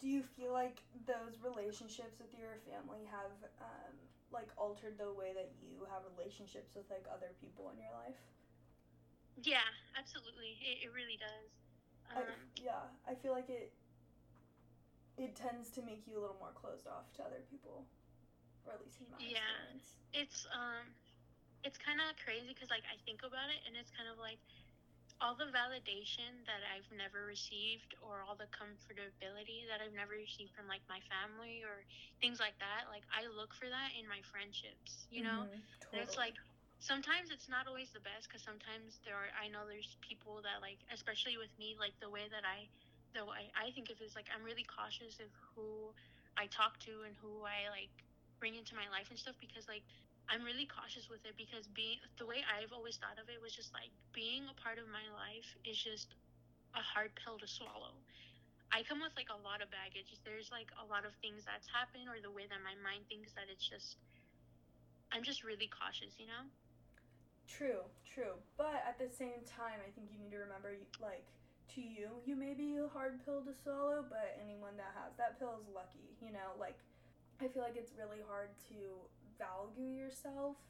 Do 0.01 0.09
you 0.09 0.23
feel 0.23 0.53
like 0.53 0.83
those 1.07 1.39
relationships 1.45 2.19
with 2.21 2.33
your 2.35 2.59
family 2.67 3.05
have 3.11 3.33
um, 3.61 3.95
like 4.33 4.49
altered 4.57 4.97
the 4.99 5.13
way 5.13 5.33
that 5.35 5.53
you 5.63 5.87
have 5.93 6.03
relationships 6.17 6.75
with 6.75 6.89
like 6.91 7.07
other 7.13 7.33
people 7.41 7.71
in 7.71 7.79
your 7.79 7.93
life? 7.93 8.19
Yeah, 9.43 9.67
absolutely. 9.99 10.59
It, 10.61 10.87
it 10.89 10.91
really 10.93 11.17
does. 11.19 11.70
I, 12.17 12.23
yeah, 12.63 12.85
I 13.09 13.15
feel 13.15 13.33
like 13.33 13.49
it 13.49 13.73
it 15.17 15.37
tends 15.37 15.71
to 15.71 15.83
make 15.83 16.07
you 16.07 16.19
a 16.19 16.21
little 16.21 16.39
more 16.41 16.53
closed 16.55 16.87
off 16.87 17.13
to 17.15 17.23
other 17.23 17.43
people, 17.51 17.85
or 18.67 18.73
at 18.73 18.81
least 18.83 19.01
in 19.01 19.07
my 19.11 19.19
Yeah. 19.21 19.39
experience. 19.41 19.97
it's 20.13 20.47
um 20.51 20.91
it's 21.63 21.79
kind 21.79 22.01
of 22.03 22.17
crazy 22.19 22.51
because 22.51 22.71
like 22.71 22.83
i 22.91 22.97
think 23.07 23.23
about 23.23 23.47
it 23.53 23.61
and 23.69 23.77
it's 23.79 23.93
kind 23.95 24.09
of 24.11 24.19
like 24.19 24.41
all 25.21 25.37
the 25.37 25.47
validation 25.53 26.43
that 26.49 26.63
i've 26.73 26.89
never 26.97 27.25
received 27.29 27.95
or 28.03 28.25
all 28.27 28.35
the 28.35 28.49
comfortability 28.51 29.69
that 29.71 29.79
i've 29.85 29.95
never 29.95 30.17
received 30.17 30.51
from 30.57 30.67
like 30.67 30.83
my 30.89 30.99
family 31.07 31.63
or 31.63 31.85
things 32.21 32.41
like 32.41 32.57
that 32.59 32.89
like 32.91 33.05
i 33.15 33.23
look 33.29 33.55
for 33.55 33.69
that 33.71 33.93
in 33.95 34.09
my 34.09 34.19
friendships 34.27 35.07
you 35.13 35.23
know 35.23 35.47
Mhm, 35.47 35.61
and 35.93 36.01
it's 36.03 36.17
like 36.17 36.35
sometimes 36.81 37.29
it's 37.29 37.47
not 37.49 37.69
always 37.69 37.93
the 37.93 38.01
best 38.01 38.25
because 38.27 38.41
sometimes 38.41 38.99
there 39.05 39.13
are 39.13 39.29
i 39.37 39.47
know 39.53 39.69
there's 39.69 40.01
people 40.01 40.41
that 40.41 40.65
like 40.65 40.81
especially 40.89 41.37
with 41.37 41.53
me 41.61 41.77
like 41.77 41.93
the 42.01 42.09
way 42.09 42.25
that 42.33 42.43
i 42.49 42.65
the 43.13 43.21
way 43.23 43.53
i 43.53 43.69
think 43.77 43.93
of 43.93 44.01
it 44.01 44.05
is 44.09 44.17
like 44.17 44.27
i'm 44.33 44.41
really 44.41 44.65
cautious 44.65 45.21
of 45.21 45.29
who 45.53 45.93
i 46.41 46.49
talk 46.49 46.81
to 46.81 47.05
and 47.05 47.13
who 47.21 47.45
i 47.45 47.69
like 47.69 47.93
bring 48.41 48.57
into 48.57 48.73
my 48.73 48.89
life 48.89 49.13
and 49.13 49.21
stuff 49.21 49.37
because 49.45 49.69
like 49.69 49.85
i'm 50.33 50.41
really 50.41 50.65
cautious 50.65 51.13
with 51.13 51.21
it 51.29 51.37
because 51.37 51.69
being 51.77 52.01
the 52.17 52.25
way 52.25 52.41
i've 52.49 52.73
always 52.73 52.97
thought 52.97 53.21
of 53.21 53.29
it 53.29 53.37
was 53.45 53.53
just 53.53 53.77
like 53.77 53.93
being 54.17 54.49
a 54.49 54.57
part 54.57 54.81
of 54.81 54.89
my 54.89 55.05
life 55.13 55.53
is 55.69 55.77
just 55.77 56.17
a 56.79 56.83
hard 56.83 57.11
pill 57.19 57.35
to 57.35 57.51
swallow. 57.51 57.91
I 58.71 58.87
come 58.87 59.03
with 59.03 59.11
like 59.19 59.27
a 59.27 59.41
lot 59.43 59.59
of 59.59 59.75
baggage. 59.75 60.07
There's 60.23 60.55
like 60.55 60.71
a 60.79 60.87
lot 60.87 61.03
of 61.03 61.11
things 61.19 61.43
that's 61.43 61.67
happened 61.67 62.07
or 62.07 62.23
the 62.23 62.31
way 62.31 62.47
that 62.47 62.63
my 62.63 62.79
mind 62.79 63.11
thinks 63.11 63.35
that 63.35 63.51
it's 63.51 63.67
just 63.67 63.99
i'm 65.13 65.23
just 65.23 65.43
really 65.43 65.69
cautious 65.69 66.15
you 66.19 66.27
know 66.27 66.47
True, 67.51 67.83
true. 68.07 68.39
But 68.55 68.79
at 68.87 68.95
the 69.03 69.11
same 69.11 69.43
time, 69.43 69.83
I 69.83 69.91
think 69.91 70.15
you 70.15 70.23
need 70.23 70.31
to 70.31 70.39
remember, 70.39 70.79
like, 71.03 71.27
to 71.75 71.83
you, 71.83 72.23
you 72.23 72.39
may 72.39 72.55
be 72.55 72.79
a 72.79 72.87
hard 72.87 73.19
pill 73.27 73.43
to 73.43 73.51
swallow, 73.51 74.07
but 74.07 74.39
anyone 74.39 74.79
that 74.79 74.95
has 74.95 75.15
that 75.19 75.39
pill 75.39 75.59
is 75.59 75.67
lucky. 75.75 76.15
You 76.23 76.31
know, 76.31 76.55
like, 76.59 76.79
I 77.43 77.51
feel 77.51 77.63
like 77.63 77.75
it's 77.75 77.93
really 77.99 78.23
hard 78.23 78.55
to 78.71 78.79
value 79.35 79.91
yourself 79.91 80.63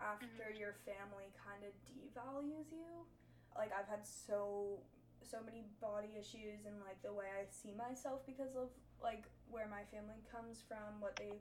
after 0.00 0.48
mm-hmm. 0.48 0.60
your 0.60 0.74
family 0.88 1.28
kind 1.36 1.68
of 1.68 1.72
devalues 1.84 2.72
you. 2.72 3.04
Like, 3.52 3.72
I've 3.76 3.88
had 3.88 4.04
so 4.08 4.80
so 5.22 5.38
many 5.46 5.64
body 5.80 6.18
issues 6.18 6.66
and 6.66 6.76
like 6.82 6.98
the 7.00 7.14
way 7.14 7.30
I 7.30 7.46
see 7.48 7.72
myself 7.72 8.26
because 8.26 8.58
of 8.58 8.68
like 9.00 9.24
where 9.48 9.70
my 9.70 9.86
family 9.88 10.18
comes 10.28 10.60
from, 10.66 11.00
what 11.00 11.14
they 11.16 11.38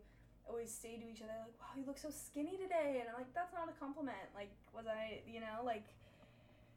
always 0.47 0.71
say 0.71 0.97
to 0.97 1.10
each 1.10 1.21
other 1.21 1.34
like 1.41 1.54
wow 1.60 1.67
you 1.75 1.86
look 1.86 1.97
so 1.97 2.10
skinny 2.10 2.58
today 2.58 2.99
and 2.99 3.10
i'm 3.10 3.15
like 3.15 3.34
that's 3.34 3.54
not 3.54 3.69
a 3.69 3.80
compliment. 3.80 4.17
Like 4.36 4.51
was 4.75 4.86
i 4.88 5.21
you 5.27 5.39
know 5.39 5.63
like 5.63 5.86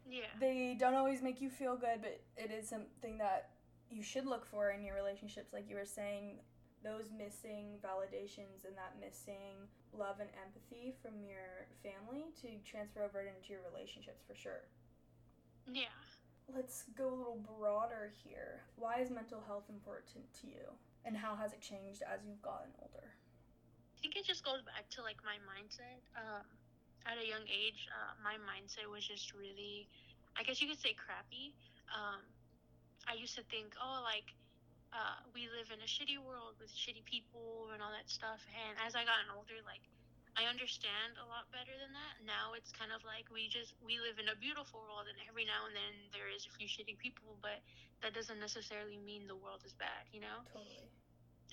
yeah. 0.09 0.33
they 0.39 0.77
don't 0.79 0.95
always 0.95 1.23
make 1.23 1.41
you 1.41 1.49
feel 1.49 1.77
good 1.77 2.01
but 2.01 2.21
it 2.37 2.51
is 2.51 2.69
something 2.69 3.19
that 3.19 3.51
you 3.91 4.03
should 4.03 4.27
look 4.27 4.45
for 4.45 4.71
in 4.71 4.83
your 4.83 4.95
relationships 4.95 5.53
like 5.53 5.69
you 5.69 5.77
were 5.77 5.87
saying 5.87 6.39
those 6.85 7.09
missing 7.17 7.81
validations 7.81 8.69
and 8.69 8.77
that 8.77 8.93
missing 9.01 9.65
love 9.97 10.21
and 10.21 10.29
empathy 10.37 10.93
from 11.01 11.25
your 11.25 11.67
family 11.83 12.29
to 12.45 12.61
transfer 12.69 13.03
over 13.03 13.25
into 13.25 13.57
your 13.57 13.65
relationships 13.73 14.23
for 14.29 14.37
sure. 14.37 14.69
Yeah. 15.73 15.97
Let's 16.55 16.85
go 16.97 17.09
a 17.09 17.17
little 17.17 17.41
broader 17.59 18.13
here. 18.23 18.61
Why 18.77 19.01
is 19.01 19.11
mental 19.11 19.43
health 19.47 19.65
important 19.71 20.29
to 20.43 20.47
you? 20.47 20.77
And 21.07 21.17
how 21.17 21.35
has 21.35 21.53
it 21.53 21.63
changed 21.63 22.03
as 22.05 22.21
you've 22.29 22.43
gotten 22.43 22.69
older 22.83 23.17
think 24.05 24.21
it 24.21 24.29
just 24.29 24.45
goes 24.45 24.61
back 24.69 24.85
to 24.93 25.01
like 25.01 25.17
my 25.25 25.41
mindset. 25.49 26.05
Um, 26.13 26.45
at 27.09 27.17
a 27.17 27.25
young 27.25 27.49
age, 27.49 27.89
uh, 27.89 28.13
my 28.21 28.37
mindset 28.45 28.85
was 28.85 29.01
just 29.01 29.33
really, 29.33 29.89
I 30.37 30.45
guess 30.45 30.61
you 30.61 30.69
could 30.69 30.81
say, 30.81 30.93
crappy. 30.93 31.57
Um, 31.89 32.21
I 33.09 33.17
used 33.17 33.33
to 33.41 33.45
think, 33.49 33.73
oh, 33.81 34.05
like 34.05 34.29
uh, 34.93 35.25
we 35.33 35.49
live 35.49 35.73
in 35.73 35.81
a 35.81 35.89
shitty 35.89 36.21
world 36.21 36.61
with 36.61 36.69
shitty 36.69 37.01
people 37.09 37.73
and 37.73 37.81
all 37.81 37.93
that 37.97 38.13
stuff. 38.13 38.45
And 38.53 38.77
as 38.85 38.93
I 38.93 39.09
gotten 39.09 39.33
older, 39.33 39.57
like 39.65 39.81
I 40.37 40.53
understand 40.53 41.17
a 41.17 41.25
lot 41.25 41.49
better 41.49 41.73
than 41.73 41.97
that. 41.97 42.21
Now 42.29 42.53
it's 42.53 42.77
kind 42.77 42.93
of 42.93 43.01
like 43.09 43.33
we 43.33 43.49
just 43.49 43.73
we 43.81 43.97
live 44.05 44.21
in 44.21 44.29
a 44.29 44.37
beautiful 44.37 44.85
world, 44.85 45.09
and 45.09 45.17
every 45.25 45.49
now 45.49 45.65
and 45.65 45.73
then 45.73 45.95
there 46.13 46.29
is 46.29 46.45
a 46.45 46.53
few 46.61 46.69
shitty 46.69 47.01
people, 47.01 47.41
but 47.41 47.65
that 48.05 48.13
doesn't 48.13 48.41
necessarily 48.41 49.01
mean 49.01 49.25
the 49.25 49.37
world 49.37 49.65
is 49.65 49.73
bad, 49.81 50.05
you 50.13 50.21
know 50.21 50.45
totally 50.53 50.93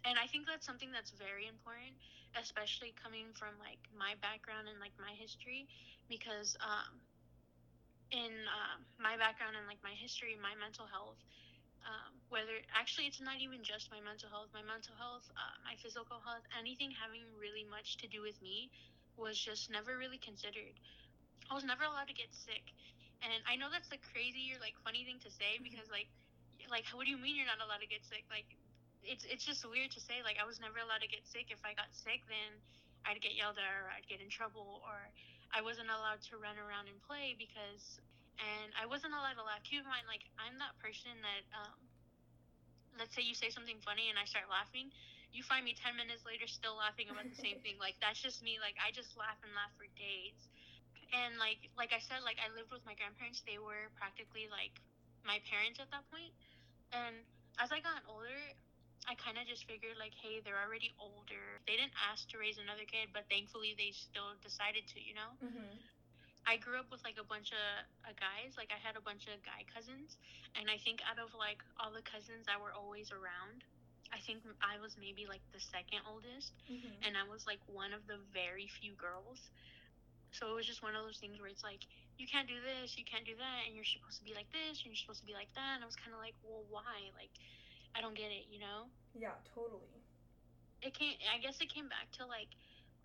and 0.05 0.17
I 0.17 0.27
think 0.27 0.47
that's 0.47 0.65
something 0.65 0.91
that's 0.91 1.11
very 1.11 1.47
important, 1.47 1.93
especially 2.39 2.93
coming 2.97 3.33
from 3.33 3.57
like 3.59 3.79
my 3.93 4.15
background 4.21 4.67
and 4.69 4.79
like 4.79 4.93
my 4.99 5.13
history, 5.17 5.67
because 6.09 6.57
um, 6.61 7.01
in 8.11 8.31
um, 8.51 8.83
my 8.99 9.15
background 9.17 9.55
and 9.55 9.65
like 9.67 9.79
my 9.83 9.95
history, 9.95 10.35
my 10.39 10.53
mental 10.59 10.85
health, 10.87 11.19
um, 11.87 12.13
whether 12.29 12.59
actually 12.75 13.07
it's 13.07 13.21
not 13.21 13.39
even 13.41 13.63
just 13.63 13.89
my 13.91 13.99
mental 14.03 14.29
health, 14.29 14.51
my 14.53 14.61
mental 14.63 14.93
health, 14.97 15.25
uh, 15.35 15.55
my 15.65 15.75
physical 15.79 16.21
health, 16.21 16.43
anything 16.57 16.91
having 16.93 17.23
really 17.39 17.65
much 17.65 17.97
to 18.03 18.07
do 18.07 18.21
with 18.21 18.37
me 18.43 18.69
was 19.17 19.37
just 19.39 19.71
never 19.71 19.97
really 19.97 20.19
considered. 20.19 20.75
I 21.49 21.53
was 21.55 21.63
never 21.65 21.83
allowed 21.83 22.07
to 22.09 22.17
get 22.17 22.31
sick, 22.33 22.73
and 23.23 23.33
I 23.49 23.55
know 23.57 23.67
that's 23.71 23.91
a 23.91 23.99
crazy 24.01 24.51
or 24.55 24.59
like 24.61 24.75
funny 24.83 25.03
thing 25.05 25.19
to 25.25 25.31
say 25.31 25.59
because 25.61 25.89
like 25.91 26.09
like 26.69 26.85
what 26.93 27.05
do 27.05 27.11
you 27.11 27.19
mean 27.19 27.35
you're 27.35 27.49
not 27.49 27.61
allowed 27.63 27.83
to 27.83 27.89
get 27.89 28.03
sick? 28.05 28.25
Like 28.31 28.47
it's 29.03 29.25
it's 29.25 29.45
just 29.45 29.65
weird 29.65 29.91
to 29.97 30.01
say 30.01 30.21
like 30.23 30.37
I 30.41 30.45
was 30.45 30.61
never 30.61 30.79
allowed 30.81 31.01
to 31.01 31.09
get 31.11 31.25
sick. 31.25 31.49
If 31.49 31.61
I 31.65 31.73
got 31.73 31.89
sick, 31.93 32.25
then 32.29 32.61
I'd 33.05 33.21
get 33.21 33.33
yelled 33.33 33.57
at 33.57 33.65
or 33.65 33.89
I'd 33.89 34.05
get 34.05 34.21
in 34.21 34.29
trouble 34.29 34.81
or 34.85 34.97
I 35.51 35.61
wasn't 35.61 35.89
allowed 35.89 36.21
to 36.31 36.37
run 36.37 36.55
around 36.61 36.87
and 36.87 36.97
play 37.03 37.33
because 37.35 37.99
and 38.39 38.73
I 38.77 38.85
wasn't 38.89 39.13
allowed 39.13 39.37
to 39.37 39.45
laugh. 39.45 39.61
Keep 39.65 39.85
in 39.85 39.89
mind, 39.89 40.05
like 40.09 40.25
I'm 40.37 40.57
that 40.61 40.73
person 40.81 41.13
that 41.21 41.43
um, 41.53 41.77
let's 42.97 43.13
say 43.13 43.21
you 43.25 43.35
say 43.35 43.49
something 43.49 43.77
funny 43.81 44.09
and 44.09 44.17
I 44.17 44.25
start 44.25 44.49
laughing, 44.49 44.91
you 45.31 45.43
find 45.43 45.63
me 45.63 45.73
10 45.75 45.95
minutes 45.95 46.23
later 46.27 46.45
still 46.47 46.75
laughing 46.75 47.07
about 47.09 47.27
the 47.27 47.39
same 47.39 47.59
thing. 47.63 47.79
Like 47.79 47.95
that's 48.03 48.19
just 48.19 48.43
me. 48.43 48.59
Like 48.61 48.75
I 48.81 48.91
just 48.91 49.15
laugh 49.17 49.39
and 49.43 49.51
laugh 49.55 49.71
for 49.79 49.87
days. 49.97 50.37
And 51.11 51.35
like 51.39 51.59
like 51.75 51.91
I 51.91 51.99
said, 51.99 52.23
like 52.23 52.39
I 52.39 52.51
lived 52.53 52.71
with 52.71 52.83
my 52.87 52.95
grandparents. 52.95 53.43
They 53.43 53.59
were 53.59 53.91
practically 53.99 54.47
like 54.51 54.79
my 55.23 55.39
parents 55.47 55.79
at 55.79 55.91
that 55.91 56.05
point. 56.11 56.31
And 56.91 57.23
as 57.59 57.71
I 57.71 57.79
got 57.83 58.03
older, 58.07 58.39
I 59.09 59.15
kind 59.17 59.37
of 59.41 59.45
just 59.49 59.65
figured 59.65 59.97
like, 59.97 60.13
hey, 60.17 60.39
they're 60.45 60.61
already 60.61 60.93
older. 61.01 61.59
They 61.65 61.75
didn't 61.77 61.95
ask 61.97 62.29
to 62.31 62.37
raise 62.37 62.57
another 62.61 62.85
kid, 62.85 63.09
but 63.13 63.25
thankfully 63.29 63.73
they 63.75 63.91
still 63.93 64.37
decided 64.41 64.85
to, 64.93 64.97
you 65.01 65.13
know. 65.17 65.33
Mm-hmm. 65.41 65.73
I 66.45 66.57
grew 66.57 66.77
up 66.81 66.89
with 66.89 67.01
like 67.05 67.17
a 67.21 67.25
bunch 67.27 67.53
of 67.53 67.65
uh, 68.05 68.13
guys. 68.17 68.57
Like 68.57 68.69
I 68.73 68.79
had 68.81 68.97
a 68.97 69.03
bunch 69.03 69.29
of 69.29 69.41
guy 69.45 69.61
cousins, 69.69 70.17
and 70.57 70.69
I 70.69 70.77
think 70.81 71.01
out 71.05 71.21
of 71.21 71.33
like 71.37 71.61
all 71.77 71.93
the 71.93 72.01
cousins 72.05 72.45
that 72.49 72.57
were 72.61 72.73
always 72.73 73.13
around, 73.13 73.61
I 74.13 74.19
think 74.25 74.41
I 74.61 74.81
was 74.81 74.97
maybe 74.97 75.25
like 75.29 75.43
the 75.53 75.61
second 75.61 76.01
oldest, 76.09 76.53
Mm-hmm. 76.69 77.05
and 77.05 77.13
I 77.17 77.25
was 77.29 77.45
like 77.45 77.61
one 77.69 77.93
of 77.93 78.05
the 78.09 78.17
very 78.33 78.65
few 78.81 78.93
girls. 78.97 79.51
So 80.31 80.47
it 80.49 80.55
was 80.55 80.65
just 80.65 80.81
one 80.81 80.95
of 80.95 81.03
those 81.03 81.19
things 81.19 81.37
where 81.41 81.51
it's 81.51 81.63
like 81.63 81.83
you 82.17 82.25
can't 82.25 82.47
do 82.47 82.57
this, 82.63 82.97
you 82.97 83.05
can't 83.05 83.25
do 83.25 83.35
that, 83.37 83.59
and 83.67 83.75
you're 83.75 83.87
supposed 83.87 84.17
to 84.21 84.25
be 84.25 84.33
like 84.33 84.49
this, 84.53 84.81
and 84.81 84.89
you're 84.89 84.99
supposed 84.99 85.21
to 85.21 85.29
be 85.29 85.35
like 85.37 85.51
that. 85.53 85.77
And 85.77 85.83
I 85.83 85.87
was 85.89 85.97
kind 85.99 86.13
of 86.15 86.21
like, 86.23 86.35
well, 86.41 86.63
why? 86.71 87.11
Like, 87.17 87.33
I 87.95 88.01
don't 88.01 88.15
get 88.15 88.31
it, 88.31 88.47
you 88.49 88.59
know. 88.59 88.87
Yeah, 89.13 89.35
totally. 89.53 90.03
It 90.81 90.93
came. 90.93 91.15
I 91.33 91.37
guess 91.39 91.61
it 91.61 91.69
came 91.73 91.87
back 91.89 92.11
to 92.17 92.25
like 92.25 92.49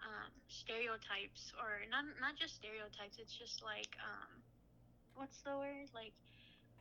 um, 0.03 0.33
stereotypes, 0.49 1.53
or 1.61 1.85
not 1.91 2.05
not 2.21 2.37
just 2.37 2.57
stereotypes. 2.57 3.19
It's 3.19 3.33
just 3.37 3.63
like 3.63 3.97
um, 4.01 4.43
what's 5.15 5.43
the 5.43 5.57
word? 5.57 5.91
Like 5.95 6.13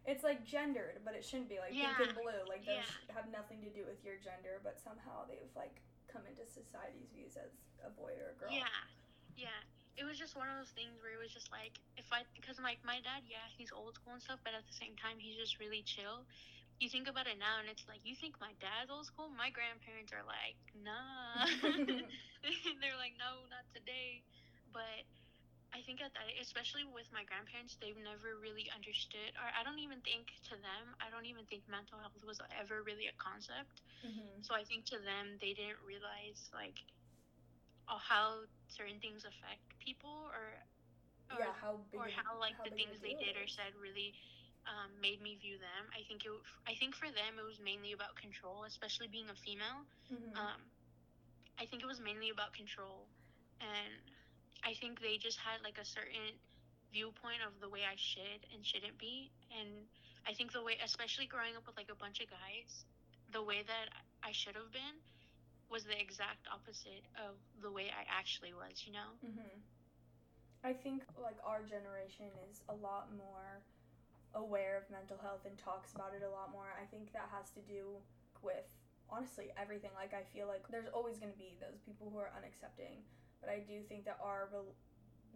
It's 0.06 0.24
like 0.24 0.46
gendered, 0.46 1.02
but 1.04 1.16
it 1.16 1.26
shouldn't 1.26 1.50
be 1.50 1.60
like 1.60 1.74
Yeah, 1.74 1.98
pink 1.98 2.10
and 2.10 2.18
blue. 2.18 2.42
Like 2.48 2.66
those 2.66 2.86
yeah. 2.86 3.16
have 3.16 3.28
nothing 3.32 3.62
to 3.66 3.72
do 3.74 3.84
with 3.86 4.04
your 4.06 4.18
gender, 4.22 4.62
but 4.64 4.80
somehow 4.80 5.26
they've 5.28 5.52
like 5.56 5.82
come 6.08 6.24
into 6.30 6.46
society's 6.48 7.10
views 7.12 7.36
as 7.36 7.52
a 7.84 7.90
boy 7.92 8.14
or 8.22 8.32
a 8.34 8.38
girl. 8.40 8.54
Yeah, 8.54 8.78
yeah. 9.36 9.62
It 9.98 10.04
was 10.04 10.20
just 10.20 10.36
one 10.36 10.52
of 10.52 10.56
those 10.60 10.72
things 10.76 11.00
where 11.00 11.16
it 11.16 11.22
was 11.22 11.32
just 11.32 11.52
like 11.52 11.80
if 11.98 12.06
I 12.12 12.24
because 12.36 12.60
like 12.62 12.80
my 12.86 13.02
dad, 13.02 13.26
yeah, 13.28 13.48
he's 13.58 13.72
old 13.74 13.96
school 13.96 14.14
and 14.14 14.22
stuff, 14.24 14.40
but 14.44 14.54
at 14.54 14.64
the 14.68 14.76
same 14.76 14.96
time 15.00 15.18
he's 15.20 15.36
just 15.40 15.60
really 15.60 15.82
chill. 15.84 16.28
You 16.80 16.90
think 16.90 17.08
about 17.08 17.28
it 17.28 17.40
now, 17.40 17.60
and 17.60 17.70
it's 17.70 17.88
like 17.88 18.02
you 18.04 18.16
think 18.16 18.36
my 18.42 18.54
dad's 18.60 18.92
old 18.92 19.06
school. 19.08 19.30
My 19.32 19.50
grandparents 19.50 20.12
are 20.12 20.24
like, 20.26 20.60
nah. 20.76 21.46
They're 22.82 23.00
like, 23.00 23.16
no, 23.20 23.48
not 23.50 23.66
today. 23.74 24.24
But 24.72 25.06
I 25.74 25.82
think 25.82 26.02
at 26.02 26.14
that, 26.16 26.28
especially 26.42 26.84
with 26.86 27.10
my 27.14 27.24
grandparents, 27.24 27.78
they've 27.80 27.98
never 28.00 28.36
really 28.38 28.68
understood, 28.74 29.34
or 29.40 29.48
I 29.54 29.64
don't 29.64 29.80
even 29.82 30.02
think 30.02 30.32
to 30.52 30.56
them, 30.60 30.96
I 31.02 31.10
don't 31.12 31.28
even 31.30 31.46
think 31.48 31.66
mental 31.70 32.00
health 32.00 32.22
was 32.26 32.42
ever 32.52 32.82
really 32.84 33.08
a 33.08 33.16
concept. 33.18 33.82
hmm 34.04 34.42
So 34.42 34.54
I 34.56 34.64
think 34.64 34.86
to 34.94 35.00
them, 35.00 35.38
they 35.42 35.54
didn't 35.54 35.82
realize 35.86 36.50
like 36.54 36.80
how 37.88 38.46
certain 38.68 39.00
things 39.00 39.26
affect 39.26 39.64
people, 39.80 40.30
or 40.34 40.62
or, 41.32 41.40
Yeah, 41.40 41.54
how 41.62 41.78
big 41.92 42.02
or 42.02 42.10
how 42.12 42.38
like 42.40 42.58
the 42.64 42.70
of 42.70 42.74
a 42.74 42.78
things 42.78 43.02
they 43.02 43.16
did 43.16 43.36
or 43.38 43.48
said 43.48 43.74
really 43.80 44.14
um, 44.68 44.92
made 45.02 45.22
me 45.22 45.36
view 45.36 45.58
them. 45.58 45.90
I 45.94 46.04
think 46.08 46.26
it. 46.26 46.32
I 46.68 46.76
think 46.76 46.96
for 46.96 47.08
them, 47.10 47.40
it 47.40 47.46
was 47.46 47.60
mainly 47.60 47.92
about 47.94 48.16
control, 48.16 48.64
especially 48.66 49.08
being 49.08 49.30
a 49.30 49.36
female. 49.36 49.86
Mhm. 50.12 50.36
Um, 50.38 50.62
I 51.60 51.66
think 51.66 51.84
it 51.84 51.88
was 51.88 52.00
mainly 52.00 52.30
about 52.30 52.54
control, 52.54 53.08
and 53.62 53.94
I 54.64 54.74
think 54.74 55.02
they 55.02 55.18
just 55.18 55.40
had 55.40 55.62
like 55.64 55.78
a 55.78 55.86
certain 55.86 56.40
viewpoint 56.92 57.42
of 57.46 57.60
the 57.62 57.70
way 57.70 57.84
I 57.86 57.96
should 57.96 58.46
and 58.54 58.66
shouldn't 58.66 58.98
be, 58.98 59.32
and 59.52 59.88
I 60.28 60.34
think 60.34 60.52
the 60.54 60.64
way, 60.64 60.78
especially 60.84 61.28
growing 61.28 61.56
up 61.56 61.66
with 61.68 61.78
like 61.78 61.90
a 61.92 61.96
bunch 61.96 62.20
of 62.22 62.30
guys, 62.30 62.86
the 63.32 63.44
way 63.44 63.64
that 63.64 63.88
I 64.24 64.32
should 64.32 64.56
have 64.56 64.72
been 64.72 65.02
was 65.70 65.84
the 65.86 66.00
exact 66.00 66.48
opposite 66.52 67.06
of 67.18 67.38
the 67.62 67.72
way 67.72 67.90
I 67.92 68.06
actually 68.10 68.54
was. 68.54 68.86
You 68.86 68.94
know? 68.94 69.12
hmm 69.22 69.62
I 70.64 70.74
think 70.74 71.04
like 71.22 71.38
our 71.46 71.62
generation 71.62 72.26
is 72.50 72.62
a 72.70 72.74
lot 72.74 73.14
more 73.16 73.62
aware 74.36 74.78
of 74.78 74.84
mental 74.92 75.18
health 75.18 75.44
and 75.48 75.58
talks 75.58 75.96
about 75.96 76.12
it 76.14 76.22
a 76.24 76.30
lot 76.30 76.52
more. 76.52 76.70
I 76.76 76.86
think 76.86 77.12
that 77.14 77.28
has 77.32 77.50
to 77.56 77.62
do 77.64 77.98
with 78.44 78.68
honestly 79.10 79.52
everything. 79.58 79.92
Like 79.96 80.14
I 80.14 80.24
feel 80.36 80.48
like 80.48 80.68
there's 80.70 80.92
always 80.94 81.18
going 81.18 81.32
to 81.32 81.38
be 81.40 81.56
those 81.60 81.80
people 81.82 82.12
who 82.12 82.20
are 82.20 82.32
unaccepting, 82.36 83.02
but 83.42 83.50
I 83.50 83.60
do 83.64 83.82
think 83.88 84.06
that 84.06 84.20
our 84.22 84.50
rel- 84.52 84.76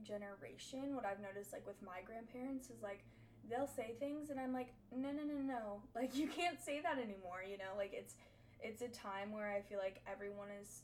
generation, 0.04 0.96
what 0.96 1.06
I've 1.06 1.20
noticed 1.20 1.52
like 1.52 1.66
with 1.68 1.82
my 1.82 2.00
grandparents 2.06 2.70
is 2.70 2.82
like 2.84 3.04
they'll 3.50 3.68
say 3.68 3.96
things 4.00 4.30
and 4.30 4.40
I'm 4.40 4.54
like, 4.54 4.72
"No, 4.96 5.12
no, 5.12 5.24
no, 5.24 5.40
no. 5.42 5.82
Like 5.96 6.16
you 6.16 6.28
can't 6.28 6.60
say 6.62 6.80
that 6.82 6.98
anymore, 7.00 7.44
you 7.48 7.58
know? 7.58 7.76
Like 7.76 7.92
it's 7.94 8.16
it's 8.62 8.82
a 8.82 8.88
time 8.90 9.32
where 9.32 9.48
I 9.48 9.62
feel 9.62 9.80
like 9.80 10.02
everyone 10.08 10.50
is 10.62 10.84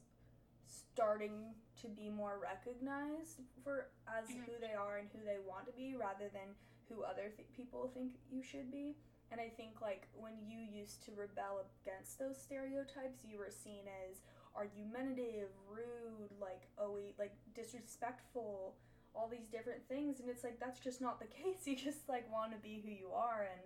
starting 0.68 1.54
to 1.82 1.88
be 1.88 2.10
more 2.10 2.40
recognized 2.42 3.42
for 3.64 3.88
as 4.08 4.30
Mhm. 4.30 4.46
who 4.46 4.52
they 4.60 4.74
are 4.74 4.98
and 4.98 5.10
who 5.10 5.20
they 5.26 5.38
want 5.40 5.66
to 5.68 5.74
be 5.74 5.96
rather 5.96 6.30
than 6.30 6.56
who 6.90 7.04
other 7.04 7.32
th- 7.36 7.48
people 7.56 7.92
think 7.94 8.14
you 8.32 8.44
should 8.44 8.72
be. 8.72 8.96
And 9.32 9.42
i 9.42 9.50
think 9.50 9.82
like 9.82 10.08
when 10.14 10.34
you 10.46 10.60
used 10.60 11.04
to 11.06 11.12
rebel 11.18 11.66
against 11.82 12.20
those 12.20 12.38
stereotypes 12.38 13.26
you 13.26 13.40
were 13.40 13.50
seen 13.50 13.84
as 14.08 14.22
argumentative 14.56 15.50
rude 15.68 16.30
like 16.40 16.70
oh 16.78 16.98
like 17.18 17.34
disrespectful 17.56 18.76
all 19.16 19.30
these 19.30 19.48
different 19.48 19.88
things. 19.88 20.20
And 20.20 20.30
it's 20.30 20.44
like 20.44 20.60
that's 20.60 20.80
just 20.80 21.02
not 21.02 21.20
the 21.20 21.26
case. 21.44 21.66
You 21.66 21.76
just 21.76 22.08
like 22.10 22.32
want 22.32 22.52
to 22.52 22.60
be 22.60 22.84
who 22.86 22.92
you 22.92 23.12
are. 23.16 23.48
And 23.50 23.62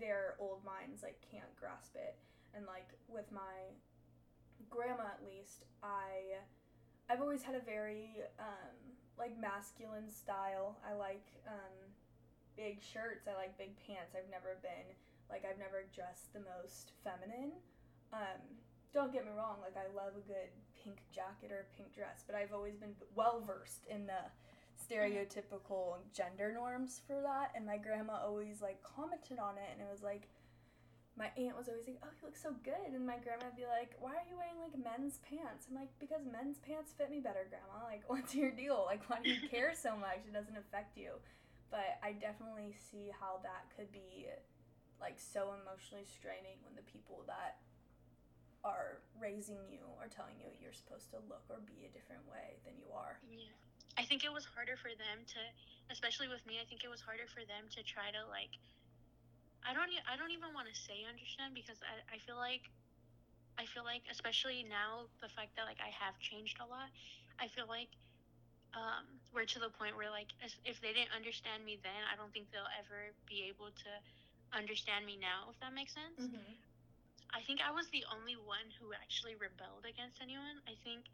their 0.00 0.36
old 0.38 0.64
minds 0.64 1.02
like 1.02 1.18
can't 1.30 1.54
grasp 1.58 1.96
it. 1.96 2.16
And 2.54 2.64
like 2.66 2.88
with 3.08 3.30
my 3.32 3.74
grandma 4.70 5.04
at 5.04 5.20
least 5.22 5.64
i 5.82 6.40
i've 7.10 7.20
always 7.20 7.42
had 7.42 7.54
a 7.54 7.60
very 7.60 8.08
um 8.40 8.72
like 9.18 9.38
masculine 9.40 10.10
style. 10.10 10.76
I 10.86 10.94
like 10.94 11.24
um 11.48 11.74
big 12.56 12.82
shirts 12.82 13.28
i 13.28 13.34
like 13.36 13.56
big 13.58 13.76
pants 13.86 14.16
i've 14.16 14.28
never 14.30 14.58
been 14.64 14.88
like 15.30 15.44
i've 15.44 15.58
never 15.58 15.84
dressed 15.94 16.32
the 16.32 16.42
most 16.42 16.92
feminine 17.04 17.52
um 18.12 18.40
don't 18.92 19.12
get 19.12 19.24
me 19.24 19.32
wrong 19.36 19.60
like 19.60 19.76
i 19.76 19.86
love 19.94 20.16
a 20.16 20.24
good 20.26 20.50
pink 20.72 21.04
jacket 21.12 21.52
or 21.52 21.68
a 21.68 21.70
pink 21.76 21.92
dress 21.94 22.24
but 22.26 22.34
i've 22.34 22.52
always 22.52 22.76
been 22.76 22.96
well 23.14 23.42
versed 23.44 23.84
in 23.88 24.06
the 24.06 24.24
stereotypical 24.76 25.96
gender 26.12 26.52
norms 26.52 27.00
for 27.06 27.20
that 27.22 27.52
and 27.54 27.64
my 27.64 27.76
grandma 27.76 28.20
always 28.24 28.60
like 28.60 28.82
commented 28.82 29.38
on 29.38 29.56
it 29.56 29.68
and 29.72 29.80
it 29.80 29.88
was 29.90 30.02
like 30.02 30.28
my 31.16 31.32
aunt 31.38 31.56
was 31.56 31.68
always 31.68 31.86
like, 31.88 31.96
"Oh, 32.04 32.12
you 32.12 32.28
look 32.28 32.36
so 32.36 32.52
good," 32.62 32.92
and 32.92 33.06
my 33.06 33.16
grandma 33.16 33.46
would 33.46 33.56
be 33.56 33.64
like, 33.64 33.96
"Why 33.98 34.12
are 34.12 34.28
you 34.28 34.36
wearing 34.36 34.60
like 34.60 34.76
men's 34.76 35.18
pants?" 35.24 35.66
I'm 35.68 35.74
like, 35.74 35.88
"Because 35.98 36.20
men's 36.30 36.58
pants 36.58 36.92
fit 36.92 37.10
me 37.10 37.20
better, 37.20 37.48
grandma. 37.48 37.84
Like, 37.88 38.04
what's 38.08 38.34
your 38.34 38.50
deal? 38.50 38.84
Like, 38.84 39.08
why 39.08 39.20
do 39.24 39.30
you 39.30 39.48
care 39.48 39.74
so 39.74 39.96
much? 39.96 40.20
It 40.28 40.34
doesn't 40.34 40.56
affect 40.56 40.96
you." 40.96 41.16
But 41.76 42.00
I 42.00 42.16
definitely 42.16 42.72
see 42.72 43.12
how 43.12 43.44
that 43.44 43.68
could 43.76 43.92
be 43.92 44.32
like 44.96 45.20
so 45.20 45.52
emotionally 45.60 46.08
straining 46.08 46.56
when 46.64 46.72
the 46.72 46.86
people 46.88 47.20
that 47.28 47.60
are 48.64 49.04
raising 49.20 49.60
you 49.68 49.84
are 50.00 50.08
telling 50.08 50.40
you 50.40 50.48
you're 50.56 50.72
supposed 50.72 51.12
to 51.12 51.20
look 51.28 51.44
or 51.52 51.60
be 51.68 51.84
a 51.84 51.92
different 51.92 52.24
way 52.24 52.56
than 52.64 52.80
you 52.80 52.88
are. 52.96 53.20
Yeah. 53.28 53.52
I 54.00 54.08
think 54.08 54.24
it 54.24 54.32
was 54.32 54.48
harder 54.48 54.80
for 54.80 54.88
them 54.96 55.28
to, 55.36 55.40
especially 55.92 56.32
with 56.32 56.40
me. 56.48 56.56
I 56.60 56.64
think 56.64 56.80
it 56.80 56.88
was 56.88 57.04
harder 57.04 57.28
for 57.28 57.44
them 57.44 57.68
to 57.76 57.84
try 57.84 58.08
to 58.08 58.24
like. 58.32 58.56
I 59.60 59.76
don't. 59.76 59.92
I 60.08 60.16
don't 60.16 60.32
even 60.32 60.56
want 60.56 60.72
to 60.72 60.76
say 60.76 61.04
understand 61.04 61.52
because 61.52 61.80
I. 61.84 62.16
I 62.16 62.18
feel 62.24 62.40
like. 62.40 62.64
I 63.56 63.64
feel 63.64 63.88
like, 63.88 64.04
especially 64.12 64.68
now, 64.68 65.08
the 65.24 65.32
fact 65.32 65.56
that 65.56 65.64
like 65.64 65.80
I 65.80 65.88
have 65.92 66.16
changed 66.20 66.56
a 66.60 66.68
lot. 66.68 66.88
I 67.36 67.52
feel 67.52 67.68
like. 67.68 67.92
Um, 68.76 69.08
we're 69.36 69.44
to 69.44 69.60
the 69.60 69.68
point 69.76 69.92
where 70.00 70.08
like 70.08 70.32
if 70.64 70.80
they 70.80 70.96
didn't 70.96 71.12
understand 71.12 71.60
me 71.60 71.76
then, 71.84 72.00
I 72.08 72.16
don't 72.16 72.32
think 72.32 72.48
they'll 72.48 72.72
ever 72.80 73.12
be 73.28 73.44
able 73.52 73.68
to 73.68 73.90
understand 74.56 75.04
me 75.04 75.20
now. 75.20 75.52
If 75.52 75.60
that 75.60 75.76
makes 75.76 75.92
sense. 75.92 76.16
Mm-hmm. 76.16 76.56
I 77.36 77.44
think 77.44 77.60
I 77.60 77.68
was 77.68 77.84
the 77.92 78.06
only 78.08 78.38
one 78.38 78.72
who 78.80 78.96
actually 78.96 79.36
rebelled 79.36 79.84
against 79.84 80.22
anyone. 80.24 80.62
I 80.64 80.72
think, 80.80 81.04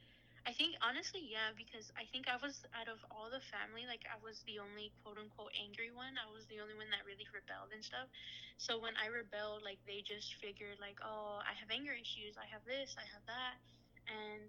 I 0.47 0.55
think 0.55 0.79
honestly, 0.79 1.25
yeah, 1.25 1.51
because 1.57 1.91
I 1.99 2.07
think 2.15 2.31
I 2.31 2.39
was 2.39 2.63
out 2.77 2.87
of 2.87 3.03
all 3.11 3.27
the 3.27 3.43
family, 3.51 3.89
like 3.91 4.07
I 4.07 4.21
was 4.23 4.39
the 4.47 4.63
only 4.63 4.95
quote 5.03 5.19
unquote 5.19 5.51
angry 5.59 5.91
one. 5.91 6.15
I 6.21 6.29
was 6.31 6.47
the 6.47 6.63
only 6.63 6.79
one 6.79 6.87
that 6.95 7.03
really 7.03 7.27
rebelled 7.35 7.75
and 7.75 7.83
stuff. 7.83 8.07
So 8.61 8.79
when 8.79 8.95
I 9.01 9.11
rebelled, 9.11 9.67
like 9.67 9.83
they 9.89 10.05
just 10.07 10.39
figured 10.39 10.79
like, 10.79 11.01
oh, 11.03 11.43
I 11.43 11.59
have 11.59 11.73
anger 11.75 11.97
issues, 11.97 12.39
I 12.39 12.47
have 12.53 12.63
this, 12.69 12.95
I 12.95 13.07
have 13.11 13.25
that, 13.27 13.59
and 14.07 14.47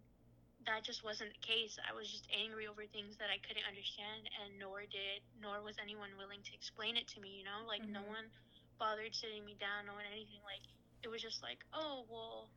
that 0.66 0.84
just 0.86 1.04
wasn't 1.04 1.34
the 1.34 1.44
case. 1.46 1.78
I 1.84 1.94
was 1.94 2.10
just 2.10 2.28
angry 2.34 2.68
over 2.68 2.86
things 2.88 3.18
that 3.18 3.30
I 3.32 3.40
couldn't 3.42 3.68
understand, 3.68 4.28
and 4.42 4.58
nor 4.60 4.84
did, 4.88 5.24
nor 5.40 5.62
was 5.64 5.78
anyone 5.82 6.16
willing 6.18 6.42
to 6.44 6.54
explain 6.56 6.98
it 6.98 7.08
to 7.16 7.22
me. 7.22 7.40
You 7.42 7.46
know, 7.46 7.66
like 7.68 7.86
no 7.90 8.04
Mhm. 8.04 8.08
one 8.08 8.32
bothered 8.80 9.16
sitting 9.16 9.46
me 9.46 9.56
down, 9.60 9.88
no 9.88 9.96
one 9.98 10.08
anything 10.10 10.42
like 10.46 10.64
it 11.04 11.10
was 11.12 11.22
just 11.22 11.44
like, 11.44 11.62
oh 11.74 12.06
well, 12.10 12.52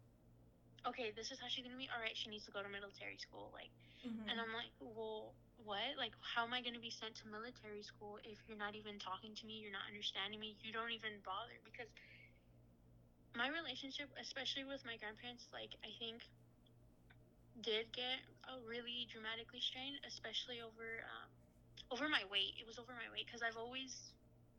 okay, 0.89 1.13
this 1.15 1.31
is 1.33 1.41
how 1.41 1.49
she's 1.49 1.65
gonna 1.67 1.79
be. 1.81 1.89
All 1.93 2.01
right, 2.03 2.17
she 2.17 2.31
needs 2.31 2.45
to 2.47 2.55
go 2.55 2.63
to 2.63 2.71
military 2.71 3.19
school. 3.19 3.51
Like, 3.55 3.73
Mm-hmm. 4.07 4.31
and 4.31 4.41
I'm 4.41 4.53
like, 4.55 4.73
well, 4.81 5.35
what? 5.61 5.97
Like, 5.99 6.15
how 6.23 6.45
am 6.47 6.55
I 6.55 6.63
gonna 6.63 6.83
be 6.83 6.93
sent 6.95 7.17
to 7.23 7.29
military 7.31 7.83
school 7.83 8.19
if 8.25 8.39
you're 8.47 8.61
not 8.61 8.75
even 8.77 8.99
talking 8.99 9.35
to 9.37 9.45
me? 9.47 9.61
You're 9.63 9.75
not 9.75 9.89
understanding 9.89 10.41
me. 10.41 10.57
You 10.63 10.73
don't 10.73 10.93
even 10.95 11.21
bother 11.25 11.59
because 11.65 11.91
my 13.35 13.49
relationship, 13.49 14.11
especially 14.21 14.65
with 14.65 14.85
my 14.85 14.97
grandparents, 14.97 15.47
like 15.53 15.75
I 15.85 15.91
think 15.99 16.23
did 17.63 17.93
get 17.93 18.21
uh, 18.45 18.61
really 18.65 19.09
dramatically 19.09 19.61
strained, 19.61 20.01
especially 20.05 20.61
over 20.61 21.05
um, 21.07 21.31
over 21.91 22.09
my 22.09 22.25
weight. 22.29 22.59
It 22.59 22.67
was 22.67 22.79
over 22.79 22.93
my 22.93 23.09
weight 23.13 23.27
because 23.27 23.43
I've 23.43 23.57
always, 23.57 23.95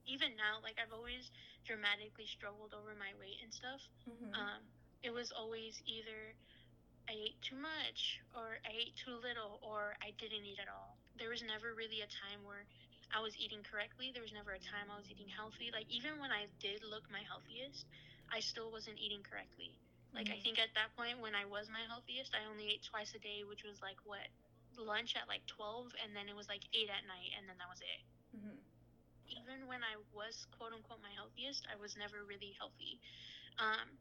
even 0.07 0.33
now, 0.39 0.63
like 0.63 0.79
I've 0.79 0.95
always 0.95 1.29
dramatically 1.67 2.25
struggled 2.25 2.73
over 2.73 2.95
my 2.95 3.11
weight 3.19 3.39
and 3.43 3.51
stuff. 3.51 3.81
Mm-hmm. 4.07 4.31
Um, 4.33 4.61
it 5.03 5.11
was 5.11 5.31
always 5.35 5.77
either 5.85 6.33
I 7.07 7.15
ate 7.15 7.39
too 7.39 7.55
much 7.55 8.19
or 8.35 8.59
I 8.67 8.71
ate 8.75 8.95
too 8.99 9.15
little 9.23 9.63
or 9.63 9.95
I 10.03 10.11
didn't 10.19 10.43
eat 10.43 10.59
at 10.59 10.67
all. 10.67 10.99
There 11.15 11.31
was 11.31 11.43
never 11.43 11.71
really 11.71 12.03
a 12.03 12.09
time 12.09 12.43
where 12.43 12.67
I 13.15 13.23
was 13.23 13.31
eating 13.39 13.63
correctly. 13.63 14.11
There 14.11 14.23
was 14.23 14.35
never 14.35 14.51
a 14.51 14.59
time 14.59 14.91
I 14.91 14.99
was 14.99 15.07
eating 15.07 15.31
healthy. 15.31 15.71
Like 15.71 15.87
even 15.87 16.19
when 16.19 16.31
I 16.35 16.51
did 16.59 16.83
look 16.83 17.07
my 17.07 17.23
healthiest, 17.23 17.87
I 18.27 18.43
still 18.43 18.71
wasn't 18.71 18.99
eating 18.99 19.23
correctly. 19.23 19.79
Like 20.13 20.29
I 20.31 20.37
Mhm. 20.37 20.43
think 20.43 20.59
at 20.59 20.73
that 20.75 20.95
point 20.95 21.19
when 21.19 21.35
I 21.35 21.45
was 21.45 21.69
my 21.69 21.81
healthiest, 21.87 22.35
I 22.35 22.45
only 22.49 22.67
ate 22.69 22.83
twice 22.83 23.13
a 23.15 23.19
day, 23.19 23.43
which 23.43 23.63
was 23.63 23.81
like 23.81 23.97
what 24.05 24.27
lunch 24.77 25.15
at 25.15 25.27
like 25.27 25.45
12 25.47 25.93
and 26.03 26.15
then 26.15 26.29
it 26.29 26.35
was 26.35 26.47
like 26.49 26.63
8 26.73 26.89
at 26.89 27.05
night 27.07 27.31
and 27.37 27.47
then 27.49 27.57
that 27.57 27.69
was 27.69 27.81
it. 27.81 28.01
Mm-hmm. 28.35 28.57
Even 29.27 29.67
when 29.67 29.83
I 29.83 29.97
was 30.13 30.45
quote 30.57 30.73
unquote 30.73 31.01
my 31.01 31.11
healthiest, 31.11 31.67
I 31.71 31.75
was 31.75 31.95
never 31.97 32.23
really 32.25 32.55
healthy. 32.59 32.99
Um 33.59 33.97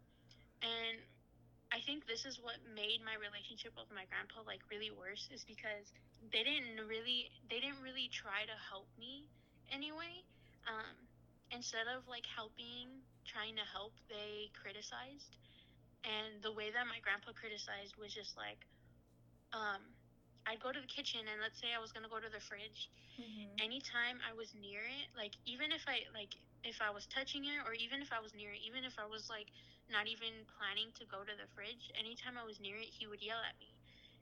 and 0.63 0.99
I 1.73 1.81
think 1.81 2.07
this 2.07 2.25
is 2.25 2.39
what 2.41 2.57
made 2.75 3.03
my 3.05 3.15
relationship 3.19 3.75
with 3.77 3.91
my 3.93 4.07
grandpa 4.07 4.43
like 4.47 4.63
really 4.71 4.91
worse 4.91 5.29
is 5.33 5.45
because 5.45 5.93
they 6.33 6.43
didn't 6.43 6.81
really 6.87 7.31
they 7.51 7.61
didn't 7.61 7.83
really 7.83 8.09
try 8.09 8.47
to 8.47 8.57
help 8.71 8.89
me 8.99 9.29
anyway. 9.71 10.23
Um, 10.67 10.97
instead 11.51 11.87
of 11.91 12.07
like 12.09 12.27
helping, 12.27 13.03
trying 13.27 13.57
to 13.57 13.67
help, 13.67 13.95
they 14.09 14.51
criticized. 14.55 15.37
And 16.07 16.43
the 16.43 16.53
way 16.55 16.71
that 16.71 16.87
my 16.87 17.01
grandpa 17.03 17.33
criticized 17.35 17.97
was 17.99 18.15
just 18.15 18.39
like, 18.39 18.65
um, 19.53 19.83
I'd 20.47 20.63
go 20.63 20.73
to 20.73 20.81
the 20.81 20.87
kitchen 20.91 21.27
and 21.27 21.41
let's 21.43 21.59
say 21.61 21.75
I 21.75 21.81
was 21.83 21.93
gonna 21.93 22.09
go 22.11 22.21
to 22.21 22.31
the 22.31 22.41
fridge. 22.41 22.91
Mm-hmm. 23.21 23.61
Anytime 23.61 24.21
I 24.25 24.33
was 24.35 24.55
near 24.55 24.85
it, 24.87 25.09
like 25.17 25.35
even 25.45 25.73
if 25.73 25.85
I 25.89 26.07
like 26.15 26.37
if 26.65 26.81
I 26.83 26.91
was 26.91 27.07
touching 27.07 27.45
it 27.47 27.61
or 27.67 27.75
even 27.75 28.03
if 28.03 28.13
I 28.13 28.21
was 28.21 28.35
near 28.35 28.53
it, 28.53 28.63
even 28.67 28.85
if 28.85 28.97
I 28.99 29.07
was 29.07 29.29
like 29.31 29.51
not 29.91 30.07
even 30.09 30.47
planning 30.59 30.93
to 31.01 31.05
go 31.07 31.25
to 31.25 31.35
the 31.35 31.49
fridge, 31.55 31.91
anytime 31.99 32.39
I 32.39 32.45
was 32.47 32.61
near 32.61 32.77
it, 32.79 32.91
he 32.91 33.07
would 33.07 33.23
yell 33.23 33.41
at 33.43 33.59
me. 33.59 33.75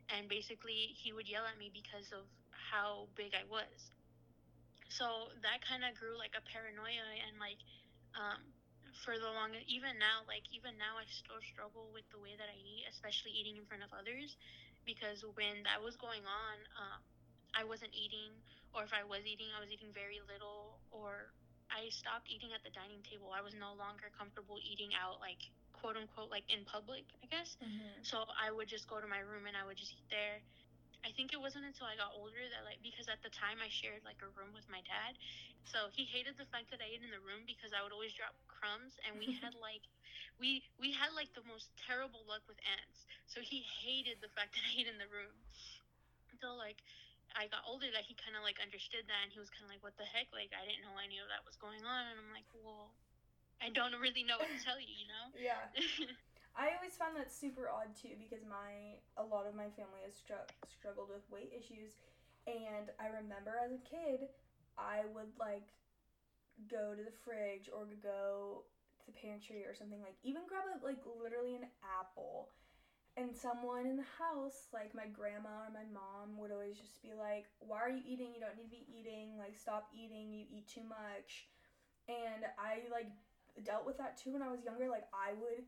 And 0.08 0.28
basically, 0.28 0.94
he 0.96 1.12
would 1.12 1.28
yell 1.28 1.46
at 1.46 1.58
me 1.58 1.70
because 1.72 2.12
of 2.12 2.26
how 2.50 3.08
big 3.16 3.34
I 3.34 3.44
was. 3.48 3.92
So 4.88 5.34
that 5.42 5.60
kind 5.66 5.84
of 5.84 5.94
grew 5.98 6.16
like 6.18 6.34
a 6.38 6.42
paranoia 6.44 7.06
and 7.26 7.38
like 7.40 7.60
um, 8.14 8.53
for 9.02 9.18
the 9.18 9.26
long 9.26 9.50
even 9.66 9.98
now 9.98 10.22
like 10.30 10.46
even 10.54 10.78
now 10.78 10.96
I 11.00 11.04
still 11.10 11.40
struggle 11.42 11.90
with 11.90 12.06
the 12.14 12.20
way 12.22 12.38
that 12.38 12.46
I 12.46 12.58
eat, 12.58 12.86
especially 12.90 13.34
eating 13.34 13.58
in 13.58 13.66
front 13.66 13.82
of 13.82 13.90
others, 13.90 14.38
because 14.86 15.24
when 15.34 15.66
that 15.66 15.82
was 15.82 15.98
going 15.98 16.22
on, 16.22 16.56
um, 16.78 17.00
I 17.54 17.62
wasn't 17.66 17.94
eating, 17.94 18.34
or 18.74 18.82
if 18.86 18.92
I 18.94 19.06
was 19.06 19.22
eating, 19.26 19.50
I 19.54 19.62
was 19.62 19.70
eating 19.70 19.94
very 19.94 20.18
little, 20.26 20.82
or 20.90 21.34
I 21.70 21.90
stopped 21.90 22.30
eating 22.30 22.54
at 22.54 22.62
the 22.62 22.70
dining 22.74 23.02
table. 23.02 23.34
I 23.34 23.42
was 23.42 23.54
no 23.54 23.74
longer 23.74 24.10
comfortable 24.14 24.58
eating 24.62 24.94
out 24.94 25.18
like 25.18 25.42
quote 25.72 25.98
unquote 25.98 26.30
like 26.30 26.46
in 26.48 26.62
public, 26.64 27.04
I 27.20 27.26
guess. 27.28 27.58
Mm-hmm. 27.60 28.02
So 28.06 28.24
I 28.34 28.54
would 28.54 28.68
just 28.70 28.86
go 28.86 29.00
to 29.00 29.08
my 29.08 29.20
room 29.20 29.44
and 29.50 29.56
I 29.58 29.66
would 29.66 29.76
just 29.76 29.92
eat 29.92 30.08
there. 30.08 30.40
I 31.04 31.12
think 31.12 31.36
it 31.36 31.40
wasn't 31.40 31.68
until 31.68 31.84
I 31.84 32.00
got 32.00 32.16
older 32.16 32.40
that 32.48 32.64
like 32.64 32.80
because 32.80 33.12
at 33.12 33.20
the 33.20 33.28
time 33.28 33.60
I 33.60 33.68
shared 33.68 34.00
like 34.08 34.24
a 34.24 34.32
room 34.32 34.56
with 34.56 34.64
my 34.72 34.80
dad. 34.88 35.20
So 35.68 35.92
he 35.92 36.08
hated 36.08 36.40
the 36.40 36.48
fact 36.48 36.72
that 36.72 36.80
I 36.80 36.88
ate 36.88 37.04
in 37.04 37.12
the 37.12 37.20
room 37.20 37.44
because 37.44 37.76
I 37.76 37.84
would 37.84 37.92
always 37.92 38.16
drop 38.16 38.32
crumbs 38.48 38.96
and 39.04 39.20
we 39.20 39.36
had 39.44 39.52
like 39.68 39.84
we 40.40 40.64
we 40.80 40.96
had 40.96 41.12
like 41.12 41.28
the 41.36 41.44
most 41.44 41.68
terrible 41.76 42.24
luck 42.24 42.42
with 42.48 42.56
ants. 42.64 43.04
So 43.28 43.44
he 43.44 43.60
hated 43.84 44.24
the 44.24 44.32
fact 44.32 44.56
that 44.56 44.64
I 44.64 44.72
ate 44.80 44.88
in 44.88 44.96
the 44.96 45.08
room. 45.12 45.36
Until 46.32 46.56
like 46.56 46.80
I 47.36 47.52
got 47.52 47.68
older 47.68 47.92
that 47.92 48.08
he 48.08 48.16
kind 48.16 48.34
of 48.34 48.42
like 48.42 48.56
understood 48.58 49.04
that 49.06 49.20
and 49.28 49.30
he 49.30 49.38
was 49.38 49.52
kind 49.52 49.68
of 49.68 49.70
like 49.76 49.84
what 49.84 49.94
the 50.00 50.08
heck 50.08 50.32
like 50.32 50.56
I 50.56 50.64
didn't 50.64 50.88
know 50.88 50.96
any 50.98 51.20
of 51.20 51.28
that 51.28 51.44
was 51.44 51.60
going 51.60 51.84
on 51.84 52.02
and 52.10 52.16
I'm 52.16 52.32
like 52.32 52.48
well 52.56 52.96
I 53.62 53.70
don't 53.70 53.94
really 54.00 54.24
know 54.24 54.36
what 54.40 54.50
to 54.50 54.60
tell 54.60 54.76
you, 54.80 54.92
you 54.92 55.08
know? 55.08 55.26
Yeah. 55.36 55.68
I 56.56 56.70
always 56.78 56.94
found 56.96 57.16
that 57.16 57.32
super 57.32 57.68
odd 57.68 57.94
too 57.98 58.14
because 58.18 58.44
my 58.46 59.02
a 59.18 59.24
lot 59.24 59.46
of 59.46 59.54
my 59.54 59.68
family 59.74 60.02
has 60.06 60.14
stru- 60.14 60.46
struggled 60.70 61.10
with 61.10 61.26
weight 61.30 61.50
issues, 61.50 61.98
and 62.46 62.90
I 63.00 63.06
remember 63.10 63.58
as 63.58 63.72
a 63.72 63.82
kid, 63.82 64.30
I 64.78 65.02
would 65.14 65.34
like 65.38 65.66
go 66.70 66.94
to 66.94 67.02
the 67.02 67.14
fridge 67.24 67.68
or 67.72 67.86
go 68.02 68.64
to 69.00 69.06
the 69.06 69.12
pantry 69.12 69.64
or 69.66 69.74
something 69.74 70.00
like 70.00 70.16
even 70.22 70.42
grab 70.48 70.64
a, 70.70 70.84
like 70.84 71.02
literally 71.04 71.54
an 71.54 71.66
apple, 71.82 72.50
and 73.16 73.34
someone 73.36 73.86
in 73.86 73.96
the 73.96 74.10
house 74.18 74.68
like 74.72 74.94
my 74.94 75.06
grandma 75.06 75.66
or 75.66 75.72
my 75.72 75.86
mom 75.92 76.38
would 76.38 76.52
always 76.52 76.78
just 76.78 77.02
be 77.02 77.12
like, 77.14 77.46
"Why 77.60 77.78
are 77.80 77.90
you 77.90 78.02
eating? 78.06 78.34
You 78.34 78.40
don't 78.40 78.56
need 78.56 78.70
to 78.70 78.76
be 78.76 78.86
eating. 78.88 79.38
Like 79.38 79.56
stop 79.58 79.88
eating. 79.92 80.32
You 80.32 80.46
eat 80.50 80.68
too 80.68 80.84
much," 80.84 81.46
and 82.08 82.44
I 82.58 82.86
like 82.90 83.08
dealt 83.64 83.86
with 83.86 83.98
that 83.98 84.16
too 84.18 84.32
when 84.32 84.42
I 84.42 84.50
was 84.50 84.64
younger. 84.64 84.88
Like 84.88 85.06
I 85.14 85.34
would 85.40 85.64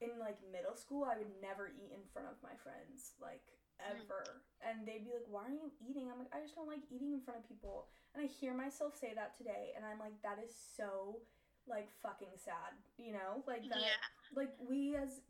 in 0.00 0.20
like 0.20 0.36
middle 0.52 0.76
school, 0.76 1.08
I 1.08 1.16
would 1.16 1.32
never 1.40 1.72
eat 1.72 1.92
in 1.92 2.04
front 2.12 2.28
of 2.28 2.36
my 2.44 2.52
friends, 2.60 3.16
like 3.20 3.44
hmm. 3.80 3.96
ever. 3.96 4.44
And 4.60 4.84
they'd 4.84 5.04
be 5.04 5.12
like, 5.12 5.28
"Why 5.28 5.48
are 5.48 5.56
you 5.56 5.72
eating?" 5.80 6.12
I'm 6.12 6.20
like, 6.20 6.32
"I 6.32 6.40
just 6.44 6.54
don't 6.54 6.68
like 6.68 6.84
eating 6.92 7.16
in 7.16 7.20
front 7.24 7.40
of 7.40 7.44
people." 7.48 7.88
And 8.12 8.24
I 8.24 8.28
hear 8.28 8.52
myself 8.52 8.96
say 8.96 9.12
that 9.16 9.36
today, 9.36 9.72
and 9.76 9.84
I'm 9.84 10.00
like, 10.00 10.16
"That 10.20 10.36
is 10.42 10.52
so 10.52 11.20
like 11.64 11.88
fucking 12.04 12.36
sad," 12.36 12.76
you 13.00 13.12
know? 13.12 13.44
Like 13.48 13.64
that. 13.72 13.80
yeah. 13.80 14.04
Like 14.34 14.52
we 14.60 14.96
as 14.96 15.24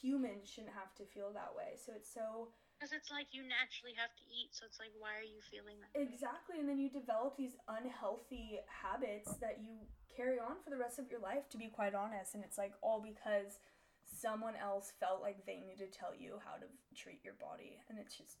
humans 0.00 0.48
shouldn't 0.48 0.72
have 0.72 0.96
to 0.96 1.04
feel 1.04 1.32
that 1.36 1.52
way. 1.52 1.76
So 1.76 1.92
it's 1.92 2.08
so 2.08 2.48
Because 2.78 2.96
it's 2.96 3.12
like 3.12 3.36
you 3.36 3.44
naturally 3.44 3.92
have 4.00 4.12
to 4.16 4.24
eat, 4.32 4.56
so 4.56 4.64
it's 4.64 4.80
like, 4.80 4.96
why 4.96 5.12
are 5.20 5.26
you 5.26 5.44
feeling 5.44 5.76
that? 5.84 5.92
way? 5.92 6.08
Exactly, 6.08 6.56
and 6.56 6.64
then 6.64 6.80
you 6.80 6.88
develop 6.88 7.36
these 7.36 7.60
unhealthy 7.68 8.64
habits 8.64 9.36
that 9.44 9.60
you 9.60 9.84
carry 10.08 10.40
on 10.40 10.56
for 10.64 10.70
the 10.70 10.80
rest 10.80 10.98
of 10.98 11.10
your 11.10 11.20
life, 11.20 11.48
to 11.50 11.58
be 11.58 11.68
quite 11.68 11.94
honest. 11.94 12.34
And 12.34 12.42
it's 12.42 12.58
like 12.58 12.72
all 12.82 13.00
because 13.00 13.60
someone 14.20 14.54
else 14.56 14.92
felt 15.00 15.24
like 15.24 15.40
they 15.48 15.56
needed 15.64 15.80
to 15.80 15.90
tell 15.90 16.12
you 16.12 16.36
how 16.44 16.60
to 16.60 16.68
treat 16.92 17.24
your 17.24 17.34
body, 17.40 17.80
and 17.88 17.96
it's 17.98 18.16
just 18.16 18.36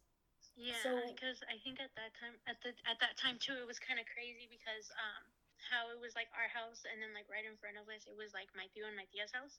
Yeah, 0.56 0.76
So- 0.82 1.00
because 1.08 1.40
I 1.48 1.56
think 1.64 1.80
at 1.80 1.94
that 1.96 2.12
time, 2.20 2.36
at 2.46 2.60
the 2.60 2.74
at 2.84 2.98
that 3.00 3.16
time 3.16 3.38
too, 3.38 3.56
it 3.56 3.66
was 3.66 3.78
kind 3.78 3.96
of 3.98 4.04
crazy 4.12 4.44
because 4.50 4.90
um, 4.98 5.24
how 5.70 5.88
it 5.88 5.96
was 6.00 6.12
like 6.16 6.28
our 6.36 6.48
house, 6.48 6.84
and 6.84 7.00
then 7.00 7.14
like 7.16 7.28
right 7.30 7.44
in 7.46 7.56
front 7.56 7.76
of 7.80 7.88
us, 7.88 8.04
it 8.04 8.16
was 8.16 8.34
like 8.34 8.48
my 8.56 8.66
tío 8.74 8.84
and 8.88 8.96
my 8.96 9.06
tia's 9.08 9.32
house. 9.32 9.56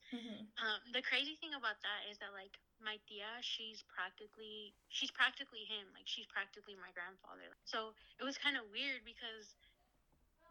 Um, 0.61 0.79
the 0.93 1.01
crazy 1.01 1.37
thing 1.41 1.53
about 1.57 1.81
that 1.81 2.05
is 2.11 2.17
that 2.19 2.33
like 2.37 2.53
my 2.83 2.97
tia, 3.09 3.39
she's 3.41 3.81
practically 3.89 4.73
she's 4.89 5.09
practically 5.09 5.63
him. 5.65 5.89
Like 5.95 6.05
she's 6.05 6.27
practically 6.27 6.75
my 6.77 6.91
grandfather. 6.93 7.49
So 7.65 7.93
it 8.19 8.25
was 8.27 8.37
kind 8.37 8.57
of 8.59 8.69
weird 8.69 9.01
because 9.05 9.55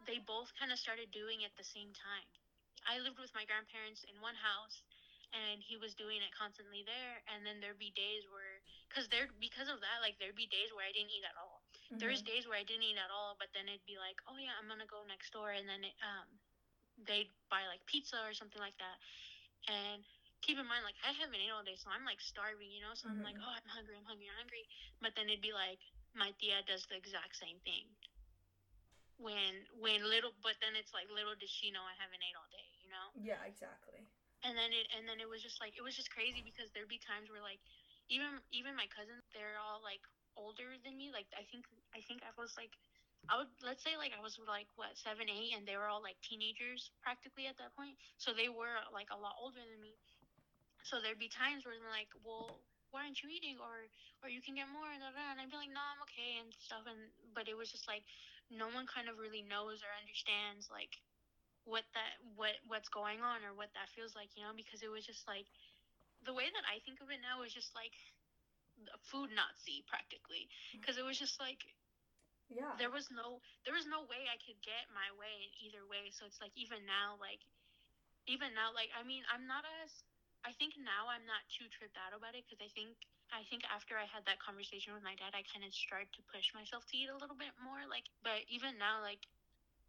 they 0.09 0.19
both 0.19 0.51
kind 0.57 0.71
of 0.73 0.79
started 0.79 1.11
doing 1.11 1.41
it 1.45 1.53
at 1.53 1.55
the 1.55 1.63
same 1.67 1.93
time. 1.93 2.27
I 2.83 2.97
lived 2.97 3.19
with 3.21 3.29
my 3.37 3.45
grandparents 3.45 4.03
in 4.09 4.17
one 4.19 4.35
house, 4.35 4.81
and 5.31 5.63
he 5.63 5.75
was 5.79 5.95
doing 5.95 6.19
it 6.23 6.31
constantly 6.35 6.83
there. 6.83 7.23
And 7.31 7.43
then 7.47 7.59
there'd 7.63 7.79
be 7.81 7.91
days 7.95 8.27
where, 8.31 8.59
cause 8.91 9.07
there 9.09 9.27
because 9.39 9.71
of 9.71 9.79
that, 9.83 9.99
like 10.03 10.19
there'd 10.19 10.37
be 10.37 10.47
days 10.51 10.71
where 10.75 10.85
I 10.85 10.91
didn't 10.93 11.11
eat 11.11 11.23
at 11.25 11.35
all. 11.39 11.63
There's 11.99 12.23
days 12.23 12.47
where 12.47 12.57
I 12.59 12.65
didn't 12.65 12.87
eat 12.87 12.99
at 12.99 13.11
all, 13.11 13.35
but 13.39 13.51
then 13.55 13.67
it'd 13.67 13.85
be 13.87 13.99
like, 13.99 14.17
oh 14.27 14.37
yeah, 14.39 14.55
I'm 14.59 14.67
gonna 14.67 14.87
go 14.89 15.03
next 15.07 15.31
door, 15.35 15.51
and 15.53 15.67
then 15.67 15.83
it, 15.85 15.95
um, 16.03 16.27
they'd 17.07 17.31
buy 17.51 17.67
like 17.67 17.83
pizza 17.87 18.19
or 18.25 18.33
something 18.33 18.61
like 18.61 18.77
that. 18.79 18.97
And 19.69 20.03
keep 20.41 20.57
in 20.57 20.67
mind, 20.67 20.83
like 20.83 20.97
I 21.05 21.13
haven't 21.13 21.37
ate 21.39 21.51
all 21.53 21.63
day, 21.65 21.77
so 21.77 21.89
I'm 21.93 22.03
like 22.07 22.19
starving, 22.21 22.71
you 22.71 22.81
know. 22.81 22.93
So 22.97 23.07
I'm 23.09 23.21
like, 23.23 23.37
Mhm. 23.37 23.45
oh, 23.45 23.53
I'm 23.55 23.69
hungry, 23.69 23.95
I'm 23.97 24.07
hungry, 24.07 24.27
I'm 24.29 24.39
hungry. 24.39 24.65
But 25.01 25.15
then 25.15 25.29
it'd 25.29 25.41
be 25.45 25.53
like 25.53 25.79
my 26.13 26.31
tia 26.41 26.63
does 26.67 26.85
the 26.87 26.97
exact 26.97 27.37
same 27.37 27.59
thing. 27.61 27.87
When 29.21 29.67
when 29.77 30.01
little, 30.03 30.33
but 30.41 30.57
then 30.61 30.75
it's 30.75 30.93
like 30.93 31.07
little 31.13 31.35
did 31.37 31.49
she 31.49 31.69
know 31.71 31.83
I 31.85 31.93
haven't 32.01 32.23
ate 32.25 32.35
all 32.35 32.49
day, 32.49 32.67
you 32.81 32.89
know 32.89 33.07
yeah, 33.15 33.43
exactly. 33.45 34.07
And 34.43 34.57
then 34.57 34.73
it 34.73 34.87
and 34.97 35.05
then 35.05 35.21
it 35.21 35.29
was 35.29 35.41
just 35.41 35.61
like 35.61 35.77
it 35.77 35.83
was 35.85 35.95
just 35.95 36.09
crazy 36.13 36.41
because 36.41 36.69
there'd 36.73 36.89
be 36.91 37.01
times 37.01 37.29
where 37.29 37.43
like 37.43 37.61
even 38.09 38.41
even 38.51 38.73
my 38.77 38.89
cousins 38.89 39.23
they're 39.31 39.59
all 39.61 39.81
like 39.81 40.01
older 40.39 40.75
than 40.81 40.95
me 40.97 41.11
like 41.13 41.27
i 41.37 41.43
think 41.51 41.67
i 41.93 42.01
think 42.07 42.23
i 42.23 42.31
was 42.39 42.55
like 42.55 42.73
i 43.29 43.37
would 43.37 43.51
let's 43.61 43.83
say 43.83 43.93
like 43.99 44.15
i 44.15 44.21
was 44.23 44.39
like 44.47 44.67
what 44.79 44.95
seven 44.97 45.27
eight 45.29 45.53
and 45.53 45.67
they 45.67 45.77
were 45.77 45.87
all 45.91 46.01
like 46.01 46.17
teenagers 46.23 46.89
practically 47.03 47.45
at 47.45 47.57
that 47.59 47.75
point 47.75 47.93
so 48.17 48.31
they 48.31 48.49
were 48.49 48.79
like 48.95 49.11
a 49.11 49.19
lot 49.19 49.35
older 49.39 49.61
than 49.61 49.79
me. 49.83 49.93
So 50.81 50.97
there'd 50.97 51.21
be 51.21 51.29
times 51.29 51.61
where 51.63 51.77
they're 51.77 51.93
like 51.93 52.09
well 52.25 52.63
why 52.91 53.07
aren't 53.07 53.23
you 53.23 53.31
eating? 53.31 53.55
Or 53.61 53.87
or 54.23 54.27
you 54.27 54.43
can 54.43 54.53
get 54.53 54.69
more 54.69 54.89
and, 54.89 55.01
and 55.01 55.37
i'd 55.41 55.49
be 55.49 55.57
like 55.57 55.73
no 55.73 55.81
i'm 55.81 56.01
okay 56.05 56.37
and 56.41 56.53
stuff 56.61 56.85
and 56.85 57.09
but 57.33 57.49
it 57.49 57.57
was 57.57 57.73
just 57.73 57.89
like 57.89 58.05
no 58.53 58.69
one 58.69 58.85
kind 58.85 59.09
of 59.09 59.17
really 59.17 59.41
knows 59.41 59.81
or 59.81 59.91
understands 59.97 60.69
like 60.69 60.99
what 61.65 61.85
that 61.93 62.17
what 62.35 62.57
what's 62.65 62.89
going 62.89 63.21
on 63.21 63.45
or 63.45 63.53
what 63.53 63.69
that 63.77 63.89
feels 63.93 64.17
like 64.17 64.33
you 64.33 64.41
know 64.41 64.53
because 64.55 64.81
it 64.81 64.89
was 64.89 65.05
just 65.05 65.27
like 65.29 65.45
the 66.25 66.33
way 66.33 66.49
that 66.49 66.65
i 66.69 66.81
think 66.83 67.01
of 67.01 67.09
it 67.13 67.21
now 67.21 67.41
is 67.45 67.53
just 67.53 67.71
like 67.77 67.93
a 68.89 68.99
food 69.13 69.29
nazi 69.33 69.85
practically 69.85 70.49
mm-hmm. 70.49 70.81
because 70.81 70.97
it 70.97 71.05
was 71.05 71.17
just 71.19 71.37
like 71.37 71.61
Yeah. 72.49 72.73
there 72.81 72.89
was 72.89 73.13
no 73.13 73.39
there 73.63 73.77
was 73.77 73.85
no 73.85 74.03
way 74.09 74.25
i 74.27 74.37
could 74.41 74.57
get 74.65 74.89
my 74.89 75.13
way 75.15 75.45
in 75.45 75.51
either 75.61 75.85
way 75.85 76.09
so 76.09 76.25
it's 76.25 76.41
like 76.41 76.53
even 76.57 76.81
now 76.89 77.15
like 77.21 77.45
even 78.29 78.53
now, 78.53 78.73
like 78.73 78.93
I 78.93 79.01
mean, 79.05 79.25
I'm 79.31 79.45
not 79.49 79.65
as 79.81 79.91
I 80.41 80.53
think 80.57 80.73
now 80.77 81.09
I'm 81.09 81.25
not 81.29 81.45
too 81.53 81.69
tripped 81.69 81.97
out 81.97 82.13
about 82.13 82.33
it 82.33 82.45
because 82.45 82.61
I 82.61 82.69
think 82.73 82.97
I 83.31 83.45
think 83.47 83.63
after 83.71 83.95
I 83.97 84.05
had 84.09 84.25
that 84.27 84.41
conversation 84.41 84.93
with 84.93 85.05
my 85.05 85.15
dad, 85.17 85.33
I 85.33 85.45
kind 85.47 85.63
of 85.65 85.71
started 85.73 86.11
to 86.17 86.21
push 86.29 86.51
myself 86.53 86.85
to 86.91 86.93
eat 86.97 87.09
a 87.09 87.17
little 87.17 87.37
bit 87.37 87.53
more. 87.61 87.81
Like, 87.87 88.05
but 88.21 88.43
even 88.51 88.77
now, 88.77 89.01
like 89.01 89.23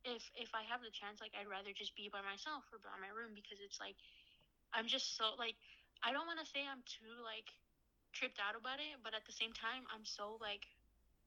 if 0.05 0.23
if 0.35 0.51
I 0.55 0.63
have 0.67 0.83
the 0.83 0.93
chance, 0.93 1.21
like 1.21 1.35
I'd 1.37 1.49
rather 1.51 1.73
just 1.75 1.95
be 1.97 2.09
by 2.11 2.23
myself 2.23 2.67
or 2.73 2.79
by 2.83 2.95
my 2.99 3.11
room 3.13 3.35
because 3.35 3.59
it's 3.63 3.79
like 3.81 3.97
I'm 4.75 4.87
just 4.89 5.17
so 5.17 5.35
like 5.39 5.57
I 6.03 6.13
don't 6.13 6.27
want 6.27 6.41
to 6.43 6.49
say 6.49 6.65
I'm 6.67 6.83
too 6.87 7.13
like 7.23 7.49
tripped 8.13 8.41
out 8.43 8.57
about 8.59 8.81
it, 8.83 9.01
but 9.03 9.15
at 9.15 9.25
the 9.27 9.35
same 9.35 9.53
time 9.55 9.87
I'm 9.93 10.05
so 10.05 10.39
like 10.43 10.67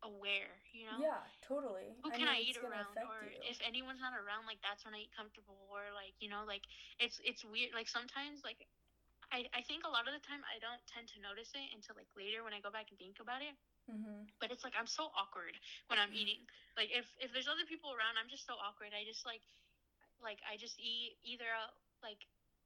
aware, 0.03 0.61
you 0.76 0.86
know? 0.86 1.01
Yeah, 1.01 1.23
totally. 1.41 1.95
Who 2.03 2.11
can 2.13 2.28
I, 2.30 2.36
mean, 2.36 2.45
I 2.45 2.47
eat 2.47 2.57
around 2.59 2.97
or 3.07 3.17
you. 3.32 3.41
if 3.47 3.57
anyone's 3.65 4.01
not 4.03 4.13
around 4.13 4.45
like 4.45 4.61
that's 4.61 4.86
when 4.86 4.93
I 4.93 5.07
eat 5.07 5.13
comfortable 5.15 5.57
or 5.71 5.89
like, 5.95 6.13
you 6.19 6.30
know, 6.30 6.43
like 6.45 6.63
it's 6.99 7.17
it's 7.26 7.43
weird 7.45 7.73
like 7.73 7.88
sometimes 7.89 8.43
like 8.45 8.61
I 9.32 9.45
I 9.55 9.61
think 9.65 9.84
a 9.86 9.91
lot 9.91 10.07
of 10.07 10.13
the 10.13 10.23
time 10.23 10.41
I 10.45 10.59
don't 10.61 10.82
tend 10.89 11.07
to 11.15 11.23
notice 11.23 11.51
it 11.55 11.67
until 11.73 11.95
like 11.97 12.09
later 12.17 12.43
when 12.45 12.53
I 12.53 12.61
go 12.61 12.71
back 12.71 12.91
and 12.91 12.97
think 12.99 13.19
about 13.21 13.41
it. 13.41 13.55
Mm-hmm. 13.86 14.29
But 14.41 14.49
it's 14.49 14.65
like 14.65 14.73
I'm 14.73 14.89
so 14.89 15.13
awkward 15.13 15.53
when 15.88 16.01
I'm 16.01 16.13
eating. 16.13 16.41
Like 16.73 16.89
if 16.89 17.05
if 17.21 17.29
there's 17.31 17.49
other 17.49 17.65
people 17.69 17.93
around, 17.93 18.17
I'm 18.17 18.29
just 18.29 18.45
so 18.49 18.57
awkward. 18.57 18.91
I 18.97 19.05
just 19.05 19.25
like 19.25 19.45
like 20.23 20.41
I 20.45 20.57
just 20.57 20.79
eat 20.81 21.17
either 21.21 21.45
uh, 21.45 21.71
like 22.01 22.19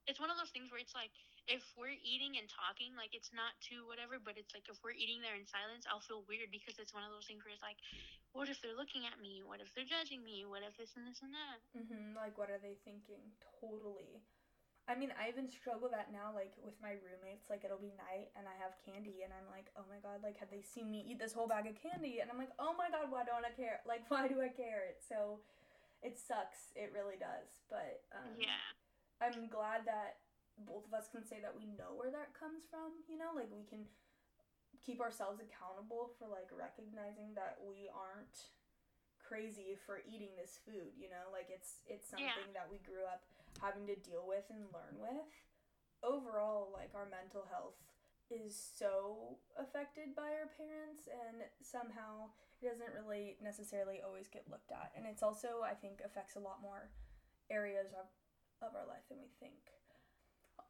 it's 0.07 0.17
one 0.17 0.32
of 0.32 0.39
those 0.39 0.49
things 0.49 0.72
where 0.72 0.82
it's 0.82 0.95
like 0.95 1.11
if 1.49 1.65
we're 1.74 1.97
eating 2.01 2.38
and 2.38 2.45
talking, 2.49 2.93
like 2.93 3.13
it's 3.17 3.34
not 3.34 3.57
too 3.61 3.86
whatever, 3.89 4.22
but 4.22 4.38
it's 4.38 4.53
like 4.53 4.65
if 4.70 4.78
we're 4.86 4.95
eating 4.95 5.22
there 5.22 5.38
in 5.38 5.45
silence, 5.49 5.86
I'll 5.89 6.03
feel 6.05 6.26
weird 6.30 6.53
because 6.53 6.78
it's 6.78 6.93
one 6.93 7.01
of 7.01 7.09
those 7.09 7.26
things 7.26 7.41
where 7.41 7.53
it's 7.53 7.65
like, 7.65 7.78
what 8.34 8.49
if 8.49 8.61
they're 8.61 8.78
looking 8.78 9.09
at 9.09 9.17
me? 9.17 9.41
What 9.41 9.57
if 9.61 9.74
they're 9.74 9.89
judging 9.89 10.22
me? 10.22 10.45
What 10.45 10.61
if 10.61 10.78
this 10.78 10.93
and 10.93 11.05
this 11.09 11.22
and 11.26 11.34
that? 11.34 11.57
Mm-hmm. 11.74 12.17
Like 12.17 12.38
what 12.38 12.53
are 12.53 12.61
they 12.61 12.78
thinking? 12.86 13.22
Totally. 13.61 14.22
I 14.90 14.98
mean, 14.98 15.14
I 15.22 15.30
even 15.30 15.46
struggle 15.46 15.86
that 15.94 16.10
now, 16.10 16.34
like 16.34 16.58
with 16.66 16.74
my 16.82 16.98
roommates. 16.98 17.46
Like 17.46 17.62
it'll 17.62 17.78
be 17.78 17.94
night 17.94 18.34
and 18.34 18.50
I 18.50 18.58
have 18.58 18.74
candy, 18.82 19.22
and 19.22 19.30
I'm 19.30 19.46
like, 19.54 19.70
oh 19.78 19.86
my 19.86 20.02
god, 20.02 20.26
like 20.26 20.42
have 20.42 20.50
they 20.50 20.66
seen 20.66 20.90
me 20.90 21.06
eat 21.06 21.22
this 21.22 21.30
whole 21.30 21.46
bag 21.46 21.70
of 21.70 21.78
candy? 21.78 22.26
And 22.26 22.34
I'm 22.34 22.42
like, 22.42 22.58
oh 22.58 22.74
my 22.74 22.90
god, 22.90 23.14
why 23.14 23.22
don't 23.22 23.46
I 23.46 23.54
care? 23.54 23.86
Like 23.86 24.04
why 24.12 24.26
do 24.26 24.42
I 24.42 24.50
care? 24.50 24.90
It's 24.90 25.06
so, 25.06 25.46
it 26.02 26.18
sucks. 26.18 26.74
It 26.74 26.90
really 26.90 27.22
does. 27.22 27.62
But 27.70 28.02
um, 28.18 28.34
yeah, 28.42 28.66
I'm 29.22 29.46
glad 29.54 29.86
that 29.86 30.26
both 30.66 30.90
of 30.90 30.98
us 30.98 31.06
can 31.06 31.22
say 31.22 31.38
that 31.40 31.54
we 31.54 31.70
know 31.78 31.94
where 31.94 32.10
that 32.10 32.34
comes 32.34 32.66
from. 32.66 33.06
You 33.06 33.22
know, 33.22 33.38
like 33.38 33.54
we 33.54 33.70
can 33.70 33.86
keep 34.82 34.98
ourselves 35.06 35.38
accountable 35.38 36.18
for 36.18 36.26
like 36.26 36.50
recognizing 36.50 37.38
that 37.38 37.62
we 37.62 37.94
aren't 37.94 38.50
crazy 39.22 39.78
for 39.86 40.02
eating 40.10 40.34
this 40.34 40.58
food. 40.66 40.98
You 40.98 41.14
know, 41.14 41.30
like 41.30 41.54
it's 41.54 41.86
it's 41.86 42.10
something 42.10 42.50
yeah. 42.50 42.58
that 42.58 42.74
we 42.74 42.82
grew 42.82 43.06
up 43.06 43.22
having 43.62 43.88
to 43.88 43.95
deal 43.95 44.26
with 44.26 44.47
and 44.49 44.72
learn 44.72 44.97
with. 44.99 45.30
Overall, 46.03 46.72
like 46.72 46.95
our 46.95 47.07
mental 47.07 47.43
health 47.51 47.76
is 48.32 48.55
so 48.55 49.38
affected 49.57 50.16
by 50.16 50.30
our 50.38 50.53
parents 50.53 51.10
and 51.10 51.41
somehow 51.62 52.30
it 52.62 52.70
doesn't 52.70 52.93
really 52.93 53.36
necessarily 53.41 53.99
always 54.05 54.30
get 54.30 54.47
looked 54.49 54.72
at. 54.72 54.91
And 54.95 55.05
it's 55.05 55.24
also 55.24 55.66
I 55.66 55.74
think 55.74 55.99
affects 56.05 56.36
a 56.36 56.43
lot 56.43 56.62
more 56.62 56.91
areas 57.51 57.91
of, 57.97 58.07
of 58.62 58.76
our 58.76 58.88
life 58.88 59.03
than 59.10 59.20
we 59.20 59.32
think. 59.39 59.60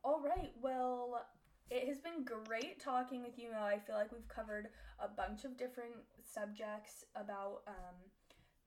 All 0.04 0.22
right. 0.24 0.54
Well, 0.62 1.26
it 1.70 1.88
has 1.88 2.00
been 2.00 2.24
great 2.24 2.80
talking 2.82 3.22
with 3.22 3.38
you, 3.38 3.52
Mel. 3.52 3.64
I 3.64 3.80
feel 3.80 3.96
like 3.96 4.12
we've 4.12 4.28
covered 4.28 4.70
a 4.98 5.08
bunch 5.08 5.46
of 5.46 5.58
different 5.58 5.94
subjects 6.26 7.06
about 7.16 7.62
um, 7.68 7.98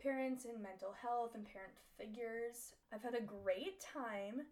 parents 0.02 0.44
and 0.44 0.62
mental 0.62 0.94
health 1.00 1.34
and 1.34 1.46
parent 1.46 1.72
figures. 1.98 2.74
I've 2.92 3.02
had 3.02 3.14
a 3.14 3.20
great 3.20 3.80
time. 3.80 4.42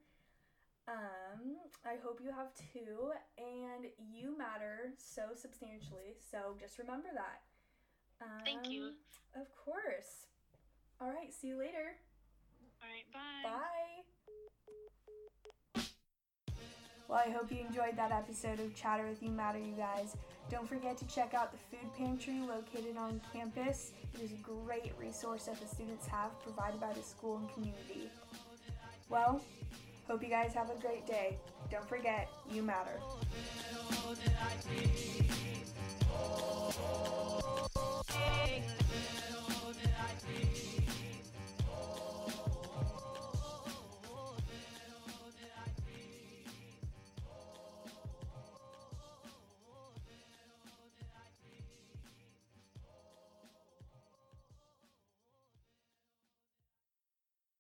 Um, 0.89 1.57
I 1.85 1.97
hope 2.03 2.21
you 2.23 2.31
have 2.31 2.55
too, 2.55 3.13
and 3.39 3.87
you 4.13 4.37
matter 4.37 4.93
so 4.97 5.23
substantially. 5.35 6.17
So 6.31 6.57
just 6.61 6.79
remember 6.79 7.09
that. 7.15 7.43
Um, 8.23 8.45
Thank 8.45 8.71
you. 8.71 8.93
Of 9.35 9.47
course. 9.57 10.27
All 11.01 11.09
right. 11.09 11.33
See 11.33 11.49
you 11.49 11.59
later. 11.59 11.97
All 12.83 12.89
right. 12.89 13.07
Bye. 13.13 13.43
Bye. 13.45 14.01
Well, 17.09 17.23
I 17.27 17.31
hope 17.31 17.51
you 17.51 17.59
enjoyed 17.67 17.97
that 17.97 18.13
episode 18.13 18.61
of 18.61 18.75
Chatter 18.77 19.05
with 19.05 19.21
You 19.23 19.31
Matter, 19.31 19.59
you 19.59 19.75
guys. 19.77 20.17
Don't 20.51 20.69
forget 20.69 20.99
to 20.99 21.07
check 21.07 21.33
out 21.33 21.53
the 21.53 21.59
food 21.59 21.89
pantry 21.97 22.41
located 22.41 22.97
on 22.97 23.21
campus. 23.33 23.93
It 24.15 24.21
is 24.21 24.33
a 24.33 24.43
great 24.43 24.93
resource 24.99 25.45
that 25.45 25.61
the 25.61 25.67
students 25.69 26.09
have 26.09 26.31
provided 26.43 26.81
by 26.81 26.93
the 26.93 27.03
school 27.03 27.37
and 27.37 27.55
community. 27.55 28.11
Well, 29.09 29.41
hope 30.09 30.25
you 30.25 30.29
guys 30.29 30.53
have 30.55 30.69
a 30.69 30.81
great 30.81 31.07
day. 31.07 31.39
Don't 31.71 31.89
forget, 31.89 32.29
you 32.51 32.65
matter. 32.65 32.99
Hey. 38.13 38.65